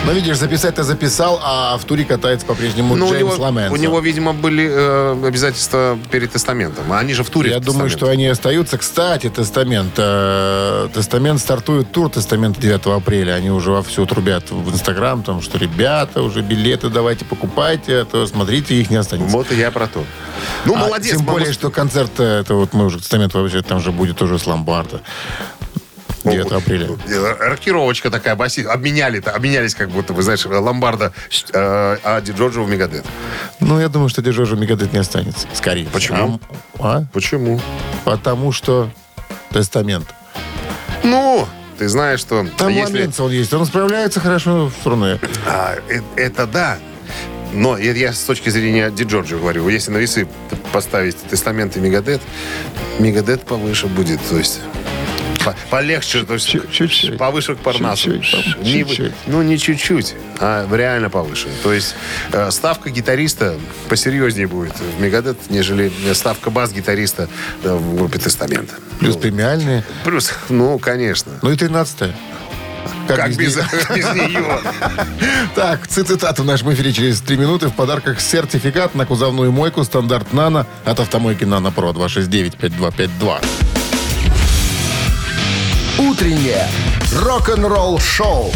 Но 0.05 0.11
видишь, 0.11 0.37
записать-то 0.37 0.83
записал, 0.83 1.39
а 1.43 1.77
в 1.77 1.83
туре 1.85 2.05
катается 2.05 2.45
по-прежнему 2.45 2.95
Ну, 2.95 3.09
Джеймс 3.11 3.33
него, 3.33 3.43
Ламенсо. 3.43 3.73
у 3.73 3.75
него, 3.77 3.99
видимо, 3.99 4.33
были 4.33 4.69
э, 4.71 5.27
обязательства 5.27 5.97
перед 6.11 6.31
тестаментом. 6.31 6.91
Они 6.93 7.13
же 7.15 7.23
в 7.23 7.29
туре. 7.31 7.49
Я 7.49 7.59
думаю, 7.59 7.89
что 7.89 8.07
они 8.09 8.27
остаются. 8.27 8.77
Кстати, 8.77 9.29
Тестамент. 9.29 9.93
э, 9.97 10.89
Тестамент 10.93 11.39
стартует 11.39 11.91
тур 11.91 12.09
Тестамент 12.11 12.59
9 12.59 12.85
апреля. 12.87 13.33
Они 13.33 13.49
уже 13.49 13.71
вовсю 13.71 14.05
трубят 14.05 14.51
в 14.51 14.71
Инстаграм, 14.71 15.23
там, 15.23 15.41
что 15.41 15.57
ребята, 15.57 16.21
уже 16.21 16.41
билеты 16.41 16.89
давайте 16.89 17.25
покупайте, 17.25 18.01
а 18.01 18.05
то 18.05 18.27
смотрите, 18.27 18.75
их 18.75 18.91
не 18.91 18.97
останется. 18.97 19.35
Вот 19.35 19.51
и 19.51 19.55
я 19.55 19.71
про 19.71 19.87
то. 19.87 20.03
Ну, 20.65 20.75
А 20.75 20.77
молодец. 20.77 21.15
Тем 21.17 21.25
более, 21.25 21.51
что 21.51 21.71
концерт, 21.71 22.11
э, 22.19 22.41
это 22.41 22.53
вот 22.53 22.73
мы 22.73 22.85
уже 22.85 22.99
Тестамент 22.99 23.33
вообще 23.33 23.63
там 23.63 23.79
же 23.79 23.91
будет 23.91 24.21
уже 24.21 24.37
с 24.37 24.45
Ломбарда. 24.45 25.01
9 26.31 26.51
апреля. 26.51 26.89
Э, 27.07 27.35
Рокировочка 27.39 28.09
такая, 28.09 28.35
баси. 28.35 28.61
Обменяли-то, 28.61 29.31
обменялись 29.31 29.75
как 29.75 29.89
будто, 29.89 30.13
вы 30.13 30.23
знаешь, 30.23 30.45
Ломбарда, 30.45 31.13
э, 31.53 31.97
а 32.03 32.21
Ди 32.21 32.31
Джорджо 32.31 32.61
в 32.61 32.69
Мегадет. 32.69 33.05
Ну, 33.59 33.79
я 33.79 33.89
думаю, 33.89 34.09
что 34.09 34.21
Дежожа 34.21 34.55
Мегадет 34.55 34.93
не 34.93 34.99
останется. 34.99 35.47
Скорее. 35.53 35.85
Почему? 35.87 36.39
А? 36.79 36.97
А? 36.97 37.05
Почему? 37.13 37.61
Потому 38.03 38.51
что 38.51 38.89
Тестамент. 39.51 40.07
Ну, 41.03 41.47
ты 41.77 41.87
знаешь, 41.87 42.19
что 42.19 42.45
Там 42.57 42.69
если... 42.69 42.93
Ламенцо 42.93 43.25
он 43.25 43.31
есть. 43.31 43.53
Он 43.53 43.65
справляется 43.65 44.19
хорошо 44.19 44.67
в 44.67 44.73
струне. 44.73 45.19
А, 45.45 45.75
э- 45.89 46.01
это 46.15 46.47
да. 46.47 46.77
Но 47.53 47.77
это 47.77 47.97
я 47.97 48.11
с 48.11 48.19
точки 48.19 48.49
зрения 48.49 48.89
Ди 48.91 49.03
Джорджо 49.03 49.37
говорю. 49.37 49.69
Если 49.69 49.91
на 49.91 49.97
весы 49.97 50.27
поставить 50.73 51.17
Тестамент 51.29 51.77
и 51.77 51.79
Мегадет, 51.79 52.21
Мегадет 52.99 53.43
повыше 53.43 53.87
будет. 53.87 54.19
То 54.29 54.37
есть 54.37 54.59
полегче, 55.69 56.23
то 56.23 56.33
есть 56.35 56.47
Чуть- 56.47 56.71
чуть-чуть. 56.71 57.17
повыше 57.17 57.55
к 57.55 57.59
Парнасу. 57.59 58.13
Чуть-чуть, 58.13 58.57
Не 58.61 58.85
чуть-чуть. 58.85 59.13
ну, 59.27 59.41
не 59.41 59.57
чуть-чуть, 59.57 60.15
а 60.39 60.67
реально 60.73 61.09
повыше. 61.09 61.47
То 61.63 61.73
есть 61.73 61.95
э, 62.31 62.49
ставка 62.51 62.89
гитариста 62.89 63.55
посерьезнее 63.89 64.47
будет 64.47 64.73
в 64.79 65.01
Мегадет, 65.01 65.37
нежели 65.49 65.91
ставка 66.13 66.49
бас-гитариста 66.49 67.27
э, 67.63 67.73
в 67.75 67.95
группе 67.97 68.19
Тестамент. 68.19 68.69
Плюс 68.99 69.15
Ну, 69.15 69.21
премиальные. 69.21 69.83
Плюс, 70.03 70.31
ну, 70.49 70.79
конечно. 70.79 71.31
Ну 71.41 71.51
и 71.51 71.55
13 71.57 72.13
Как, 73.07 73.35
без, 73.35 73.55
нее? 73.55 73.65
без 73.95 74.05
нее? 74.13 74.43
Так, 75.55 75.87
цитата 75.87 76.41
в 76.41 76.45
нашем 76.45 76.73
эфире 76.73 76.91
через 76.93 77.21
3 77.21 77.37
минуты. 77.37 77.67
В 77.67 77.73
подарках 77.73 78.19
сертификат 78.19 78.95
на 78.95 79.05
кузовную 79.05 79.51
мойку 79.51 79.83
стандарт 79.83 80.33
«Нано» 80.33 80.65
от 80.85 80.99
автомойки 80.99 81.43
«Нано 81.45 81.71
Про» 81.71 81.91
269-5252. 81.91 83.45
Утреннее 85.97 86.67
рок-н-ролл-шоу 87.23 88.51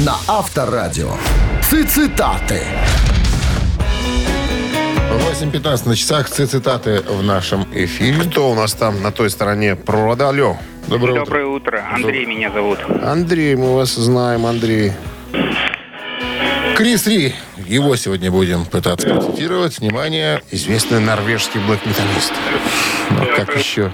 на 0.00 0.16
Авторадио. 0.26 1.10
Цитаты. 1.60 2.62
8.15 5.10 5.88
на 5.88 5.94
часах. 5.94 6.30
Цитаты 6.30 7.02
в 7.02 7.22
нашем 7.22 7.66
эфире. 7.74 8.24
Кто 8.30 8.50
у 8.50 8.54
нас 8.54 8.72
там 8.72 9.02
на 9.02 9.12
той 9.12 9.28
стороне 9.28 9.76
провода? 9.76 10.30
Алло. 10.30 10.56
Доброе 10.86 11.12
утро. 11.12 11.24
Доброе 11.26 11.46
утро. 11.46 11.84
Андрей 11.92 12.24
меня 12.24 12.50
зовут. 12.50 12.78
Андрей, 13.02 13.54
мы 13.54 13.74
вас 13.74 13.94
знаем, 13.94 14.46
Андрей. 14.46 14.92
Крис 16.74 17.06
Ри. 17.06 17.34
Его 17.66 17.96
сегодня 17.96 18.30
будем 18.30 18.64
пытаться 18.64 19.10
процитировать. 19.10 19.78
Внимание. 19.78 20.40
Известный 20.50 21.00
норвежский 21.00 21.60
блэк-металлист. 21.60 22.32
Ну, 23.10 23.26
как 23.36 23.54
еще? 23.58 23.92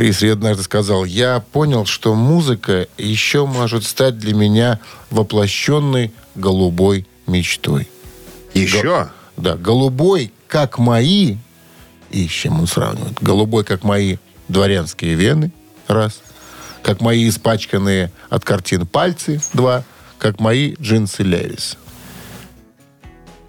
Крис 0.00 0.22
Ри 0.22 0.30
однажды 0.30 0.62
сказал, 0.62 1.04
я 1.04 1.40
понял, 1.52 1.84
что 1.84 2.14
музыка 2.14 2.88
еще 2.96 3.44
может 3.44 3.84
стать 3.84 4.16
для 4.16 4.32
меня 4.32 4.80
воплощенной 5.10 6.10
голубой 6.34 7.06
мечтой. 7.26 7.86
Еще? 8.54 9.10
Да, 9.36 9.56
голубой, 9.58 10.32
как 10.48 10.78
мои, 10.78 11.36
и 12.10 12.26
с 12.26 12.30
чем 12.30 12.60
он 12.60 12.66
сравнивает, 12.66 13.18
голубой, 13.20 13.62
как 13.62 13.84
мои 13.84 14.16
дворянские 14.48 15.16
вены, 15.16 15.52
раз, 15.86 16.22
как 16.82 17.02
мои 17.02 17.28
испачканные 17.28 18.10
от 18.30 18.42
картин 18.42 18.86
пальцы, 18.86 19.38
два, 19.52 19.84
как 20.16 20.40
мои 20.40 20.76
джинсы 20.80 21.22
Левис. 21.24 21.76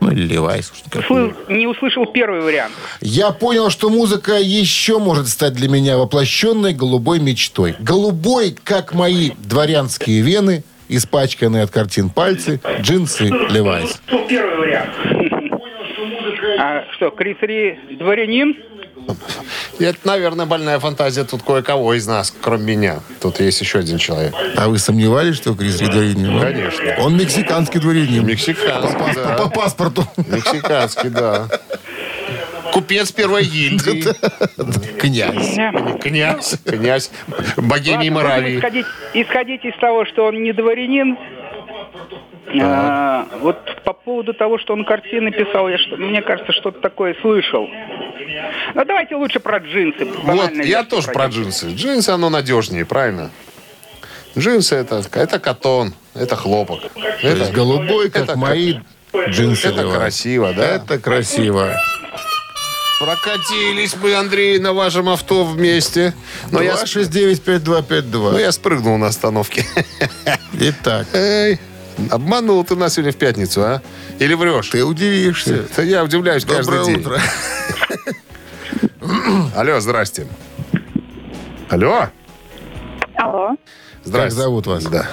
Ну, 0.02 0.12
или 0.12 0.24
Левайс. 0.34 0.74
Слы- 1.08 1.34
Не 1.48 1.68
услышал 1.68 2.06
первый 2.08 2.42
вариант. 2.42 2.74
я 3.02 3.30
понял, 3.32 3.70
что 3.70 3.90
музыка 3.90 4.34
еще 4.40 4.98
может 5.00 5.28
стать 5.28 5.54
для 5.54 5.70
меня 5.70 5.98
воплощенной 5.98 6.74
голубой 6.74 7.20
мечтой. 7.20 7.76
Голубой, 7.80 8.56
как 8.64 8.94
мои 8.96 9.30
дворянские 9.38 10.22
вены, 10.22 10.64
испачканные 10.90 11.64
от 11.64 11.70
картин 11.72 12.10
пальцы, 12.10 12.60
джинсы 12.82 13.26
Левайс. 13.52 14.02
Первый 14.28 14.58
вариант. 14.58 14.90
А 16.60 16.84
что, 16.96 17.12
Крис 17.12 17.38
Ри 17.42 17.80
дворянин? 18.00 18.56
Это, 19.80 19.98
наверное, 20.04 20.46
больная 20.46 20.80
фантазия 20.80 21.24
тут 21.24 21.42
кое-кого 21.44 21.94
из 21.96 22.06
нас, 22.08 22.34
кроме 22.42 22.76
меня. 22.76 23.00
Тут 23.20 23.40
есть 23.40 23.62
еще 23.62 23.80
один 23.80 23.98
человек. 23.98 24.34
А 24.56 24.68
вы 24.68 24.78
сомневались, 24.78 25.36
что 25.38 25.56
Крис 25.56 25.80
Ри 25.82 25.88
дворянин? 25.88 26.40
Конечно. 26.40 26.96
Он 27.00 27.18
мексиканский 27.18 27.80
дворянин. 27.80 28.26
Мексиканский, 28.26 29.16
да. 29.16 29.36
По 29.38 29.50
паспорту. 29.50 30.06
Мексиканский, 30.18 31.10
да. 31.10 31.48
Купец 32.74 33.12
первой 33.12 33.44
гильдии. 33.44 34.06
Князь. 35.00 35.58
Князь. 36.00 36.56
Князь. 36.64 37.12
Богемии 37.58 38.10
Моравии. 38.10 38.60
Исходить 39.14 39.66
из 39.66 39.78
того, 39.80 40.06
что 40.06 40.26
он 40.26 40.42
не 40.44 40.54
дворянин. 40.54 41.18
А, 42.62 43.28
вот 43.40 43.58
по 43.84 43.94
поводу 43.94 44.34
того, 44.34 44.58
что 44.58 44.74
он 44.74 44.84
картины 44.86 45.32
писал, 45.32 45.70
я 45.70 45.78
что, 45.78 45.96
мне 45.98 46.22
кажется, 46.22 46.52
что-то 46.52 46.80
такое 46.82 47.16
слышал. 47.22 47.68
Ну 48.74 48.86
давайте 48.86 49.16
лучше 49.16 49.40
про 49.40 49.60
джинсы. 49.60 50.06
Вот, 50.06 50.52
я 50.54 50.84
тоже 50.84 51.08
про 51.12 51.28
джинсы. 51.28 51.70
Джинсы, 51.70 52.10
оно 52.10 52.30
надежнее, 52.30 52.86
правильно? 52.86 53.30
Джинсы 54.38 54.76
это, 54.76 55.04
это 55.14 55.40
катон, 55.40 55.94
это 56.14 56.36
хлопок. 56.36 56.82
То 57.22 57.28
есть 57.28 57.52
голубой, 57.52 58.10
как 58.10 58.24
это 58.24 58.38
мои 58.38 58.76
джинсы 59.28 59.68
это 59.68 59.82
Левайс. 59.82 59.98
красиво, 59.98 60.54
да? 60.54 60.76
Это 60.76 61.00
красиво. 61.00 61.76
Прокатились 63.00 63.96
мы, 64.02 64.14
Андрей, 64.14 64.60
на 64.60 64.74
вашем 64.74 65.10
авто 65.10 65.44
вместе. 65.44 66.14
Но 66.52 66.62
я, 66.62 66.76
269-5252. 66.76 68.32
но 68.32 68.40
я 68.40 68.52
спрыгнул 68.52 68.98
на 68.98 69.08
остановке. 69.08 69.66
Итак, 70.54 71.08
Эй, 71.14 71.60
обманул 72.10 72.64
ты 72.64 72.76
нас 72.76 72.94
сегодня 72.94 73.12
в 73.12 73.18
пятницу, 73.18 73.62
а? 73.64 73.82
Или 74.20 74.34
врешь? 74.34 74.70
ты 74.70 74.84
удивишься. 74.84 75.66
Да 75.76 75.84
я 75.84 76.04
удивляюсь 76.04 76.46
каждый 76.46 76.78
Доброе 76.78 76.86
день. 76.86 77.00
утро. 77.00 77.20
Алло, 79.56 79.80
здрасте. 79.80 80.28
Алло. 81.70 82.10
Алло, 83.16 83.56
Здрасте. 84.04 84.30
Как 84.30 84.32
зовут 84.32 84.68
вас? 84.68 84.84
Да. 84.86 85.08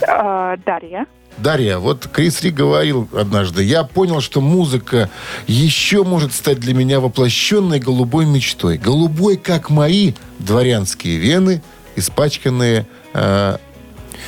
э, 0.00 0.56
Дарья. 0.64 1.06
Дарья, 1.38 1.78
вот 1.78 2.06
Крис 2.12 2.42
Ри 2.42 2.50
говорил 2.50 3.08
однажды, 3.14 3.62
я 3.62 3.84
понял, 3.84 4.20
что 4.20 4.40
музыка 4.40 5.10
еще 5.46 6.02
может 6.02 6.32
стать 6.32 6.58
для 6.60 6.72
меня 6.74 6.98
воплощенной 7.00 7.78
голубой 7.78 8.24
мечтой. 8.24 8.78
Голубой, 8.78 9.36
как 9.36 9.68
мои 9.68 10.14
дворянские 10.38 11.18
вены, 11.18 11.62
испачканные 11.94 12.86
э, 13.12 13.56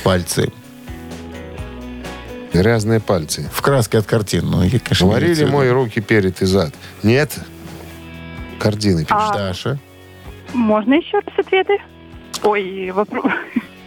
пальцы. 0.03 0.51
Грязные 2.53 2.99
пальцы. 2.99 3.49
В 3.53 3.61
краске 3.61 3.99
от 3.99 4.05
картин. 4.05 4.45
Ну, 4.49 4.63
я, 4.63 4.79
конечно, 4.79 5.03
не 5.05 5.09
Говорили 5.09 5.33
имею 5.33 5.47
в 5.47 5.51
мои 5.51 5.69
руки 5.69 6.01
перед 6.01 6.41
и 6.41 6.45
зад. 6.45 6.73
Нет? 7.03 7.37
Картины 8.59 9.05
пишут. 9.05 9.33
Даша. 9.33 9.79
Можно 10.53 10.95
еще 10.95 11.19
раз 11.19 11.33
ответы? 11.37 11.77
Ой, 12.43 12.91
вопрос. 12.91 13.31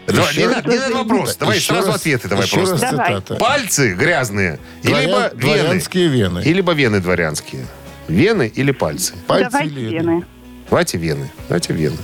Давай, 0.07 0.37
не, 0.37 0.46
надо, 0.46 0.70
не 0.70 0.79
надо 0.79 0.94
вопрос. 0.96 1.37
Давай 1.37 1.57
Еще 1.57 1.72
сразу 1.72 1.88
раз- 1.88 1.96
ответы 1.96 2.29
давай 2.29 2.44
еще 2.44 2.57
просто. 2.57 2.75
раз 2.75 2.90
Давай. 2.90 3.07
цитата. 3.09 3.35
Пальцы 3.37 3.94
грязные. 3.94 4.59
Дворян- 4.83 5.01
либо 5.01 5.18
вены. 5.29 5.40
дворянские 5.40 6.09
вены. 6.09 6.42
И 6.44 6.53
либо 6.53 6.72
вены 6.72 7.01
дворянские. 7.01 7.66
Вены 8.09 8.51
или 8.55 8.72
пальцы? 8.72 9.14
Пальцы 9.27 9.51
Давайте 9.51 9.75
или 9.75 9.94
вены. 9.94 10.25
Давайте 10.70 10.98
вены. 10.98 11.31
Давайте 11.48 11.72
вены. 11.72 11.96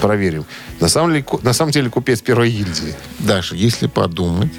Проверим. 0.00 0.44
На 0.80 0.88
самом, 0.88 1.10
деле, 1.12 1.22
ку- 1.22 1.40
на 1.42 1.52
самом 1.52 1.70
деле 1.70 1.88
купец 1.90 2.20
первой 2.22 2.50
гильдии. 2.50 2.94
Даша, 3.20 3.54
если 3.54 3.86
подумать, 3.86 4.52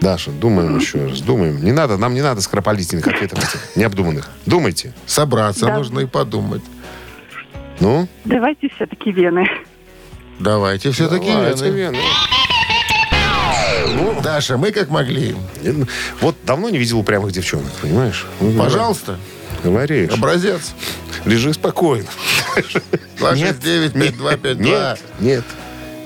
Даша, 0.00 0.30
думаем 0.30 0.78
еще 0.78 1.06
раз. 1.06 1.20
Думаем. 1.20 1.62
Не 1.62 1.72
надо, 1.72 1.96
нам 1.96 2.14
не 2.14 2.22
надо 2.22 2.40
скоропалительных 2.40 3.06
ответов 3.06 3.38
этих, 3.40 3.76
необдуманных. 3.76 4.28
Думайте. 4.46 4.92
собраться 5.06 5.66
Да. 5.66 5.76
нужно 5.76 6.00
и 6.00 6.06
подумать. 6.06 6.62
Ну, 7.80 8.08
Давайте 8.24 8.68
все-таки 8.74 9.10
вены. 9.12 9.46
Давайте 10.38 10.90
все-таки 10.92 11.30
давайте 11.32 11.70
вены. 11.70 11.96
вены. 11.96 11.98
Даша, 14.22 14.56
мы 14.56 14.70
как 14.72 14.88
могли. 14.90 15.34
Вот 16.20 16.36
давно 16.44 16.68
не 16.70 16.78
видел 16.78 16.98
упрямых 16.98 17.32
девчонок, 17.32 17.70
понимаешь? 17.82 18.26
Ну, 18.40 18.56
Пожалуйста, 18.58 19.16
Говоришь. 19.64 20.12
образец. 20.12 20.74
Лежи 21.24 21.52
спокойно. 21.54 22.06
269-5252. 23.18 24.54
Нет, 24.56 24.98
нет. 25.20 25.44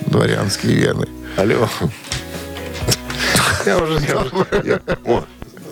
Дворянские 0.06 0.74
вены. 0.74 1.06
Алло. 1.36 1.68
Я 3.66 3.78
уже... 3.78 3.98
я 4.64 4.80
О, 5.04 5.24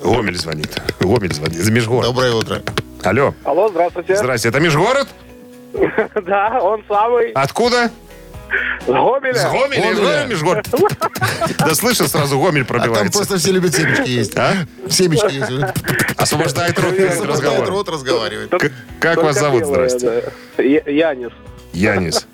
Гомель 0.03 0.37
звонит. 0.39 0.81
Гомель 1.01 1.33
звонит. 1.33 1.59
За 1.61 1.71
Межгород. 1.73 2.07
Доброе 2.07 2.33
утро. 2.33 2.63
Алло. 3.03 3.35
Алло, 3.45 3.69
здравствуйте. 3.69 4.17
Здрасте. 4.17 4.49
Это 4.49 4.61
Межгород? 4.61 5.09
Да, 6.27 6.59
он 6.61 6.83
самый. 6.89 7.31
Откуда? 7.33 7.91
С 8.85 8.87
Гомеля. 8.87 9.35
С 9.35 9.45
Гомеля? 9.45 9.69
Гомеля. 9.69 9.91
Из 9.93 9.99
Гомеля, 9.99 10.25
Межгород? 10.27 10.67
Да 11.59 11.75
слышал 11.75 12.09
сразу, 12.09 12.41
Гомель 12.41 12.63
А 12.63 12.65
там 12.65 12.77
пробивается. 12.79 13.13
просто 13.19 13.39
все 13.39 13.53
любят 13.53 13.75
семечки 13.75 14.09
есть. 14.09 14.37
А? 14.37 14.55
Семечки 14.89 15.33
есть. 15.35 16.17
Освобождает 16.17 16.79
рот 16.79 16.97
перед 16.97 17.21
разговором. 17.25 17.69
рот, 17.69 17.89
разговаривает. 17.89 18.53
Как 18.99 19.23
вас 19.23 19.39
зовут? 19.39 19.67
Здрасте. 19.67 20.33
Янис. 20.59 21.31
Янис. 21.73 22.27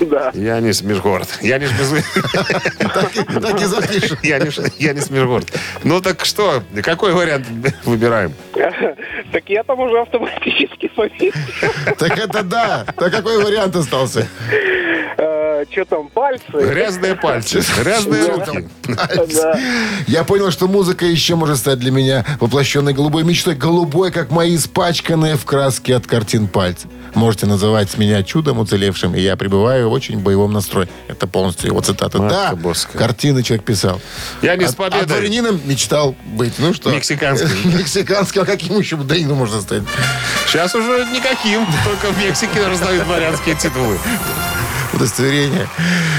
Да. 0.00 0.30
Янис 0.34 0.82
Межгород. 0.82 1.28
Янис 1.40 1.70
Межгород. 1.72 3.42
Так 3.42 3.60
и 3.60 3.64
запишем. 3.64 4.18
Янис, 4.22 4.60
Янис 4.78 5.10
Межгород. 5.10 5.52
Ну 5.84 6.00
так 6.00 6.24
что, 6.24 6.62
какой 6.82 7.12
вариант 7.12 7.46
выбираем? 7.84 8.32
Так 9.30 9.42
я 9.48 9.62
там 9.62 9.78
уже 9.80 10.00
автоматически 10.00 10.88
повис. 10.88 11.34
Так 11.98 12.18
это 12.18 12.42
да. 12.42 12.86
Так 12.96 13.12
какой 13.12 13.42
вариант 13.44 13.76
остался? 13.76 14.26
Э, 15.18 15.64
что 15.70 15.84
там, 15.84 16.08
пальцы? 16.08 16.44
Грязные 16.52 17.14
пальцы, 17.14 17.62
грязные 17.78 18.28
руки. 18.30 18.68
Я 20.06 20.24
понял, 20.24 20.50
что 20.50 20.66
музыка 20.68 21.04
еще 21.04 21.34
может 21.34 21.58
стать 21.58 21.78
для 21.78 21.90
меня 21.90 22.24
воплощенной 22.40 22.94
голубой 22.94 23.24
мечтой. 23.24 23.54
Голубой, 23.54 24.12
как 24.12 24.30
мои 24.30 24.56
испачканные 24.56 25.36
в 25.36 25.44
краске 25.44 25.96
от 25.96 26.06
картин 26.06 26.48
пальцы. 26.48 26.88
Можете 27.14 27.46
называть 27.46 27.96
меня 27.98 28.22
чудом 28.22 28.58
уцелевшим, 28.58 29.14
и 29.14 29.20
я 29.20 29.36
пребываю 29.36 29.88
в 29.88 29.92
очень 29.92 30.18
боевом 30.18 30.52
настрое. 30.52 30.88
Это 31.08 31.26
полностью 31.26 31.68
его 31.68 31.80
цитата. 31.80 32.18
Матка 32.18 32.34
да, 32.34 32.54
боская. 32.54 32.98
картины 32.98 33.42
человек 33.42 33.64
писал. 33.64 34.00
Я 34.42 34.56
не 34.56 34.66
с 34.66 34.74
победой. 34.74 35.02
А 35.02 35.06
дворянином 35.06 35.60
мечтал 35.64 36.14
быть. 36.24 36.54
Ну 36.58 36.74
что? 36.74 36.90
Мексиканским. 36.90 37.48
Мексиканским. 37.78 38.42
А 38.42 38.44
каким 38.44 38.78
еще 38.78 38.96
дворянином 38.96 39.38
можно 39.38 39.60
стать? 39.60 39.82
Сейчас 40.46 40.74
уже 40.74 41.06
никаким, 41.12 41.66
только 41.84 42.12
в 42.12 42.18
Мексике 42.18 42.66
раздают 42.66 43.04
дворянские 43.04 43.54
титулы. 43.54 43.98
Удостоверение. 44.98 45.68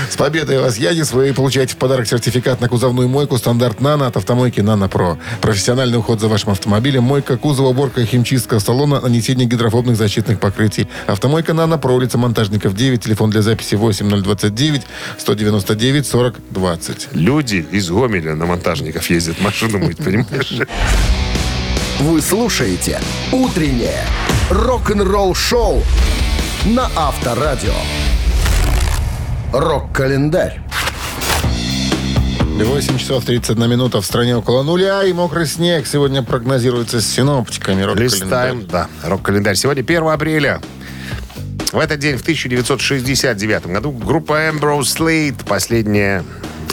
С 0.10 0.16
победой 0.16 0.60
вас, 0.60 0.78
Янис. 0.78 1.12
Вы 1.12 1.34
получаете 1.34 1.74
в 1.74 1.78
подарок 1.78 2.08
сертификат 2.08 2.62
на 2.62 2.70
кузовную 2.70 3.10
мойку 3.10 3.38
стандарт 3.38 3.82
«Нано» 3.82 4.08
от 4.08 4.18
автомойки 4.18 4.62
«Нано 4.62 4.88
Про». 4.88 5.18
Профессиональный 5.42 5.98
уход 5.98 6.20
за 6.20 6.28
вашим 6.28 6.52
автомобилем, 6.52 7.04
мойка 7.04 7.38
кузова, 7.38 7.68
уборка, 7.68 8.06
химчистка 8.06 8.60
салона, 8.60 9.02
нанесение 9.02 9.46
гидрофобных 9.48 9.98
защитных 9.98 10.40
покрытий. 10.40 10.88
Автомойка 11.08 11.54
«Нано 11.54 11.78
Про», 11.78 11.96
улица 11.96 12.18
Монтажников, 12.18 12.74
9, 12.74 13.04
телефон 13.04 13.30
для 13.30 13.42
записи 13.42 13.76
8029 13.76 14.82
199 15.18 16.08
40 16.08 16.36
20. 16.50 17.08
Люди 17.14 17.66
из 17.72 17.90
Гомеля 17.90 18.36
на 18.36 18.46
монтажников 18.46 19.10
ездят 19.10 19.42
машину 19.42 19.80
мыть, 19.80 19.98
понимаешь? 19.98 20.60
Вы 22.00 22.22
слушаете 22.22 23.02
«Утреннее 23.34 24.06
рок-н-ролл-шоу» 24.50 25.84
на 26.66 26.90
Авторадио. 26.96 27.74
Рок-календарь. 29.52 30.62
8 32.60 32.98
часов 32.98 33.26
31 33.26 33.70
минута 33.70 34.00
в 34.02 34.06
стране 34.06 34.36
около 34.36 34.64
нуля 34.64 35.04
и 35.04 35.14
мокрый 35.14 35.48
снег 35.48 35.88
сегодня 35.88 36.22
прогнозируется 36.22 37.02
с 37.02 37.08
синоптиками. 37.08 37.82
Рок-календарь. 37.82 38.20
Листаем, 38.22 38.68
да, 38.68 38.88
рок-календарь. 39.04 39.56
Сегодня 39.56 39.82
1 39.82 40.08
апреля. 40.08 40.62
В 41.72 41.80
этот 41.80 42.00
день, 42.00 42.18
в 42.18 42.22
1969 42.22 43.68
году, 43.68 43.92
группа 43.92 44.50
Ambrose 44.50 44.82
Slade, 44.82 45.46
последнее 45.48 46.24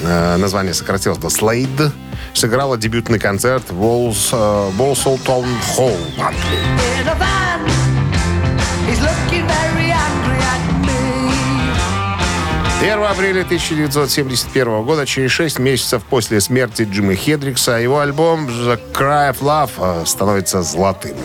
э, 0.03 0.37
название 0.37 0.75
сократилось 0.75 1.19
до 1.19 1.29
Slade, 1.29 1.93
сыграла 2.35 2.77
дебютный 2.77 3.19
концерт 3.19 3.65
в 3.71 3.75
Волс, 3.75 4.31
э, 4.33 4.37
Walsall 4.37 5.19
Town 5.25 5.47
Hall 5.77 5.97
в 6.17 6.21
Англии. 6.21 7.76
1 12.87 13.03
апреля 13.03 13.41
1971 13.41 14.85
года, 14.85 15.07
через 15.07 15.33
6 15.33 15.59
месяцев 15.59 16.05
после 16.09 16.41
смерти 16.41 16.87
Джимми 16.89 17.17
Хедрикса, 17.17 17.73
его 17.73 17.99
альбом 17.99 18.47
«The 18.47 18.79
Cry 18.93 19.33
of 19.33 19.41
Love» 19.41 20.03
э, 20.03 20.07
становится 20.07 20.63
золотым. 20.63 21.17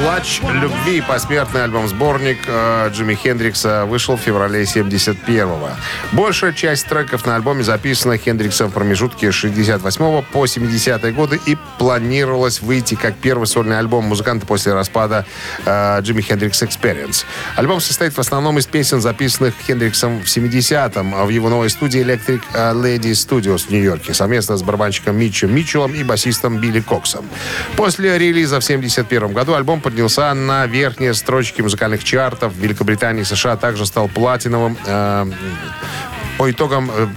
«Плач 0.00 0.40
любви» 0.42 1.02
посмертный 1.06 1.62
альбом-сборник 1.64 2.38
э, 2.46 2.88
Джимми 2.90 3.14
Хендрикса 3.14 3.84
вышел 3.84 4.16
в 4.16 4.20
феврале 4.20 4.62
71-го. 4.62 5.68
Большая 6.12 6.54
часть 6.54 6.86
треков 6.86 7.26
на 7.26 7.36
альбоме 7.36 7.62
записана 7.62 8.16
Хендриксом 8.16 8.70
в 8.70 8.72
промежутке 8.72 9.30
с 9.30 9.34
68 9.34 10.22
по 10.32 10.46
70 10.46 11.14
годы 11.14 11.38
и 11.44 11.58
планировалось 11.78 12.62
выйти 12.62 12.94
как 12.94 13.14
первый 13.16 13.46
сольный 13.46 13.78
альбом 13.78 14.06
музыканта 14.06 14.46
после 14.46 14.72
распада 14.72 15.26
э, 15.66 16.00
Джимми 16.00 16.22
Хендрикс 16.22 16.62
Experience. 16.62 17.26
Альбом 17.56 17.82
состоит 17.82 18.14
в 18.14 18.18
основном 18.18 18.58
из 18.58 18.66
песен, 18.66 19.02
записанных 19.02 19.52
Хендриксом 19.66 20.22
в 20.22 20.24
70-м 20.24 21.26
в 21.26 21.28
его 21.28 21.50
новой 21.50 21.68
студии 21.68 22.02
Electric 22.02 22.40
э, 22.54 22.72
Lady 22.72 23.12
Studios 23.12 23.66
в 23.66 23.70
Нью-Йорке 23.70 24.14
совместно 24.14 24.56
с 24.56 24.62
барабанщиком 24.62 25.14
Митчем 25.18 25.54
Митчеллом 25.54 25.94
и 25.94 26.02
басистом 26.04 26.56
Билли 26.56 26.80
Коксом. 26.80 27.28
После 27.76 28.16
релиза 28.16 28.60
в 28.60 28.64
71 28.64 29.34
году 29.34 29.52
альбом 29.52 29.82
поднялся 29.90 30.32
на 30.34 30.66
верхние 30.66 31.14
строчки 31.14 31.62
музыкальных 31.62 32.04
чартов. 32.04 32.52
В 32.52 32.58
Великобритании 32.58 33.22
и 33.22 33.24
США, 33.24 33.56
также 33.56 33.86
стал 33.86 34.08
платиновым 34.08 34.78
э, 34.86 35.26
по 36.38 36.50
итогам 36.50 36.90
э, 36.94 37.08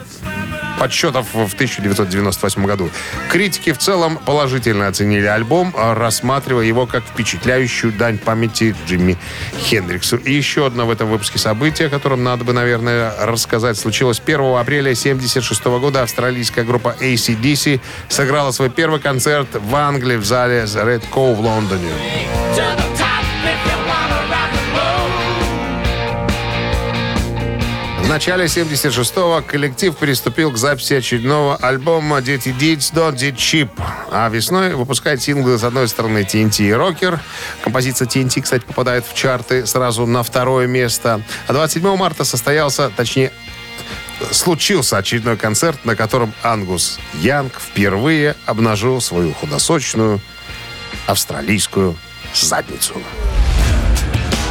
подсчетов 0.80 1.28
в 1.34 1.54
1998 1.54 2.66
году. 2.66 2.90
Критики 3.30 3.72
в 3.72 3.78
целом 3.78 4.18
положительно 4.18 4.88
оценили 4.88 5.26
альбом, 5.26 5.74
рассматривая 5.76 6.66
его 6.66 6.86
как 6.86 7.04
впечатляющую 7.04 7.94
дань 7.94 8.18
памяти 8.18 8.76
Джимми 8.86 9.18
Хендриксу. 9.58 10.18
И 10.18 10.34
еще 10.34 10.66
одно 10.66 10.86
в 10.86 10.92
этом 10.92 11.10
выпуске 11.10 11.40
событие, 11.40 11.88
о 11.88 11.90
котором 11.90 12.24
надо 12.24 12.44
бы, 12.44 12.54
наверное, 12.54 13.14
рассказать, 13.26 13.78
случилось 13.78 14.22
1 14.24 14.40
апреля 14.58 14.92
1976 14.92 15.66
года. 15.80 16.04
Австралийская 16.04 16.66
группа 16.66 16.96
ACDC 17.00 17.80
сыграла 18.10 18.52
свой 18.52 18.70
первый 18.70 19.00
концерт 19.00 19.48
в 19.54 19.76
Англии 19.76 20.18
в 20.18 20.26
зале 20.26 20.64
The 20.64 20.86
Red 20.86 21.04
Cow 21.12 21.34
в 21.36 21.40
Лондоне. 21.40 21.92
Начале 28.13 28.45
76-го 28.45 29.41
коллектив 29.41 29.97
приступил 29.97 30.52
к 30.52 30.58
записи 30.58 30.93
очередного 30.93 31.56
альбома 31.56 32.21
«Дети 32.21 32.49
Deeds 32.49 32.93
Don't 32.93 33.15
Get 33.15 33.38
Cheap». 33.38 33.71
А 34.12 34.30
весной 34.30 34.76
выпускает 34.76 35.19
синглы 35.19 35.58
с 35.58 35.63
одной 35.63 35.88
стороны 35.88 36.19
TNT 36.19 36.63
и 36.63 36.69
Rocker. 36.69 37.17
Композиция 37.63 38.08
TNT, 38.08 38.43
кстати, 38.43 38.63
попадает 38.65 39.04
в 39.08 39.15
чарты 39.15 39.65
сразу 39.65 40.06
на 40.06 40.21
второе 40.21 40.67
место. 40.67 41.23
А 41.47 41.54
27 41.54 41.95
марта 41.95 42.23
состоялся, 42.23 42.91
точнее, 42.95 43.32
случился 44.30 44.99
очередной 44.99 45.36
концерт, 45.36 45.84
на 45.84 45.95
котором 45.95 46.36
Ангус 46.43 46.99
Янг 47.15 47.60
впервые 47.60 48.36
обнажил 48.45 49.02
свою 49.02 49.34
худосочную 49.34 50.21
австралийскую 51.08 51.97
задницу. 52.32 52.93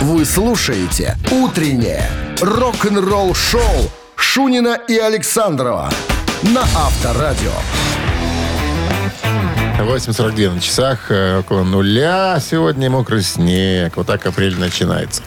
Вы 0.03 0.25
слушаете 0.25 1.17
«Утреннее 1.31 2.11
рок-н-ролл-шоу» 2.41 3.61
Шунина 4.17 4.77
и 4.88 4.99
Александрова 4.99 5.91
на 6.43 6.62
Авторадио. 6.62 7.53
8.42 9.79 10.55
на 10.55 10.61
часах, 10.61 11.11
э, 11.11 11.38
около 11.41 11.62
нуля. 11.65 12.38
Сегодня 12.41 12.88
мокрый 12.91 13.23
снег. 13.23 13.97
Вот 13.97 14.07
так 14.07 14.25
апрель 14.27 14.59
начинается. 14.59 15.23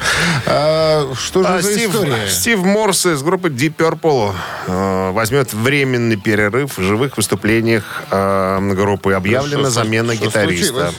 А, 0.45 1.09
что 1.13 1.43
же 1.43 1.49
А 1.49 1.61
за 1.61 1.73
Стив, 1.73 1.89
история? 1.93 2.27
Стив 2.29 2.59
Морс 2.59 3.05
из 3.05 3.21
группы 3.21 3.49
Deep 3.49 3.75
Purple 3.75 4.33
э, 4.67 5.11
возьмет 5.11 5.53
временный 5.53 6.15
перерыв 6.17 6.77
в 6.77 6.81
живых 6.81 7.17
выступлениях 7.17 8.03
э, 8.11 8.59
группы. 8.73 9.13
Объявлена 9.13 9.63
Что- 9.63 9.71
что- 9.71 9.83
замена 9.83 10.15
что 10.15 10.25
гитариста. 10.25 10.67
случилось? 10.67 10.95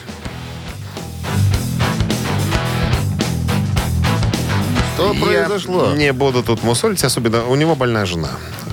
Что 4.97 5.13
произошло? 5.13 5.91
Я 5.91 5.95
не 5.95 6.11
буду 6.11 6.41
тут 6.41 6.63
мусолить, 6.63 7.03
особенно 7.03 7.45
у 7.45 7.53
него 7.53 7.75
больная 7.75 8.07
жена. 8.07 8.29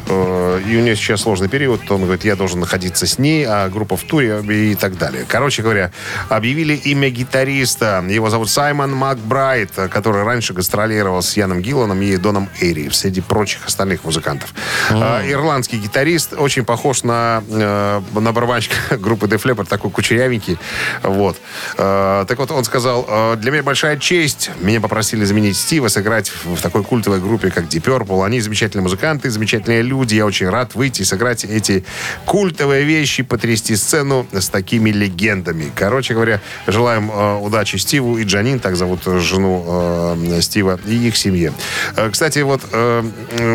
Э, 0.08 0.60
И 0.66 0.76
у 0.76 0.80
нее 0.80 0.96
сейчас 0.96 1.22
сложный 1.22 1.48
период. 1.48 1.90
Он 1.90 2.02
говорит, 2.02 2.24
я 2.24 2.36
должен 2.36 2.60
находиться 2.60 3.06
с 3.06 3.18
ней, 3.18 3.44
а 3.46 3.68
группа 3.68 3.96
в 3.96 4.02
туре 4.04 4.40
и 4.72 4.74
так 4.74 4.96
далее. 4.98 5.24
Короче 5.28 5.62
говоря, 5.62 5.90
объявили 6.28 6.74
имя 6.74 7.10
гитариста. 7.10 8.04
Его 8.08 8.30
зовут 8.30 8.50
Саймон 8.50 8.92
Макбрайт, 8.94 9.72
который 9.90 10.22
раньше 10.22 10.52
гастролировал 10.54 11.22
с 11.22 11.36
Яном 11.36 11.60
Гилланом 11.60 12.00
и 12.02 12.16
Доном 12.16 12.48
Эйри, 12.60 12.90
среди 12.90 13.20
прочих 13.20 13.66
остальных 13.66 14.04
музыкантов. 14.04 14.52
Э, 14.90 15.22
Ирландский 15.30 15.78
гитарист, 15.78 16.34
очень 16.34 16.64
похож 16.64 17.02
на, 17.02 17.42
э, 17.48 18.00
на 18.12 18.32
барабанщика 18.32 18.74
группы 18.98 19.26
Def 19.26 19.42
Leppard, 19.44 19.66
такой 19.68 19.90
кучерявенький. 19.90 20.58
Вот. 21.02 21.36
Э, 21.78 22.24
Так 22.28 22.38
вот, 22.38 22.50
он 22.50 22.64
сказал, 22.64 23.04
«Э, 23.08 23.36
для 23.36 23.50
меня 23.50 23.62
большая 23.62 23.96
честь. 23.98 24.50
Меня 24.60 24.80
попросили 24.80 25.24
заменить 25.24 25.56
Стива, 25.56 25.88
сыграть 25.88 26.32
в 26.44 26.60
такой 26.60 26.82
культовой 26.84 27.20
группе, 27.20 27.50
как 27.50 27.64
Deep 27.64 27.82
Purple. 27.82 28.24
Они 28.24 28.40
замечательные 28.40 28.82
музыканты, 28.82 29.30
замечательные 29.30 29.82
люди. 29.82 29.93
Я 30.02 30.26
очень 30.26 30.48
рад 30.48 30.74
выйти 30.74 31.02
и 31.02 31.04
сыграть 31.04 31.44
эти 31.44 31.84
культовые 32.26 32.84
вещи, 32.84 33.22
потрясти 33.22 33.76
сцену 33.76 34.26
с 34.32 34.48
такими 34.48 34.90
легендами. 34.90 35.70
Короче 35.74 36.14
говоря, 36.14 36.40
желаем 36.66 37.10
э, 37.10 37.38
удачи 37.38 37.76
Стиву 37.76 38.18
и 38.18 38.24
Джанин, 38.24 38.60
так 38.60 38.76
зовут 38.76 39.04
жену 39.04 39.64
э, 39.66 40.40
Стива, 40.40 40.78
и 40.86 41.08
их 41.08 41.16
семье. 41.16 41.52
Э, 41.96 42.10
кстати, 42.10 42.40
вот 42.40 42.62
э, 42.72 43.02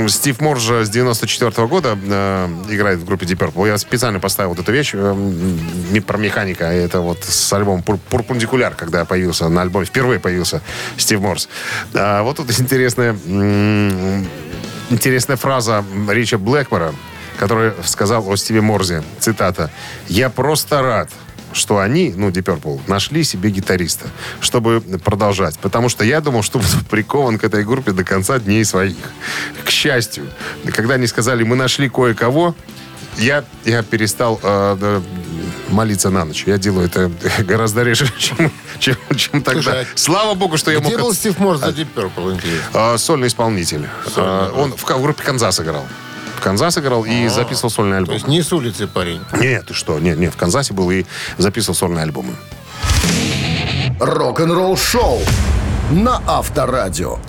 Стив 0.07 0.39
Морж 0.41 0.69
с 0.69 0.89
94 0.89 1.67
года 1.67 1.97
э, 2.01 2.47
играет 2.69 2.99
в 2.99 3.05
группе 3.05 3.25
Deep 3.25 3.37
Purple. 3.37 3.67
Я 3.67 3.77
специально 3.77 4.19
поставил 4.19 4.49
вот 4.49 4.59
эту 4.59 4.71
вещь 4.71 4.91
э, 4.93 4.97
м, 4.97 6.01
про 6.03 6.17
механика. 6.17 6.65
Это 6.65 6.99
вот 7.01 7.23
с 7.23 7.53
альбомом 7.53 7.83
«Пур- 7.83 7.99
«Пурпундикуляр», 8.09 8.73
когда 8.75 9.05
появился 9.05 9.47
на 9.49 9.61
альбоме, 9.61 9.85
впервые 9.85 10.19
появился 10.19 10.61
Стив 10.97 11.19
Морс. 11.19 11.49
А, 11.93 12.23
вот 12.23 12.37
тут 12.37 12.49
интересная, 12.59 13.15
интересная 14.89 15.37
фраза 15.37 15.83
Рича 16.07 16.37
Блэкмора, 16.37 16.93
который 17.37 17.73
сказал 17.85 18.29
о 18.29 18.35
Стиве 18.35 18.61
Морзе. 18.61 19.03
Цитата. 19.19 19.71
«Я 20.07 20.29
просто 20.29 20.81
рад, 20.81 21.09
что 21.53 21.79
они, 21.79 22.13
ну, 22.15 22.29
Deep 22.29 22.43
Purple, 22.43 22.81
нашли 22.87 23.23
себе 23.23 23.49
гитариста, 23.49 24.07
чтобы 24.39 24.81
продолжать. 25.03 25.57
Потому 25.59 25.89
что 25.89 26.03
я 26.03 26.21
думал, 26.21 26.43
что 26.43 26.59
буду 26.59 26.85
прикован 26.89 27.37
к 27.37 27.43
этой 27.43 27.63
группе 27.63 27.91
до 27.91 28.03
конца 28.03 28.39
дней 28.39 28.63
своих. 28.65 28.97
К 29.63 29.69
счастью. 29.69 30.27
Когда 30.73 30.95
они 30.95 31.07
сказали, 31.07 31.43
мы 31.43 31.55
нашли 31.55 31.89
кое-кого, 31.89 32.55
я, 33.17 33.43
я 33.65 33.83
перестал 33.83 34.39
э, 34.41 35.01
молиться 35.69 36.09
на 36.09 36.25
ночь. 36.25 36.43
Я 36.45 36.57
делаю 36.57 36.87
это 36.87 37.11
гораздо 37.43 37.83
реже, 37.83 38.11
чем, 38.17 38.51
чем, 38.79 38.95
чем 39.15 39.41
тогда. 39.41 39.61
Слушай, 39.61 39.81
а 39.83 39.85
Слава 39.95 40.33
богу, 40.35 40.57
что 40.57 40.71
я 40.71 40.79
Где 40.79 40.91
мог... 40.91 40.99
был 41.01 41.13
Стив 41.13 41.37
Морс 41.39 41.59
до 41.59 41.69
Deep 41.69 41.87
Purple, 41.95 42.33
интересно? 42.33 42.97
Сольный 42.97 43.27
исполнитель. 43.27 43.87
А, 44.15 44.51
он 44.53 44.73
в, 44.75 44.83
в 44.83 45.01
группе 45.01 45.23
Kansas 45.23 45.59
играл. 45.59 45.85
В 46.37 46.41
Kansas 46.41 46.77
играл 46.77 47.03
и 47.05 47.27
записывал 47.27 47.69
сольный 47.69 47.93
То 47.93 47.97
альбом. 47.97 48.13
есть 48.15 48.27
не 48.27 48.41
с 48.41 48.53
улицы 48.53 48.87
парень. 48.87 49.21
Нет, 49.33 49.67
ты 49.67 49.73
что? 49.73 49.99
Нет, 49.99 50.17
нет, 50.17 50.33
в 50.33 50.37
Канзасе 50.37 50.73
был 50.73 50.89
и 50.89 51.05
записывал 51.37 51.75
сольные 51.75 52.03
альбомы. 52.03 52.33
Рок-н-ролл 53.99 54.77
шоу 54.77 55.19
на 55.91 56.21
Авторадио. 56.25 57.19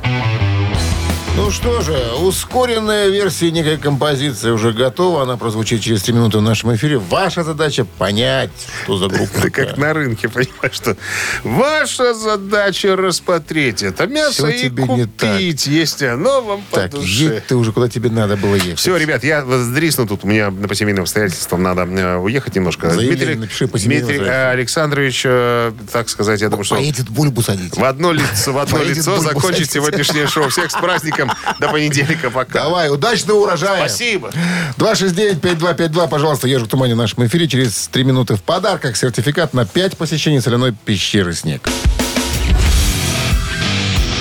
Ну 1.36 1.50
что 1.50 1.80
же, 1.80 1.96
ускоренная 2.20 3.08
версия 3.08 3.50
некой 3.50 3.78
композиции 3.78 4.50
уже 4.50 4.72
готова. 4.72 5.22
Она 5.22 5.36
прозвучит 5.36 5.80
через 5.80 6.02
3 6.02 6.12
минуты 6.14 6.38
в 6.38 6.42
нашем 6.42 6.74
эфире. 6.74 6.98
Ваша 6.98 7.44
задача 7.44 7.84
понять, 7.84 8.50
что 8.84 8.98
за 8.98 9.08
группа. 9.08 9.40
Ты 9.40 9.50
как 9.50 9.76
на 9.78 9.94
рынке, 9.94 10.28
понимаешь, 10.28 10.74
что 10.74 10.96
ваша 11.42 12.14
задача 12.14 12.94
распотреть 12.96 13.82
это 13.82 14.06
мясо 14.06 14.48
и 14.48 14.68
купить, 14.68 15.66
если 15.66 16.06
оно 16.06 16.42
вам 16.42 16.62
по 16.70 16.76
Так, 16.80 16.90
душе. 16.90 17.24
едь 17.36 17.46
ты 17.46 17.56
уже 17.56 17.72
куда 17.72 17.88
тебе 17.88 18.10
надо 18.10 18.36
было 18.36 18.56
ехать. 18.56 18.78
Все, 18.78 18.96
ребят, 18.96 19.24
я 19.24 19.44
сдрисну 19.44 20.06
тут. 20.06 20.24
У 20.24 20.26
меня 20.26 20.50
по 20.50 20.74
семейным 20.74 21.02
обстоятельствам 21.02 21.62
надо 21.62 21.82
э, 21.82 22.16
уехать 22.16 22.54
немножко. 22.56 22.90
Заявление 22.90 23.36
напиши 23.36 23.66
по 23.66 23.78
Дмитрий 23.78 24.18
Александрович, 24.18 25.22
э, 25.24 25.72
так 25.92 26.08
сказать, 26.08 26.40
я 26.42 26.48
думаю, 26.48 26.64
что 26.64 26.74
Поедет 26.74 27.08
бульбу 27.08 27.40
садить. 27.40 27.76
в 27.76 27.84
одно 27.84 28.12
лицо, 28.12 28.52
в 28.52 28.58
одно 28.58 28.82
лицо 28.82 29.18
закончить 29.18 29.70
сегодняшнее 29.70 30.26
шоу. 30.26 30.48
Всех 30.50 30.70
с 30.70 30.74
праздником. 30.74 31.29
До 31.58 31.68
понедельника. 31.68 32.30
Пока. 32.30 32.64
Давай, 32.64 32.90
удачного 32.90 33.40
урожая. 33.40 33.88
Спасибо. 33.88 34.30
269-5252, 34.76 36.08
пожалуйста, 36.08 36.48
ежик 36.48 36.68
в 36.68 36.70
тумане 36.70 36.94
в 36.94 36.98
нашем 36.98 37.26
эфире. 37.26 37.48
Через 37.48 37.88
3 37.88 38.04
минуты 38.04 38.36
в 38.36 38.42
подарках 38.42 38.96
сертификат 38.96 39.54
на 39.54 39.66
5 39.66 39.96
посещений 39.96 40.40
соляной 40.40 40.72
пещеры 40.72 41.32
«Снег». 41.34 41.68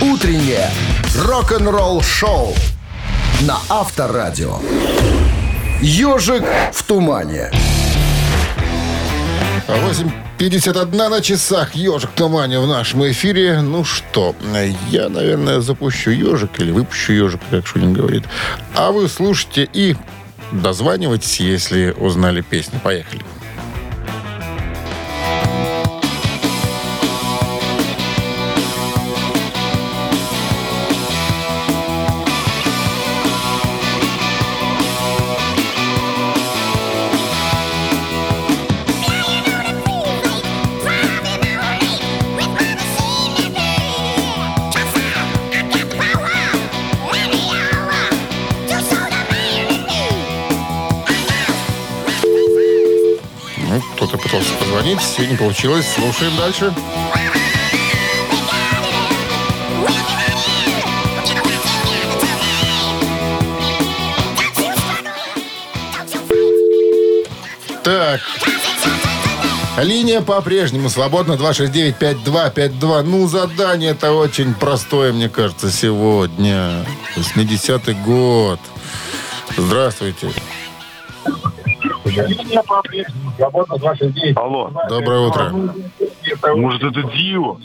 Утреннее 0.02 0.70
рок-н-ролл 1.16 2.02
шоу 2.02 2.56
на 3.42 3.58
Авторадио. 3.70 4.60
Ежик 5.82 6.44
в 6.74 6.84
тумане. 6.84 7.52
8.51 10.40 11.10
на 11.10 11.22
часах. 11.22 11.76
Ежик 11.76 12.12
в 12.12 12.14
тумане 12.14 12.60
в 12.60 12.68
нашем 12.68 13.06
эфире. 13.12 13.60
Ну 13.62 13.84
что, 13.84 14.34
я, 14.90 15.10
наверное, 15.10 15.60
запущу 15.60 16.12
ежик 16.12 16.60
или 16.60 16.72
выпущу 16.72 17.12
ежик, 17.12 17.42
как 17.50 17.68
Шунин 17.68 17.92
говорит. 17.92 18.24
А 18.74 18.92
вы 18.92 19.10
слушайте 19.10 19.70
и 19.74 19.98
дозванивайтесь, 20.54 21.42
если 21.42 21.94
узнали 21.98 22.40
песню. 22.40 22.80
Поехали. 22.82 23.22
Позвонить, 54.90 55.02
все 55.02 55.28
не 55.28 55.36
получилось. 55.36 55.86
Слушаем 55.96 56.36
дальше. 56.38 56.74
Так. 67.84 68.22
Линия 69.82 70.22
по-прежнему 70.22 70.90
свободна 70.90 71.34
269-5252. 71.34 73.04
Ну, 73.04 73.28
задание-то 73.28 74.12
очень 74.12 74.54
простое, 74.54 75.14
мне 75.14 75.30
кажется, 75.30 75.72
сегодня. 75.72 76.86
80-й 77.16 77.94
год. 77.94 78.60
Здравствуйте. 79.58 80.32
Алло. 84.36 84.72
Доброе 84.90 85.20
утро. 85.20 85.54
Может, 86.56 86.84
это 86.84 87.04
Дио? 87.04 87.58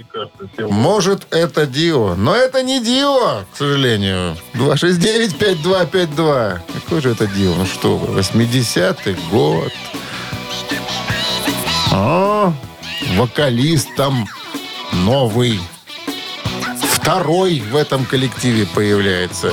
Может, 0.69 1.27
это 1.31 1.67
Дио. 1.67 2.15
Но 2.15 2.35
это 2.35 2.63
не 2.63 2.81
Дио, 2.83 3.43
к 3.53 3.57
сожалению. 3.57 4.37
269-5252. 4.55 6.61
Какой 6.75 7.01
же 7.01 7.11
это 7.11 7.27
Дио? 7.27 7.55
Ну 7.55 7.67
что 7.67 7.97
вы, 7.97 8.19
80-й 8.19 9.17
год. 9.31 9.73
А, 11.93 12.53
вокалист 13.17 13.89
там 13.97 14.27
новый. 14.93 15.61
Второй 16.93 17.61
в 17.61 17.77
этом 17.77 18.05
коллективе 18.05 18.67
появляется. 18.67 19.53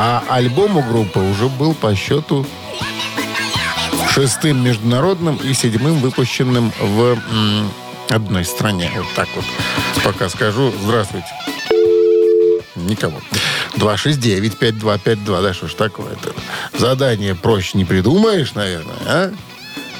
А 0.00 0.22
альбом 0.28 0.76
у 0.76 0.82
группы 0.82 1.18
уже 1.18 1.48
был 1.48 1.74
по 1.74 1.92
счету 1.96 2.46
шестым 4.12 4.62
международным 4.62 5.34
и 5.38 5.52
седьмым 5.52 5.98
выпущенным 5.98 6.72
в 6.78 7.18
м, 7.32 7.72
одной 8.08 8.44
стране. 8.44 8.92
Вот 8.94 9.06
так 9.16 9.26
вот. 9.34 9.44
Пока 10.04 10.28
скажу. 10.28 10.72
Здравствуйте. 10.84 11.26
Никого. 12.76 13.20
269-5252. 13.74 15.42
Да 15.42 15.52
что 15.52 15.66
ж 15.66 15.74
такое-то? 15.74 16.32
Задание 16.78 17.34
проще 17.34 17.76
не 17.76 17.84
придумаешь, 17.84 18.54
наверное, 18.54 18.94
а? 19.04 19.32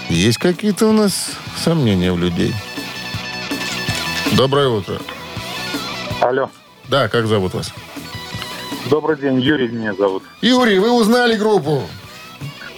Есть 0.09 0.39
какие-то 0.39 0.87
у 0.87 0.93
нас 0.93 1.33
сомнения 1.65 2.13
у 2.13 2.17
людей. 2.17 2.55
Доброе 4.31 4.69
утро. 4.69 5.01
Алло. 6.21 6.49
Да, 6.87 7.09
как 7.09 7.27
зовут 7.27 7.55
вас? 7.55 7.73
Добрый 8.91 9.19
день, 9.19 9.39
Юрий 9.41 9.69
меня 9.69 9.93
зовут. 9.95 10.23
Юрий, 10.41 10.79
вы 10.79 10.91
узнали 10.93 11.37
группу? 11.37 11.83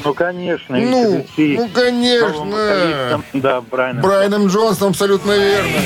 Ну, 0.05 0.14
конечно. 0.14 0.77
Ну, 0.77 1.25
ну, 1.37 1.68
конечно. 1.68 3.23
Да, 3.35 3.61
Брайаном. 3.61 4.03
Брайаном 4.03 4.46
Джонсоном 4.49 4.90
абсолютно 4.90 5.33
верно. 5.33 5.79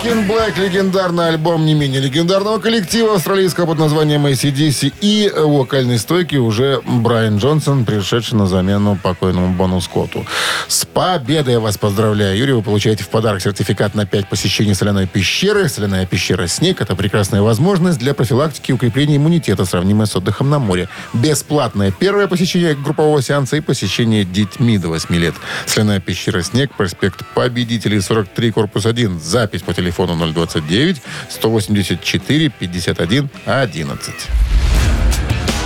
Back 0.00 0.12
in 0.12 0.26
Black, 0.26 0.58
легендарный 0.58 1.28
альбом 1.28 1.66
не 1.66 1.74
менее 1.74 2.00
легендарного 2.00 2.58
коллектива 2.58 3.16
австралийского 3.16 3.66
под 3.66 3.78
названием 3.78 4.26
ACDC 4.26 4.94
и 5.02 5.30
вокальной 5.36 5.98
стойки 5.98 6.36
уже 6.36 6.80
Брайан 6.86 7.36
Джонсон, 7.36 7.84
пришедший 7.84 8.38
на 8.38 8.46
замену 8.46 8.98
покойному 9.02 9.52
Бону 9.52 9.80
Скотту. 9.82 10.24
С 10.68 10.86
победой 10.86 11.54
я 11.54 11.60
вас 11.60 11.76
поздравляю, 11.76 12.38
Юрий. 12.38 12.52
Вы 12.52 12.62
получаете 12.62 13.04
в 13.04 13.08
подарок 13.08 13.42
сертификат 13.42 13.94
на 13.94 14.06
5 14.06 14.28
посещений 14.28 14.74
соляной 14.74 15.06
пещеры. 15.06 15.68
Соляная 15.68 16.06
пещера 16.06 16.46
«Снег»— 16.46 16.80
это 16.80 16.96
прекрасная 16.96 17.42
возможность 17.42 17.98
для 17.98 18.14
профилактики 18.14 18.70
и 18.70 18.74
укрепления 18.74 19.16
иммунитета, 19.16 19.66
сравнимая 19.66 20.06
с 20.06 20.16
отдыхом 20.16 20.48
на 20.48 20.58
море. 20.58 20.88
Бесплатное 21.12 21.90
первое 21.90 22.26
посещение 22.26 22.74
группового 22.74 23.20
сеанса 23.20 23.56
и 23.56 23.60
посещение 23.60 24.24
детьми 24.24 24.78
до 24.78 24.88
8 24.88 25.14
лет. 25.16 25.34
Соляная 25.66 26.00
пещера 26.00 26.42
«Снег», 26.42 26.70
проспект 26.74 27.22
Победителей, 27.34 28.00
43, 28.00 28.50
корпус 28.52 28.86
1. 28.86 29.20
Запись 29.20 29.60
по 29.60 29.74
телефону 29.74 29.89
029 29.90 31.02
184 31.28 32.48
51 32.58 33.28
11. 33.46 34.14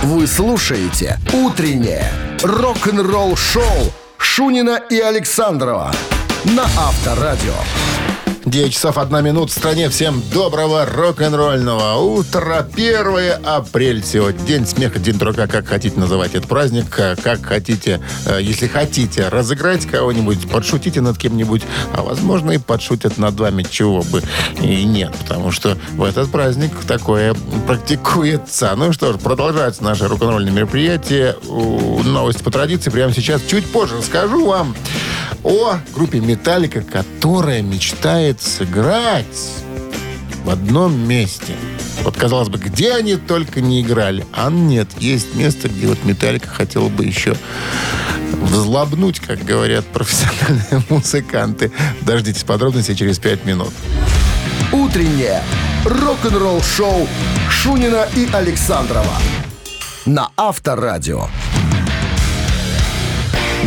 Вы 0.03 0.27
слушаете 0.27 1.19
«Утреннее 1.33 2.11
рок-н-ролл-шоу» 2.43 3.93
Шунина 4.17 4.81
и 4.89 4.99
Александрова 4.99 5.91
на 6.45 6.63
Авторадио. 6.63 7.55
9 8.45 8.71
часов 8.73 8.97
1 8.99 9.23
минут 9.25 9.49
в 9.49 9.53
стране. 9.57 9.89
Всем 9.89 10.21
доброго 10.31 10.85
рок-н-ролльного 10.85 11.95
утра. 11.95 12.59
1 12.75 13.39
апрель 13.43 14.03
сегодня. 14.05 14.39
День 14.45 14.67
смеха, 14.67 14.99
день 14.99 15.17
дурака, 15.17 15.47
как 15.47 15.65
хотите 15.67 15.99
называть 15.99 16.35
этот 16.35 16.47
праздник. 16.47 16.85
э, 16.99 17.15
Как 17.15 17.43
хотите, 17.43 18.01
э, 18.27 18.39
если 18.39 18.67
хотите, 18.67 19.29
разыграть 19.29 19.87
кого-нибудь, 19.87 20.47
подшутите 20.47 21.01
над 21.01 21.17
кем-нибудь. 21.17 21.63
А 21.97 22.03
возможно 22.03 22.51
и 22.51 22.59
подшутят 22.59 23.17
над 23.17 23.33
вами, 23.39 23.63
чего 23.69 24.03
бы 24.03 24.21
и 24.61 24.83
нет. 24.83 25.15
Потому 25.23 25.51
что 25.51 25.75
в 25.93 26.03
этот 26.03 26.29
праздник 26.29 26.71
такое 26.87 27.35
практикуется. 27.65 28.73
Ну 28.77 28.93
что 28.93 29.13
ж, 29.13 29.17
продолжаются 29.17 29.83
наши 29.83 30.07
рок-н-ролльные 30.07 30.53
мероприятия. 30.53 31.35
У- 31.47 32.03
Новости 32.03 32.43
по 32.43 32.51
традиции 32.51 32.91
прямо 32.91 33.11
сейчас. 33.11 33.41
Чуть 33.49 33.65
позже 33.65 33.97
расскажу 33.97 34.45
вам 34.45 34.75
о 35.43 35.77
группе 35.95 36.19
«Металлика», 36.19 36.81
которая 36.81 37.61
мечтает 37.63 38.41
сыграть 38.45 39.25
в 40.43 40.49
одном 40.49 40.97
месте. 41.07 41.55
Вот, 42.03 42.15
казалось 42.15 42.49
бы, 42.49 42.57
где 42.57 42.93
они 42.93 43.15
только 43.15 43.61
не 43.61 43.81
играли. 43.81 44.25
А 44.31 44.51
нет, 44.51 44.87
есть 44.99 45.35
место, 45.35 45.69
где 45.69 45.87
вот 45.87 46.03
«Металлика» 46.03 46.47
хотела 46.49 46.87
бы 46.87 47.05
еще 47.05 47.35
взлобнуть, 48.41 49.19
как 49.19 49.43
говорят 49.43 49.85
профессиональные 49.85 50.83
музыканты. 50.89 51.71
Дождитесь 52.01 52.43
подробностей 52.43 52.95
через 52.95 53.17
пять 53.17 53.43
минут. 53.45 53.73
Утреннее 54.71 55.41
рок-н-ролл-шоу 55.85 57.07
Шунина 57.49 58.07
и 58.15 58.29
Александрова 58.31 59.17
на 60.05 60.29
Авторадио. 60.37 61.27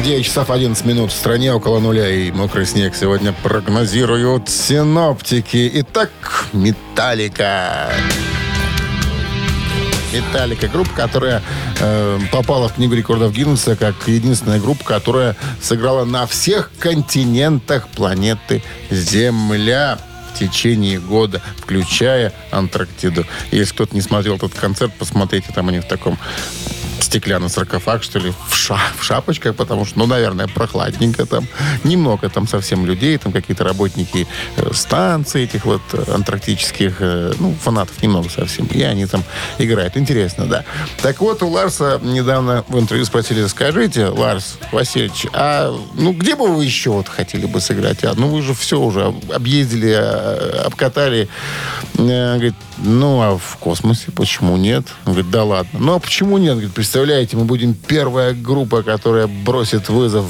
9 0.03 0.25
часов 0.25 0.51
11 0.51 0.85
минут 0.85 1.11
в 1.11 1.15
стране, 1.15 1.53
около 1.53 1.81
нуля 1.81 2.09
и 2.09 2.31
мокрый 2.31 2.67
снег 2.67 2.95
сегодня 2.95 3.33
прогнозируют 3.33 4.49
синоптики. 4.49 5.71
Итак, 5.75 6.11
«Металлика». 6.53 7.91
«Металлика»— 10.13 10.69
группа, 10.73 10.91
которая 10.95 11.43
э, 11.81 12.19
попала 12.31 12.69
в 12.69 12.75
Книгу 12.75 12.95
рекордов 12.95 13.33
Гиннесса 13.33 13.77
как 13.77 13.95
единственная 14.07 14.61
группа, 14.61 14.85
которая 14.85 15.37
сыграла 15.61 16.05
на 16.05 16.27
всех 16.27 16.71
континентах 16.79 17.89
планеты 17.89 18.63
Земля 18.91 19.99
в 20.33 20.39
течение 20.39 21.01
года, 21.01 21.43
включая 21.57 22.33
Антарктиду. 22.53 23.27
Если 23.51 23.75
кто-то 23.75 23.95
не 23.95 24.01
смотрел 24.01 24.37
этот 24.37 24.55
концерт, 24.55 24.93
посмотрите, 24.97 25.49
там 25.53 25.69
они 25.69 25.81
в 25.81 25.87
таком 25.87 26.19
стеклянный 27.09 27.49
саркофаг, 27.49 28.03
что 28.03 28.19
ли, 28.19 28.33
в, 28.51 28.55
ша- 28.55 28.79
в 28.99 29.03
шапочках, 29.03 29.57
потому 29.57 29.87
что, 29.87 29.99
ну, 29.99 30.07
наверное, 30.07 30.47
прохладненько 30.47 31.25
там. 31.25 31.47
Немного 31.85 32.29
там 32.29 32.47
совсем 32.47 32.85
людей, 32.85 33.17
там 33.17 33.33
какие-то 33.33 33.65
работники 33.65 34.27
э, 34.57 34.71
станций 34.75 35.45
этих 35.45 35.65
вот 35.65 35.81
антарктических, 36.09 36.97
э, 37.01 37.33
ну, 37.39 37.55
фанатов 37.63 38.03
немного 38.03 38.29
совсем. 38.29 38.67
И 38.67 38.83
они 38.83 39.07
там 39.07 39.25
играют. 39.59 39.97
Интересно, 39.97 40.45
да. 40.47 40.65
Так 41.01 41.21
вот, 41.21 41.43
у 41.43 41.49
Ларса 41.49 41.99
недавно 42.03 42.63
в 42.69 42.79
интервью 42.79 43.07
спросили, 43.07 43.47
скажите, 43.47 44.07
Ларс 44.09 44.59
Васильевич, 44.71 45.27
а 45.33 45.75
ну 45.95 46.13
где 46.13 46.37
бы 46.37 46.55
вы 46.55 46.65
еще 46.67 46.91
вот 46.91 47.09
хотели 47.09 47.47
бы 47.47 47.61
сыграть? 47.63 48.05
А, 48.05 48.13
ну 48.17 48.29
вы 48.29 48.43
же 48.43 48.53
все 48.53 48.79
уже 48.79 49.07
об- 49.07 49.33
объездили, 49.33 49.93
э, 49.97 50.63
обкатали. 50.67 51.29
Э, 51.97 52.35
Говорит, 52.35 52.55
ну 52.79 53.21
а 53.23 53.39
в 53.39 53.57
космосе 53.57 54.11
почему 54.15 54.57
нет? 54.59 54.85
Он 55.07 55.13
говорит, 55.15 55.31
да 55.31 55.45
ладно. 55.45 55.79
Ну 55.81 55.95
а 55.95 55.99
почему 55.99 56.37
нет? 56.39 56.53
Говорит, 56.53 56.75
представляете, 56.75 56.98
мы 57.37 57.45
будем 57.45 57.75
первая 57.75 58.33
группа, 58.35 58.83
которая 58.83 59.27
бросит 59.27 59.89
вызов 59.89 60.27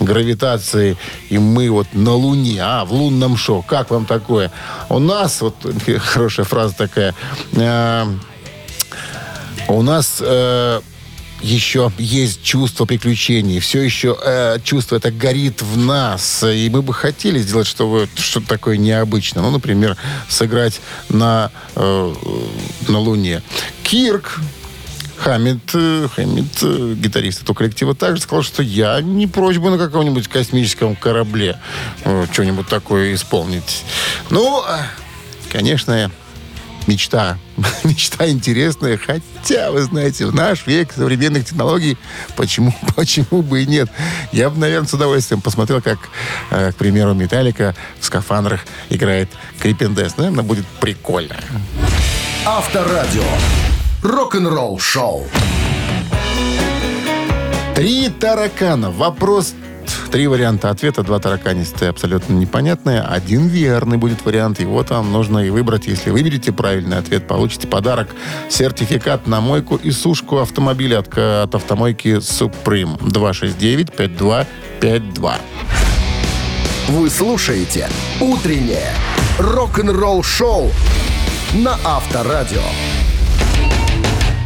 гравитации, 0.00 0.96
и 1.28 1.38
мы 1.38 1.70
вот 1.70 1.88
на 1.92 2.14
Луне, 2.14 2.60
а, 2.62 2.84
в 2.84 2.92
лунном 2.92 3.36
шоу. 3.36 3.62
Как 3.62 3.90
вам 3.90 4.06
такое? 4.06 4.50
У 4.88 4.98
нас, 4.98 5.40
вот 5.40 5.54
хорошая 5.98 6.46
фраза 6.46 6.76
такая, 6.76 7.14
э, 7.52 8.04
у 9.68 9.82
нас 9.82 10.18
э, 10.20 10.80
еще 11.42 11.92
есть 11.98 12.42
чувство 12.42 12.84
приключений. 12.84 13.60
Все 13.60 13.82
еще 13.82 14.16
э, 14.22 14.58
чувство 14.62 14.96
это 14.96 15.10
горит 15.10 15.62
в 15.62 15.76
нас. 15.76 16.42
И 16.42 16.68
мы 16.70 16.82
бы 16.82 16.94
хотели 16.94 17.38
сделать 17.38 17.66
что 17.66 18.06
что-то 18.16 18.46
такое 18.46 18.76
необычное. 18.76 19.42
Ну, 19.42 19.50
например, 19.50 19.96
сыграть 20.28 20.80
на, 21.08 21.50
э, 21.74 22.14
на 22.88 22.98
Луне. 22.98 23.42
Кирк 23.82 24.40
Хамид, 25.18 25.70
э, 25.74 26.08
Хамид, 26.14 26.58
э, 26.62 26.94
гитарист 26.96 27.42
этого 27.42 27.56
коллектива, 27.56 27.94
также 27.94 28.22
сказал, 28.22 28.42
что 28.42 28.62
я 28.62 29.00
не 29.00 29.26
прочь 29.26 29.56
бы 29.56 29.70
на 29.70 29.78
каком-нибудь 29.78 30.28
космическом 30.28 30.94
корабле 30.94 31.58
э, 32.04 32.26
что-нибудь 32.32 32.68
такое 32.68 33.14
исполнить. 33.14 33.84
Ну, 34.30 34.62
э, 34.62 34.78
конечно, 35.50 36.10
мечта. 36.86 37.38
мечта 37.84 38.28
интересная, 38.28 38.98
хотя, 38.98 39.70
вы 39.70 39.82
знаете, 39.82 40.26
в 40.26 40.34
наш 40.34 40.66
век 40.66 40.92
современных 40.92 41.46
технологий 41.46 41.96
почему, 42.36 42.74
почему 42.96 43.42
бы 43.42 43.62
и 43.62 43.66
нет. 43.66 43.90
Я 44.32 44.50
бы, 44.50 44.58
наверное, 44.58 44.88
с 44.88 44.92
удовольствием 44.92 45.40
посмотрел, 45.40 45.80
как, 45.80 45.98
к 46.50 46.74
примеру, 46.76 47.14
Металлика 47.14 47.74
в 48.00 48.04
скафандрах 48.04 48.60
играет 48.90 49.30
Крипендес. 49.60 50.18
Наверное, 50.18 50.44
будет 50.44 50.66
прикольно. 50.80 51.36
Авторадио. 52.44 53.24
Рок-н-ролл 54.06 54.78
шоу. 54.78 55.24
Три 57.74 58.08
таракана. 58.08 58.92
Вопрос 58.92 59.52
Три 60.12 60.28
варианта 60.28 60.70
ответа, 60.70 61.02
два 61.02 61.18
тараканистые, 61.18 61.88
абсолютно 61.88 62.34
непонятные. 62.34 63.00
Один 63.00 63.48
верный 63.48 63.98
будет 63.98 64.24
вариант. 64.24 64.60
Его 64.60 64.84
там 64.84 65.10
нужно 65.10 65.40
и 65.40 65.50
выбрать. 65.50 65.88
Если 65.88 66.10
выберете 66.10 66.52
правильный 66.52 66.98
ответ, 66.98 67.26
получите 67.26 67.66
подарок. 67.66 68.06
Сертификат 68.48 69.26
на 69.26 69.40
мойку 69.40 69.74
и 69.74 69.90
сушку 69.90 70.38
автомобиля 70.38 71.00
от, 71.00 71.08
от 71.18 71.56
автомойки 71.56 72.18
Supreme. 72.18 73.00
269-5252. 73.00 75.34
Вы 76.90 77.10
слушаете 77.10 77.88
«Утреннее 78.20 78.92
рок-н-ролл-шоу» 79.40 80.70
на 81.54 81.76
Авторадио. 81.84 82.62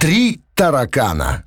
«Три 0.01 0.41
таракана». 0.55 1.45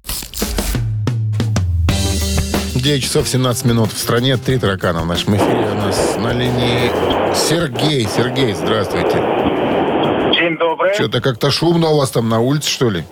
9 2.76 3.04
часов 3.04 3.28
17 3.28 3.66
минут 3.66 3.92
в 3.92 3.98
стране. 3.98 4.38
Три 4.38 4.60
таракана 4.60 5.02
в 5.02 5.08
нашем 5.08 5.38
эфире. 5.38 5.68
У 5.72 5.74
нас 5.74 6.16
на 6.20 6.34
линии 6.34 6.92
Сергей. 7.34 8.06
Сергей, 8.06 8.54
здравствуйте. 8.54 9.16
День 10.40 10.56
добрый. 10.60 10.94
Что-то 10.94 11.20
как-то 11.20 11.50
шумно 11.50 11.90
у 11.90 11.98
вас 11.98 12.12
там 12.12 12.30
на 12.30 12.42
улице, 12.42 12.70
что 12.70 12.92
ли? 12.92 13.04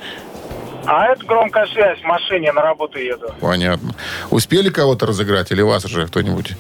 А 0.86 1.08
это 1.08 1.26
громкая 1.26 1.66
связь, 1.68 2.00
в 2.00 2.04
машине 2.04 2.52
на 2.52 2.62
работу 2.62 3.00
еду. 3.00 3.34
Понятно. 3.40 3.96
Успели 4.30 4.70
кого-то 4.70 5.08
разыграть 5.08 5.52
или 5.52 5.64
вас 5.64 5.86
уже 5.86 6.06
кто-нибудь 6.06 6.56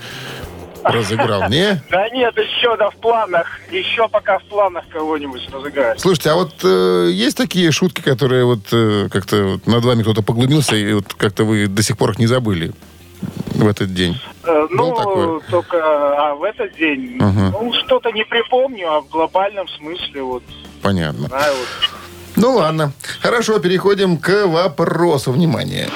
разыграл? 0.84 1.50
Не? 1.50 1.82
Да 1.90 2.10
нет, 2.10 2.36
еще 2.38 2.76
да 2.78 2.90
в 2.90 2.96
планах. 2.96 3.48
Еще 3.72 4.08
пока 4.10 4.40
в 4.40 4.44
планах 4.44 4.84
кого-нибудь 4.90 5.48
разыграть. 5.52 6.00
Слушайте, 6.00 6.32
а 6.32 6.36
вот 6.36 6.54
э, 6.64 7.10
есть 7.12 7.38
такие 7.38 7.72
шутки, 7.72 8.02
которые 8.02 8.46
вот 8.46 8.68
э, 8.72 9.08
как-то 9.12 9.44
вот 9.44 9.68
над 9.68 9.84
вами 9.84 10.02
кто-то 10.02 10.22
поглумился, 10.22 10.76
и 10.76 10.94
вот 10.94 11.14
как-то 11.14 11.44
вы 11.44 11.68
до 11.68 11.84
сих 11.84 11.98
пор 11.98 12.12
их 12.12 12.20
не 12.20 12.28
забыли 12.28 12.74
в 13.56 13.68
этот 13.68 13.94
день? 13.94 14.20
Э, 14.44 14.68
ну, 14.70 14.96
такой? 14.96 15.42
только 15.50 15.78
а 15.82 16.36
в 16.36 16.44
этот 16.44 16.76
день, 16.76 17.18
Ага. 17.20 17.52
ну, 17.52 17.74
что-то 17.74 18.12
не 18.12 18.24
припомню, 18.26 18.92
а 18.92 19.02
в 19.02 19.10
глобальном 19.10 19.68
смысле, 19.68 20.24
вот, 20.24 20.44
Понятно. 20.82 21.28
знаю, 21.28 21.54
вот. 21.54 21.68
Ну 22.36 22.56
ладно. 22.56 22.94
Хорошо, 23.20 23.60
переходим 23.60 24.18
к 24.18 24.48
вопросу. 24.48 25.32
Внимание. 25.32 25.90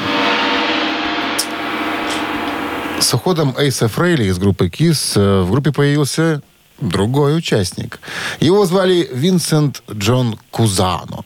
С 2.99 3.13
уходом 3.13 3.55
Эйса 3.57 3.87
Фрейли 3.87 4.25
из 4.25 4.37
группы 4.37 4.67
KISS 4.67 5.13
э, 5.15 5.41
в 5.41 5.51
группе 5.51 5.71
появился 5.71 6.41
другой 6.79 7.37
участник. 7.37 7.99
Его 8.39 8.65
звали 8.65 9.09
Винсент 9.13 9.83
Джон 9.91 10.39
Кузано. 10.49 11.25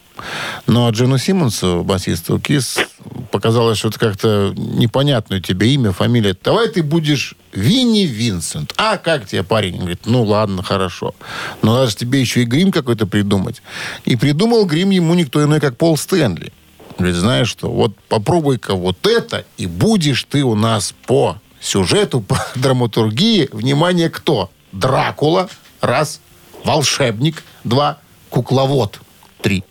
Но 0.67 0.89
Джону 0.89 1.17
Симмонсу, 1.17 1.83
басисту 1.83 2.37
KISS, 2.37 2.85
показалось, 3.31 3.77
что 3.77 3.89
это 3.89 3.99
как-то 3.99 4.53
непонятное 4.55 5.41
тебе 5.41 5.73
имя, 5.73 5.91
фамилия. 5.91 6.35
Давай 6.43 6.67
ты 6.67 6.83
будешь 6.83 7.35
Винни 7.53 8.01
Винсент. 8.01 8.73
А 8.77 8.97
как 8.97 9.27
тебе, 9.27 9.43
парень? 9.43 9.73
Он 9.73 9.79
говорит, 9.79 10.01
ну 10.05 10.23
ладно, 10.23 10.63
хорошо. 10.63 11.15
Но 11.61 11.75
надо 11.75 11.91
же 11.91 11.95
тебе 11.95 12.19
еще 12.19 12.41
и 12.41 12.45
грим 12.45 12.71
какой-то 12.71 13.07
придумать. 13.07 13.61
И 14.05 14.15
придумал 14.15 14.65
грим 14.65 14.89
ему 14.89 15.13
никто 15.13 15.41
иной, 15.43 15.59
как 15.59 15.77
Пол 15.77 15.97
Стэнли. 15.97 16.51
Говорит, 16.97 17.15
знаешь 17.15 17.47
что, 17.47 17.71
вот 17.71 17.95
попробуй-ка 18.09 18.73
вот 18.73 19.07
это, 19.07 19.45
и 19.57 19.67
будешь 19.67 20.25
ты 20.25 20.43
у 20.43 20.55
нас 20.55 20.93
по 21.05 21.37
сюжету, 21.59 22.21
по 22.21 22.35
драматургии. 22.55 23.49
Внимание, 23.51 24.09
кто? 24.09 24.49
Дракула, 24.71 25.49
раз. 25.81 26.21
Волшебник, 26.63 27.43
два. 27.63 27.97
Кукловод, 28.29 28.99
три. 29.41 29.63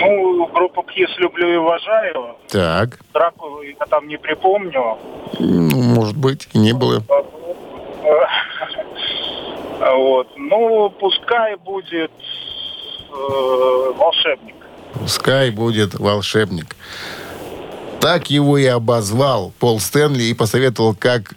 Ну, 0.00 0.46
группу 0.52 0.82
Кис 0.82 1.10
люблю 1.18 1.52
и 1.52 1.56
уважаю. 1.56 2.36
Так, 2.48 2.98
Драку 3.12 3.62
я 3.62 3.86
там 3.86 4.08
не 4.08 4.16
припомню. 4.16 4.98
ну, 5.38 5.82
может 5.82 6.16
быть, 6.16 6.48
и 6.52 6.58
не 6.58 6.72
было. 6.72 7.02
Вот. 9.80 10.28
Ну, 10.36 10.90
пускай 11.00 11.56
будет 11.56 12.10
э, 13.08 13.92
волшебник. 13.96 14.54
Пускай 14.92 15.50
будет 15.50 15.94
волшебник. 15.98 16.76
Так 18.00 18.30
его 18.30 18.58
и 18.58 18.64
обозвал 18.64 19.52
Пол 19.58 19.80
Стэнли 19.80 20.24
и 20.24 20.34
посоветовал, 20.34 20.94
как 20.94 21.34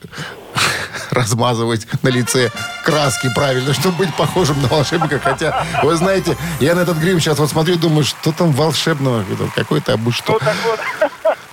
размазывать 1.12 1.88
на 2.02 2.10
лице 2.10 2.52
краски 2.84 3.30
правильно, 3.36 3.74
чтобы 3.74 3.98
быть 3.98 4.16
похожим 4.16 4.62
на 4.62 4.68
волшебника. 4.68 5.20
Хотя, 5.20 5.66
вы 5.84 5.96
знаете, 5.96 6.38
я 6.60 6.76
на 6.76 6.82
этот 6.82 6.98
грим 6.98 7.20
сейчас 7.20 7.40
вот 7.40 7.50
смотрю 7.50 7.76
и 7.76 7.78
думаю, 7.78 8.04
что 8.04 8.32
там 8.32 8.52
волшебного? 8.52 9.26
Какой-то 9.56 9.94
обы 9.94 10.12
что. 10.12 10.34
Ну, 10.34 10.40
так 10.40 10.56
вот, 10.66 10.80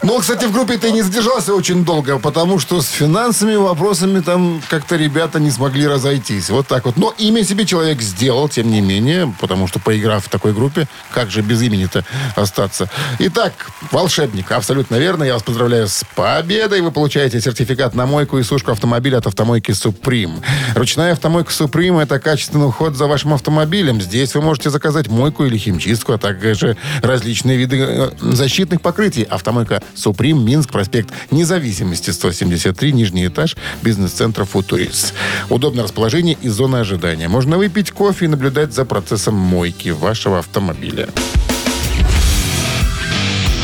Ну, 0.02 0.18
кстати, 0.18 0.46
в 0.46 0.52
группе 0.52 0.78
ты 0.78 0.92
не 0.92 1.02
задержался 1.02 1.54
очень 1.54 1.84
долго, 1.84 2.18
потому 2.18 2.58
что 2.58 2.80
с 2.80 2.88
финансовыми 2.88 3.56
вопросами 3.56 4.20
там 4.20 4.62
как-то 4.70 4.96
ребята 4.96 5.38
не 5.38 5.50
смогли 5.50 5.86
разойтись. 5.86 6.48
Вот 6.48 6.66
так 6.66 6.86
вот. 6.86 6.96
Но 6.96 7.14
имя 7.18 7.44
себе 7.44 7.66
человек 7.66 8.00
сделал, 8.00 8.48
тем 8.48 8.70
не 8.70 8.80
менее, 8.80 9.34
потому 9.40 9.68
что 9.68 9.78
поиграв 9.78 10.24
в 10.24 10.30
такой 10.30 10.54
группе, 10.54 10.88
как 11.12 11.30
же 11.30 11.42
без 11.42 11.60
имени-то 11.60 12.02
остаться? 12.34 12.88
Итак, 13.18 13.52
волшебник, 13.90 14.50
абсолютно 14.52 14.96
верно. 14.96 15.24
Я 15.24 15.34
вас 15.34 15.42
поздравляю 15.42 15.86
с 15.86 16.02
победой. 16.14 16.80
Вы 16.80 16.92
получаете 16.92 17.38
сертификат 17.38 17.94
на 17.94 18.06
мойку 18.06 18.38
и 18.38 18.42
сушку 18.42 18.70
автомобиля 18.70 19.18
от 19.18 19.26
автомойки 19.26 19.72
Supreme. 19.72 20.42
Ручная 20.74 21.12
автомойка 21.12 21.52
Supreme– 21.52 22.02
это 22.02 22.18
качественный 22.18 22.68
уход 22.68 22.96
за 22.96 23.06
вашим 23.06 23.34
автомобилем. 23.34 24.00
Здесь 24.00 24.34
вы 24.34 24.40
можете 24.40 24.70
заказать 24.70 25.08
мойку 25.08 25.44
или 25.44 25.58
химчистку, 25.58 26.14
а 26.14 26.18
также 26.18 26.78
различные 27.02 27.58
виды 27.58 27.76
э, 27.78 28.10
защитных 28.20 28.80
покрытий. 28.80 29.24
Автомойка 29.24 29.82
Supreme, 29.94 30.42
Минск, 30.42 30.70
проспект 30.70 31.10
Независимости, 31.30 32.10
173, 32.10 32.92
нижний 32.92 33.26
этаж, 33.26 33.56
бизнес-центра 33.82 34.44
«Футурис». 34.44 35.12
Удобное 35.48 35.84
расположение 35.84 36.36
и 36.40 36.48
зона 36.48 36.80
ожидания. 36.80 37.28
Можно 37.28 37.58
выпить 37.58 37.90
кофе 37.90 38.26
и 38.26 38.28
наблюдать 38.28 38.72
за 38.72 38.84
процессом 38.84 39.34
мойки 39.34 39.90
вашего 39.90 40.38
автомобиля. 40.38 41.08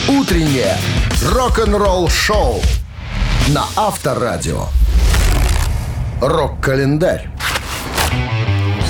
Утреннее 0.08 0.76
рок-н-ролл-шоу 1.32 2.60
на 3.48 3.64
Авторадио. 3.76 4.66
Рок-календарь. 6.20 7.28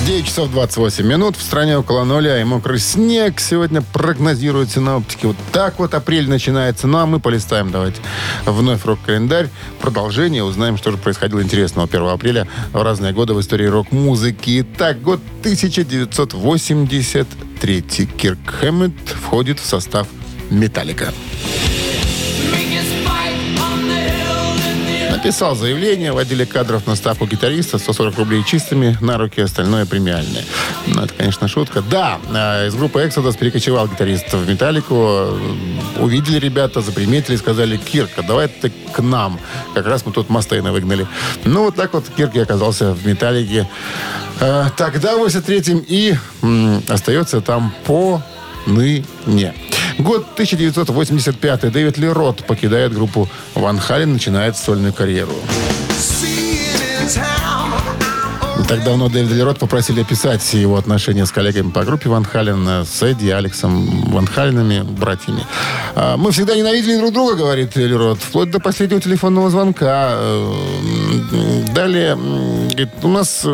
9 0.07 0.25
часов 0.25 0.49
28 0.51 1.05
минут. 1.05 1.35
В 1.35 1.41
стране 1.41 1.77
около 1.77 2.05
нуля 2.05 2.39
и 2.39 2.45
мокрый 2.45 2.79
снег 2.79 3.41
сегодня 3.41 3.81
прогнозируют 3.81 4.71
синоптики. 4.71 5.25
Вот 5.25 5.35
так 5.51 5.79
вот 5.79 5.93
апрель 5.93 6.29
начинается. 6.29 6.87
Ну, 6.87 6.99
а 6.99 7.05
мы 7.05 7.19
полистаем 7.19 7.71
давайте 7.71 7.99
вновь 8.45 8.85
рок-календарь. 8.85 9.49
Продолжение. 9.81 10.45
Узнаем, 10.45 10.77
что 10.77 10.91
же 10.91 10.97
происходило 10.97 11.43
интересного 11.43 11.89
1 11.89 12.07
апреля 12.07 12.47
в 12.71 12.81
разные 12.81 13.11
годы 13.11 13.33
в 13.33 13.41
истории 13.41 13.65
рок-музыки. 13.65 14.61
Итак, 14.61 15.01
год 15.01 15.19
1983. 15.41 17.81
Кирк 18.17 18.39
Хэммет 18.45 18.93
входит 19.09 19.59
в 19.59 19.65
состав 19.65 20.07
«Металлика». 20.49 21.11
Написал 25.27 25.57
заявление 25.57 26.13
в 26.13 26.17
отделе 26.17 26.45
кадров 26.45 26.87
на 26.87 26.95
ставку 26.95 27.25
гитариста 27.25 27.77
140 27.79 28.17
рублей 28.17 28.45
чистыми, 28.45 28.97
на 29.01 29.17
руки 29.17 29.41
остальное 29.41 29.85
премиальное. 29.85 30.45
Ну, 30.85 31.03
это, 31.03 31.13
конечно, 31.13 31.49
шутка. 31.49 31.81
Да, 31.81 32.17
э, 32.33 32.67
из 32.67 32.75
группы 32.75 33.01
Exodus 33.01 33.37
перекочевал 33.37 33.89
гитарист 33.89 34.31
в 34.31 34.49
«Металлику». 34.49 35.37
Увидели 35.99 36.39
ребята, 36.39 36.79
заприметили, 36.79 37.35
сказали, 37.35 37.75
Кирка, 37.75 38.23
давай 38.23 38.47
ты 38.47 38.71
к 38.93 39.01
нам. 39.01 39.37
Как 39.73 39.85
раз 39.85 40.05
мы 40.05 40.13
тут 40.13 40.29
Мастейна 40.29 40.71
выгнали. 40.71 41.05
Ну, 41.43 41.65
вот 41.65 41.75
так 41.75 41.93
вот 41.93 42.05
Кирк 42.15 42.33
и 42.33 42.39
оказался 42.39 42.93
в 42.93 43.05
«Металлике». 43.05 43.67
Э, 44.39 44.67
Тогда, 44.77 45.17
в 45.17 45.25
83-м, 45.25 45.83
и 45.89 46.15
остается 46.87 47.41
там 47.41 47.73
по 47.85 48.23
ныне. 48.65 49.53
Год 49.99 50.25
1985. 50.33 51.71
Дэвид 51.71 51.97
Ли 51.97 52.07
Рот 52.07 52.43
покидает 52.45 52.93
группу 52.93 53.27
Ван 53.55 53.79
Хален, 53.79 54.13
начинает 54.13 54.55
сольную 54.55 54.93
карьеру. 54.93 55.33
Не 58.57 58.63
так 58.65 58.83
давно 58.83 59.07
Дэвида 59.07 59.35
Ли 59.35 59.43
Рот 59.43 59.59
попросили 59.59 60.01
описать 60.01 60.53
его 60.53 60.77
отношения 60.77 61.25
с 61.25 61.31
коллегами 61.31 61.69
по 61.69 61.83
группе 61.85 62.09
Ван 62.09 62.25
Хален, 62.25 62.67
э, 62.67 62.85
с 62.85 63.01
Эдди, 63.03 63.29
Алексом 63.29 64.11
Ван 64.11 64.25
Халенами, 64.25 64.81
братьями. 64.81 65.45
А, 65.95 66.17
«Мы 66.17 66.31
всегда 66.31 66.55
ненавидели 66.55 66.97
друг 66.97 67.13
друга», 67.13 67.35
говорит 67.35 67.75
Ли 67.75 67.93
Рот, 67.93 68.19
вплоть 68.19 68.49
до 68.49 68.59
последнего 68.59 68.99
телефонного 68.99 69.49
звонка. 69.49 70.09
Э, 70.13 70.53
Далее, 71.73 72.15
говорит, 72.15 72.89
у 73.03 73.07
нас 73.09 73.41
э, 73.43 73.49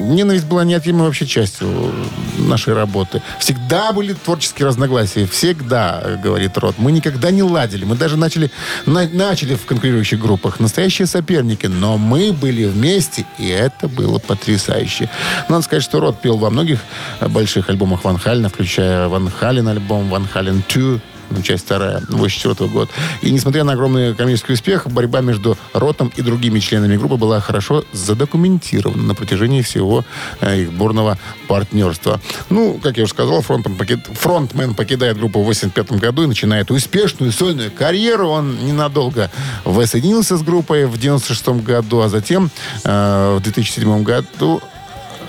ненависть 0.00 0.46
была 0.46 0.64
неотъемлемой 0.64 1.06
вообще 1.08 1.26
частью 1.26 1.92
нашей 2.38 2.74
работы. 2.74 3.22
Всегда 3.38 3.92
были 3.92 4.12
творческие 4.14 4.66
разногласия. 4.66 5.26
Всегда, 5.26 6.02
говорит 6.22 6.56
Рот. 6.58 6.76
Мы 6.78 6.90
никогда 6.90 7.30
не 7.30 7.42
ладили. 7.44 7.84
Мы 7.84 7.94
даже 7.96 8.16
начали, 8.16 8.50
на- 8.86 9.08
начали 9.08 9.54
в 9.54 9.66
конкурирующих 9.66 10.18
группах. 10.18 10.58
Настоящие 10.58 11.06
соперники. 11.06 11.66
Но 11.66 11.96
мы 11.96 12.32
были 12.32 12.64
вместе, 12.64 13.24
и 13.38 13.46
это 13.46 13.86
было 13.86 14.18
потрясающе. 14.40 15.08
Надо 15.48 15.62
сказать, 15.62 15.84
что 15.84 16.00
Рот 16.00 16.20
пел 16.20 16.38
во 16.38 16.50
многих 16.50 16.80
больших 17.20 17.68
альбомах 17.68 18.04
Ван 18.04 18.18
Халена, 18.18 18.48
включая 18.48 19.08
Ван 19.08 19.30
Хален 19.30 19.68
альбом, 19.68 20.08
Ван 20.08 20.26
Хален 20.26 20.62
2, 20.68 20.82
ну, 20.82 21.00
часть 21.42 21.64
вторая, 21.64 22.02
84 22.08 22.70
год. 22.70 22.88
И 23.22 23.30
несмотря 23.30 23.64
на 23.64 23.72
огромный 23.72 24.14
коммерческий 24.14 24.54
успех, 24.54 24.86
борьба 24.86 25.20
между 25.20 25.56
Ротом 25.72 26.12
и 26.16 26.22
другими 26.22 26.58
членами 26.58 26.96
группы 26.96 27.16
была 27.16 27.40
хорошо 27.40 27.84
задокументирована 27.92 29.02
на 29.02 29.14
протяжении 29.14 29.62
всего 29.62 30.04
э, 30.40 30.62
их 30.62 30.72
бурного 30.72 31.18
партнерства. 31.48 32.20
Ну, 32.48 32.78
как 32.82 32.96
я 32.96 33.04
уже 33.04 33.12
сказал, 33.12 33.40
фронтмен, 33.42 33.76
покид- 33.76 34.14
фронтмен 34.14 34.74
покидает 34.74 35.18
группу 35.18 35.42
в 35.42 35.46
85 35.46 35.92
году 35.92 36.24
и 36.24 36.26
начинает 36.26 36.70
успешную 36.70 37.32
сольную 37.32 37.70
карьеру. 37.70 38.28
Он 38.28 38.64
ненадолго 38.64 39.30
воссоединился 39.64 40.36
с 40.36 40.42
группой 40.42 40.86
в 40.86 40.98
96 40.98 41.48
году, 41.62 42.00
а 42.00 42.08
затем 42.08 42.50
э, 42.84 43.36
в 43.38 43.42
2007 43.42 44.02
году 44.02 44.60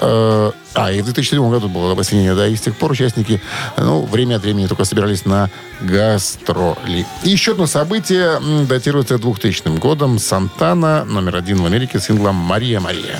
А, 0.02 0.92
и 0.92 1.02
в 1.02 1.06
2007 1.06 1.50
году 1.50 1.70
было 1.70 1.94
воссоединение, 1.94 2.36
да, 2.36 2.48
и 2.48 2.56
с 2.56 2.62
тех 2.62 2.76
пор 2.76 2.92
участники, 2.92 3.42
ну, 3.78 4.06
время 4.06 4.36
от 4.36 4.44
времени 4.44 4.68
только 4.68 4.86
собирались 4.86 5.26
на 5.26 5.50
гастроли. 5.82 7.06
И 7.24 7.30
еще 7.30 7.52
одно 7.52 7.68
событие 7.68 8.40
датируется 8.68 9.18
2000 9.18 9.78
годом. 9.80 10.18
Сантана, 10.18 11.04
номер 11.06 11.36
один 11.36 11.62
в 11.62 11.66
Америке, 11.66 12.00
с 12.00 12.06
синглом 12.06 12.36
«Мария, 12.36 12.80
Мария». 12.80 13.20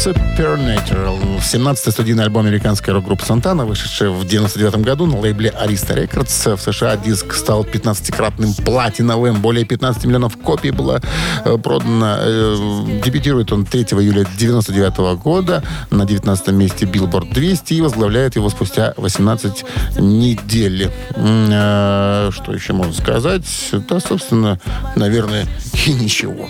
Supernatural. 0.00 1.18
17-й 1.40 1.92
студийный 1.92 2.24
альбом 2.24 2.46
американской 2.46 2.94
рок-группы 2.94 3.22
Сантана, 3.22 3.66
вышедший 3.66 4.08
в 4.08 4.26
99 4.26 4.76
году 4.76 5.04
на 5.04 5.20
лейбле 5.20 5.50
Arista 5.50 5.94
Records. 5.94 6.56
В 6.56 6.62
США 6.62 6.96
диск 6.96 7.34
стал 7.34 7.64
15-кратным 7.64 8.64
платиновым. 8.64 9.42
Более 9.42 9.66
15 9.66 10.06
миллионов 10.06 10.38
копий 10.38 10.70
было 10.70 11.02
э, 11.44 11.58
продано. 11.58 12.16
Э, 12.18 13.00
дебютирует 13.04 13.52
он 13.52 13.66
3 13.66 13.82
июля 13.82 14.24
99 14.38 15.20
года 15.22 15.62
на 15.90 16.06
19 16.06 16.48
месте 16.48 16.86
Billboard 16.86 17.34
200 17.34 17.74
и 17.74 17.82
возглавляет 17.82 18.36
его 18.36 18.48
спустя 18.48 18.94
18 18.96 19.64
недель. 19.98 20.90
Э, 21.14 22.30
что 22.32 22.54
еще 22.54 22.72
можно 22.72 22.94
сказать? 22.94 23.44
Да, 23.86 24.00
собственно, 24.00 24.58
наверное, 24.96 25.46
и 25.86 25.92
ничего. 25.92 26.48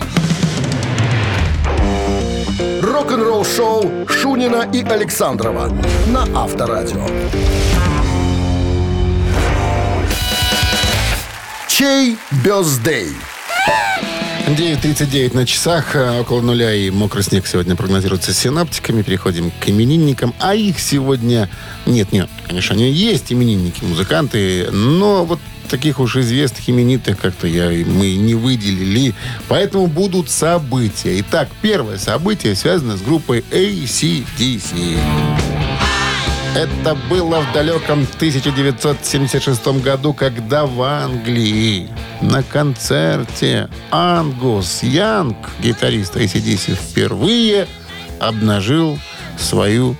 Рок-н-ролл-шоу 3.01 4.07
Шунина 4.07 4.69
и 4.71 4.83
Александрова 4.83 5.75
на 6.09 6.21
Авторадио. 6.39 7.03
Чей 11.67 12.15
бездей? 12.45 13.07
9.39 14.49 15.35
на 15.35 15.47
часах, 15.47 15.95
э, 15.95 16.19
около 16.19 16.41
нуля 16.41 16.75
и 16.75 16.91
мокрый 16.91 17.23
снег 17.23 17.47
сегодня 17.47 17.75
прогнозируется 17.75 18.35
синаптиками. 18.35 19.01
Переходим 19.01 19.49
к 19.49 19.67
именинникам. 19.67 20.35
А 20.39 20.53
их 20.53 20.79
сегодня... 20.79 21.49
Нет, 21.87 22.11
нет, 22.11 22.29
конечно, 22.47 22.75
они 22.75 22.91
есть 22.91 23.33
именинники, 23.33 23.83
музыканты, 23.83 24.69
но 24.69 25.25
вот 25.25 25.39
таких 25.71 25.99
уж 25.99 26.17
известных 26.17 26.69
именитых 26.69 27.17
как-то 27.17 27.47
я, 27.47 27.69
мы 27.69 28.15
не 28.15 28.35
выделили. 28.35 29.15
Поэтому 29.47 29.87
будут 29.87 30.29
события. 30.29 31.19
Итак, 31.21 31.47
первое 31.61 31.97
событие 31.97 32.55
связано 32.55 32.97
с 32.97 33.01
группой 33.01 33.39
ACDC. 33.49 34.99
Это 36.53 36.95
было 37.09 37.39
в 37.39 37.53
далеком 37.53 38.05
1976 38.17 39.67
году, 39.81 40.13
когда 40.13 40.65
в 40.65 40.81
Англии 40.81 41.89
на 42.19 42.43
концерте 42.43 43.69
Ангус 43.89 44.83
Янг, 44.83 45.37
гитарист 45.63 46.17
ACDC, 46.17 46.75
впервые 46.75 47.67
обнажил 48.19 48.99
свою 49.39 49.95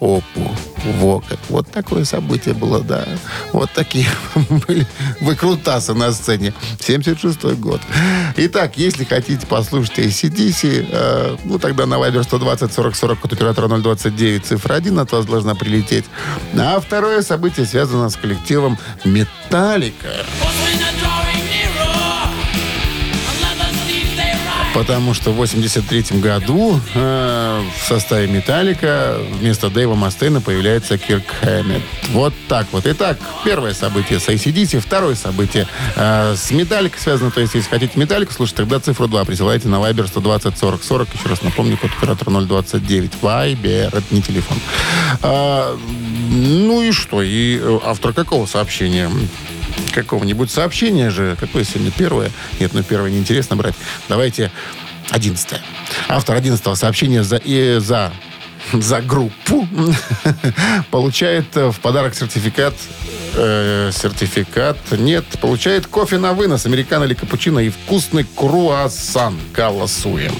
Опу. 0.00 0.56
Во 0.98 1.20
как. 1.20 1.38
Вот 1.48 1.70
такое 1.70 2.04
событие 2.04 2.54
было, 2.54 2.80
да. 2.80 3.06
Вот 3.52 3.70
такие 3.72 4.06
были 4.66 4.86
выкрутасы 5.20 5.94
на 5.94 6.12
сцене. 6.12 6.52
76 6.80 7.42
год. 7.58 7.80
Итак, 8.36 8.76
если 8.76 9.04
хотите 9.04 9.46
послушать 9.46 9.98
ACDC, 9.98 10.88
э, 10.90 11.36
ну, 11.44 11.58
тогда 11.58 11.86
на 11.86 11.94
Viber 11.94 12.22
120 12.22 12.72
40 12.72 12.96
40 12.96 13.24
от 13.24 13.32
оператора 13.32 13.68
029 13.68 14.44
цифра 14.44 14.74
1 14.74 14.98
от 14.98 15.12
вас 15.12 15.26
должна 15.26 15.54
прилететь. 15.54 16.04
А 16.58 16.80
второе 16.80 17.22
событие 17.22 17.66
связано 17.66 18.10
с 18.10 18.16
коллективом 18.16 18.78
Металлика. 19.04 20.08
Потому 24.74 25.14
что 25.14 25.30
в 25.30 25.36
83 25.36 26.18
году 26.18 26.80
э, 26.94 27.43
в 27.60 27.88
составе 27.88 28.26
«Металлика» 28.26 29.18
вместо 29.40 29.70
Дэйва 29.70 29.94
Мастейна 29.94 30.40
появляется 30.40 30.98
Кирк 30.98 31.24
Хэммет. 31.40 31.82
Вот 32.10 32.32
так 32.48 32.66
вот. 32.72 32.86
Итак, 32.86 33.18
первое 33.44 33.74
событие 33.74 34.20
с 34.20 34.28
ACDC, 34.28 34.80
второе 34.80 35.14
событие 35.14 35.66
э, 35.96 36.34
с 36.36 36.50
«Металликой» 36.50 37.00
связано. 37.00 37.30
То 37.30 37.40
есть, 37.40 37.54
если 37.54 37.68
хотите 37.68 37.98
«Металлику» 37.98 38.32
слушать, 38.32 38.56
тогда 38.56 38.80
цифру 38.80 39.08
2 39.08 39.24
присылайте 39.24 39.68
на 39.68 39.76
Viber 39.76 40.06
120 40.06 40.56
40 40.56 40.82
40. 40.82 41.14
Еще 41.14 41.28
раз 41.28 41.42
напомню, 41.42 41.76
код 41.76 41.90
оператора 41.98 42.30
029. 42.40 43.12
Viber, 43.20 43.88
это 43.88 44.04
не 44.10 44.22
телефон. 44.22 44.58
А, 45.22 45.78
ну 46.30 46.82
и 46.82 46.92
что? 46.92 47.22
И 47.22 47.58
э, 47.60 47.78
автор 47.84 48.12
какого 48.12 48.46
сообщения? 48.46 49.10
какого-нибудь 49.92 50.50
сообщения 50.50 51.10
же. 51.10 51.36
Какое 51.38 51.64
сегодня 51.64 51.90
первое? 51.90 52.30
Нет, 52.60 52.72
ну 52.74 52.82
первое 52.82 53.10
неинтересно 53.10 53.56
брать. 53.56 53.74
Давайте 54.08 54.50
одиннадцатое. 55.10 55.60
Автор 56.08 56.36
одиннадцатого 56.36 56.74
сообщения 56.74 57.22
за, 57.22 57.36
и 57.36 57.78
за 57.78 58.12
за 58.72 59.00
группу 59.00 59.68
получает 60.90 61.56
э, 61.56 61.70
в 61.70 61.80
подарок 61.80 62.14
сертификат 62.14 62.74
э, 63.34 63.90
сертификат 63.92 64.78
нет 64.92 65.24
получает 65.40 65.86
кофе 65.86 66.18
на 66.18 66.32
вынос 66.32 66.66
американо 66.66 67.04
или 67.04 67.14
капучино 67.14 67.58
и 67.58 67.70
вкусный 67.70 68.26
круассан 68.34 69.38
голосуем 69.54 70.32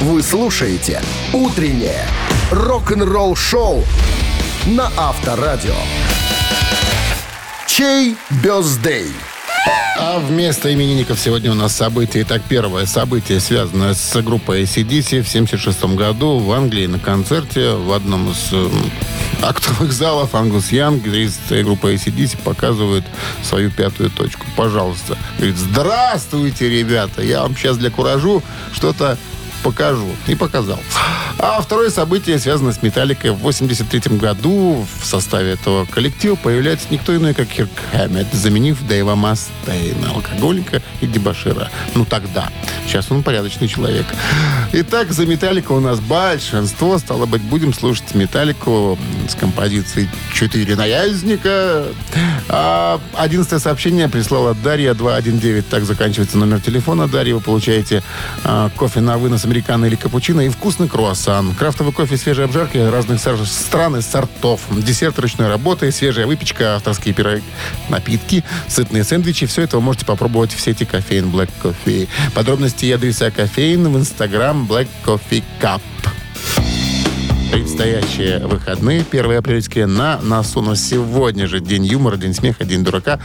Вы 0.00 0.22
слушаете 0.22 1.02
«Утреннее 1.32 2.06
рок-н-ролл-шоу» 2.50 3.84
на 4.66 4.90
Авторадио. 4.96 5.74
Чей 7.66 8.16
бездей? 8.42 9.12
А 9.66 10.18
вместо 10.18 10.72
именинников 10.72 11.18
сегодня 11.18 11.50
у 11.50 11.54
нас 11.54 11.74
событие. 11.74 12.24
Итак, 12.24 12.42
первое 12.48 12.86
событие, 12.86 13.40
связанное 13.40 13.94
с 13.94 14.22
группой 14.22 14.62
ACDC 14.62 15.22
в 15.22 15.28
76 15.28 15.84
году 15.96 16.38
в 16.38 16.52
Англии 16.52 16.86
на 16.86 16.98
концерте 16.98 17.70
в 17.70 17.92
одном 17.92 18.30
из 18.30 18.48
э, 18.52 18.68
актовых 19.42 19.92
залов 19.92 20.34
Ангус 20.34 20.72
Янг, 20.72 21.04
гитарист 21.04 21.50
группы 21.50 21.94
ACDC, 21.94 22.38
показывает 22.42 23.04
свою 23.42 23.70
пятую 23.70 24.10
точку. 24.10 24.46
Пожалуйста. 24.56 25.16
Говорит, 25.38 25.56
здравствуйте, 25.56 26.68
ребята, 26.68 27.22
я 27.22 27.42
вам 27.42 27.56
сейчас 27.56 27.78
для 27.78 27.90
куражу 27.90 28.42
что-то 28.72 29.16
покажу. 29.64 30.06
И 30.28 30.34
показал. 30.34 30.78
А 31.38 31.60
второе 31.60 31.90
событие 31.90 32.38
связано 32.38 32.72
с 32.72 32.82
«Металликой». 32.82 33.30
В 33.30 33.38
83 33.38 34.18
году 34.18 34.86
в 35.00 35.06
составе 35.06 35.52
этого 35.52 35.86
коллектива 35.86 36.36
появляется 36.36 36.86
никто 36.90 37.16
иной, 37.16 37.34
как 37.34 37.48
Кирк 37.48 37.70
Хэммет, 37.92 38.26
заменив 38.32 38.86
Дэйва 38.86 39.14
Мастейна, 39.14 40.10
алкоголика 40.14 40.82
и 41.00 41.06
дебашира. 41.06 41.70
Ну, 41.94 42.04
тогда. 42.04 42.50
Сейчас 42.86 43.10
он 43.10 43.22
порядочный 43.22 43.66
человек. 43.66 44.06
Итак, 44.72 45.12
за 45.12 45.26
«Металлику» 45.26 45.74
у 45.74 45.80
нас 45.80 45.98
большинство. 45.98 46.98
Стало 46.98 47.26
быть, 47.26 47.42
будем 47.42 47.72
слушать 47.72 48.14
«Металлику» 48.14 48.98
с 49.28 49.34
композицией 49.34 50.08
«Четыре 50.34 50.76
наязника». 50.76 51.86
А 52.48 53.00
одиннадцатое 53.14 53.58
сообщение 53.58 54.08
прислала 54.08 54.54
Дарья 54.54 54.94
219. 54.94 55.68
Так 55.68 55.84
заканчивается 55.84 56.36
номер 56.36 56.60
телефона. 56.60 57.08
Дарья, 57.08 57.34
вы 57.34 57.40
получаете 57.40 58.02
а, 58.44 58.70
кофе 58.76 59.00
на 59.00 59.16
вынос 59.16 59.44
американо 59.54 59.84
или 59.84 59.94
капучино 59.94 60.40
и 60.40 60.48
вкусный 60.48 60.88
круассан. 60.88 61.54
Крафтовый 61.54 61.92
кофе 61.92 62.16
свежей 62.16 62.44
обжарки 62.46 62.76
разных 62.76 63.20
стран 63.20 63.96
и 63.96 64.02
сортов. 64.02 64.62
Десерт 64.70 65.18
ручной 65.20 65.48
работы, 65.48 65.92
свежая 65.92 66.26
выпечка, 66.26 66.74
авторские 66.74 67.14
пироги, 67.14 67.44
напитки, 67.88 68.42
сытные 68.66 69.04
сэндвичи. 69.04 69.46
Все 69.46 69.62
это 69.62 69.76
вы 69.76 69.82
можете 69.82 70.06
попробовать 70.06 70.52
в 70.52 70.60
сети 70.60 70.84
кофеин 70.84 71.26
Black 71.26 71.50
Coffee. 71.62 72.08
Подробности 72.34 72.86
и 72.86 72.92
адреса 72.92 73.30
кофеин 73.30 73.92
в 73.92 73.96
инстаграм 73.96 74.66
Black 74.68 74.88
Coffee 75.04 75.44
Cup. 75.60 75.80
Предстоящие 77.54 78.44
выходные, 78.44 79.04
1 79.08 79.38
апрельские, 79.38 79.86
на 79.86 80.18
носу. 80.20 80.60
Но 80.60 80.74
сегодня 80.74 81.46
же 81.46 81.60
день 81.60 81.84
юмора, 81.84 82.16
день 82.16 82.34
смеха, 82.34 82.64
день 82.64 82.82
дурака. 82.82 83.20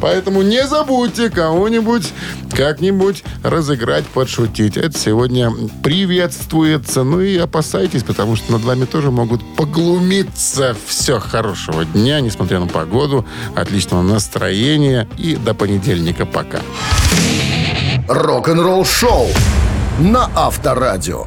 Поэтому 0.00 0.42
не 0.42 0.64
забудьте 0.68 1.30
кого-нибудь 1.30 2.12
как-нибудь 2.52 3.24
разыграть, 3.42 4.04
подшутить. 4.06 4.76
Это 4.76 4.96
сегодня 4.96 5.50
приветствуется. 5.82 7.02
Ну 7.02 7.22
и 7.22 7.36
опасайтесь, 7.36 8.04
потому 8.04 8.36
что 8.36 8.52
над 8.52 8.62
вами 8.62 8.84
тоже 8.84 9.10
могут 9.10 9.40
поглумиться. 9.56 10.76
Все, 10.86 11.18
хорошего 11.18 11.84
дня, 11.84 12.20
несмотря 12.20 12.60
на 12.60 12.68
погоду, 12.68 13.26
отличного 13.56 14.02
настроения 14.02 15.08
и 15.18 15.34
до 15.34 15.54
понедельника. 15.54 16.24
Пока. 16.24 16.60
Рок-н-ролл-шоу 18.06 19.26
на 19.98 20.30
Авторадио. 20.36 21.26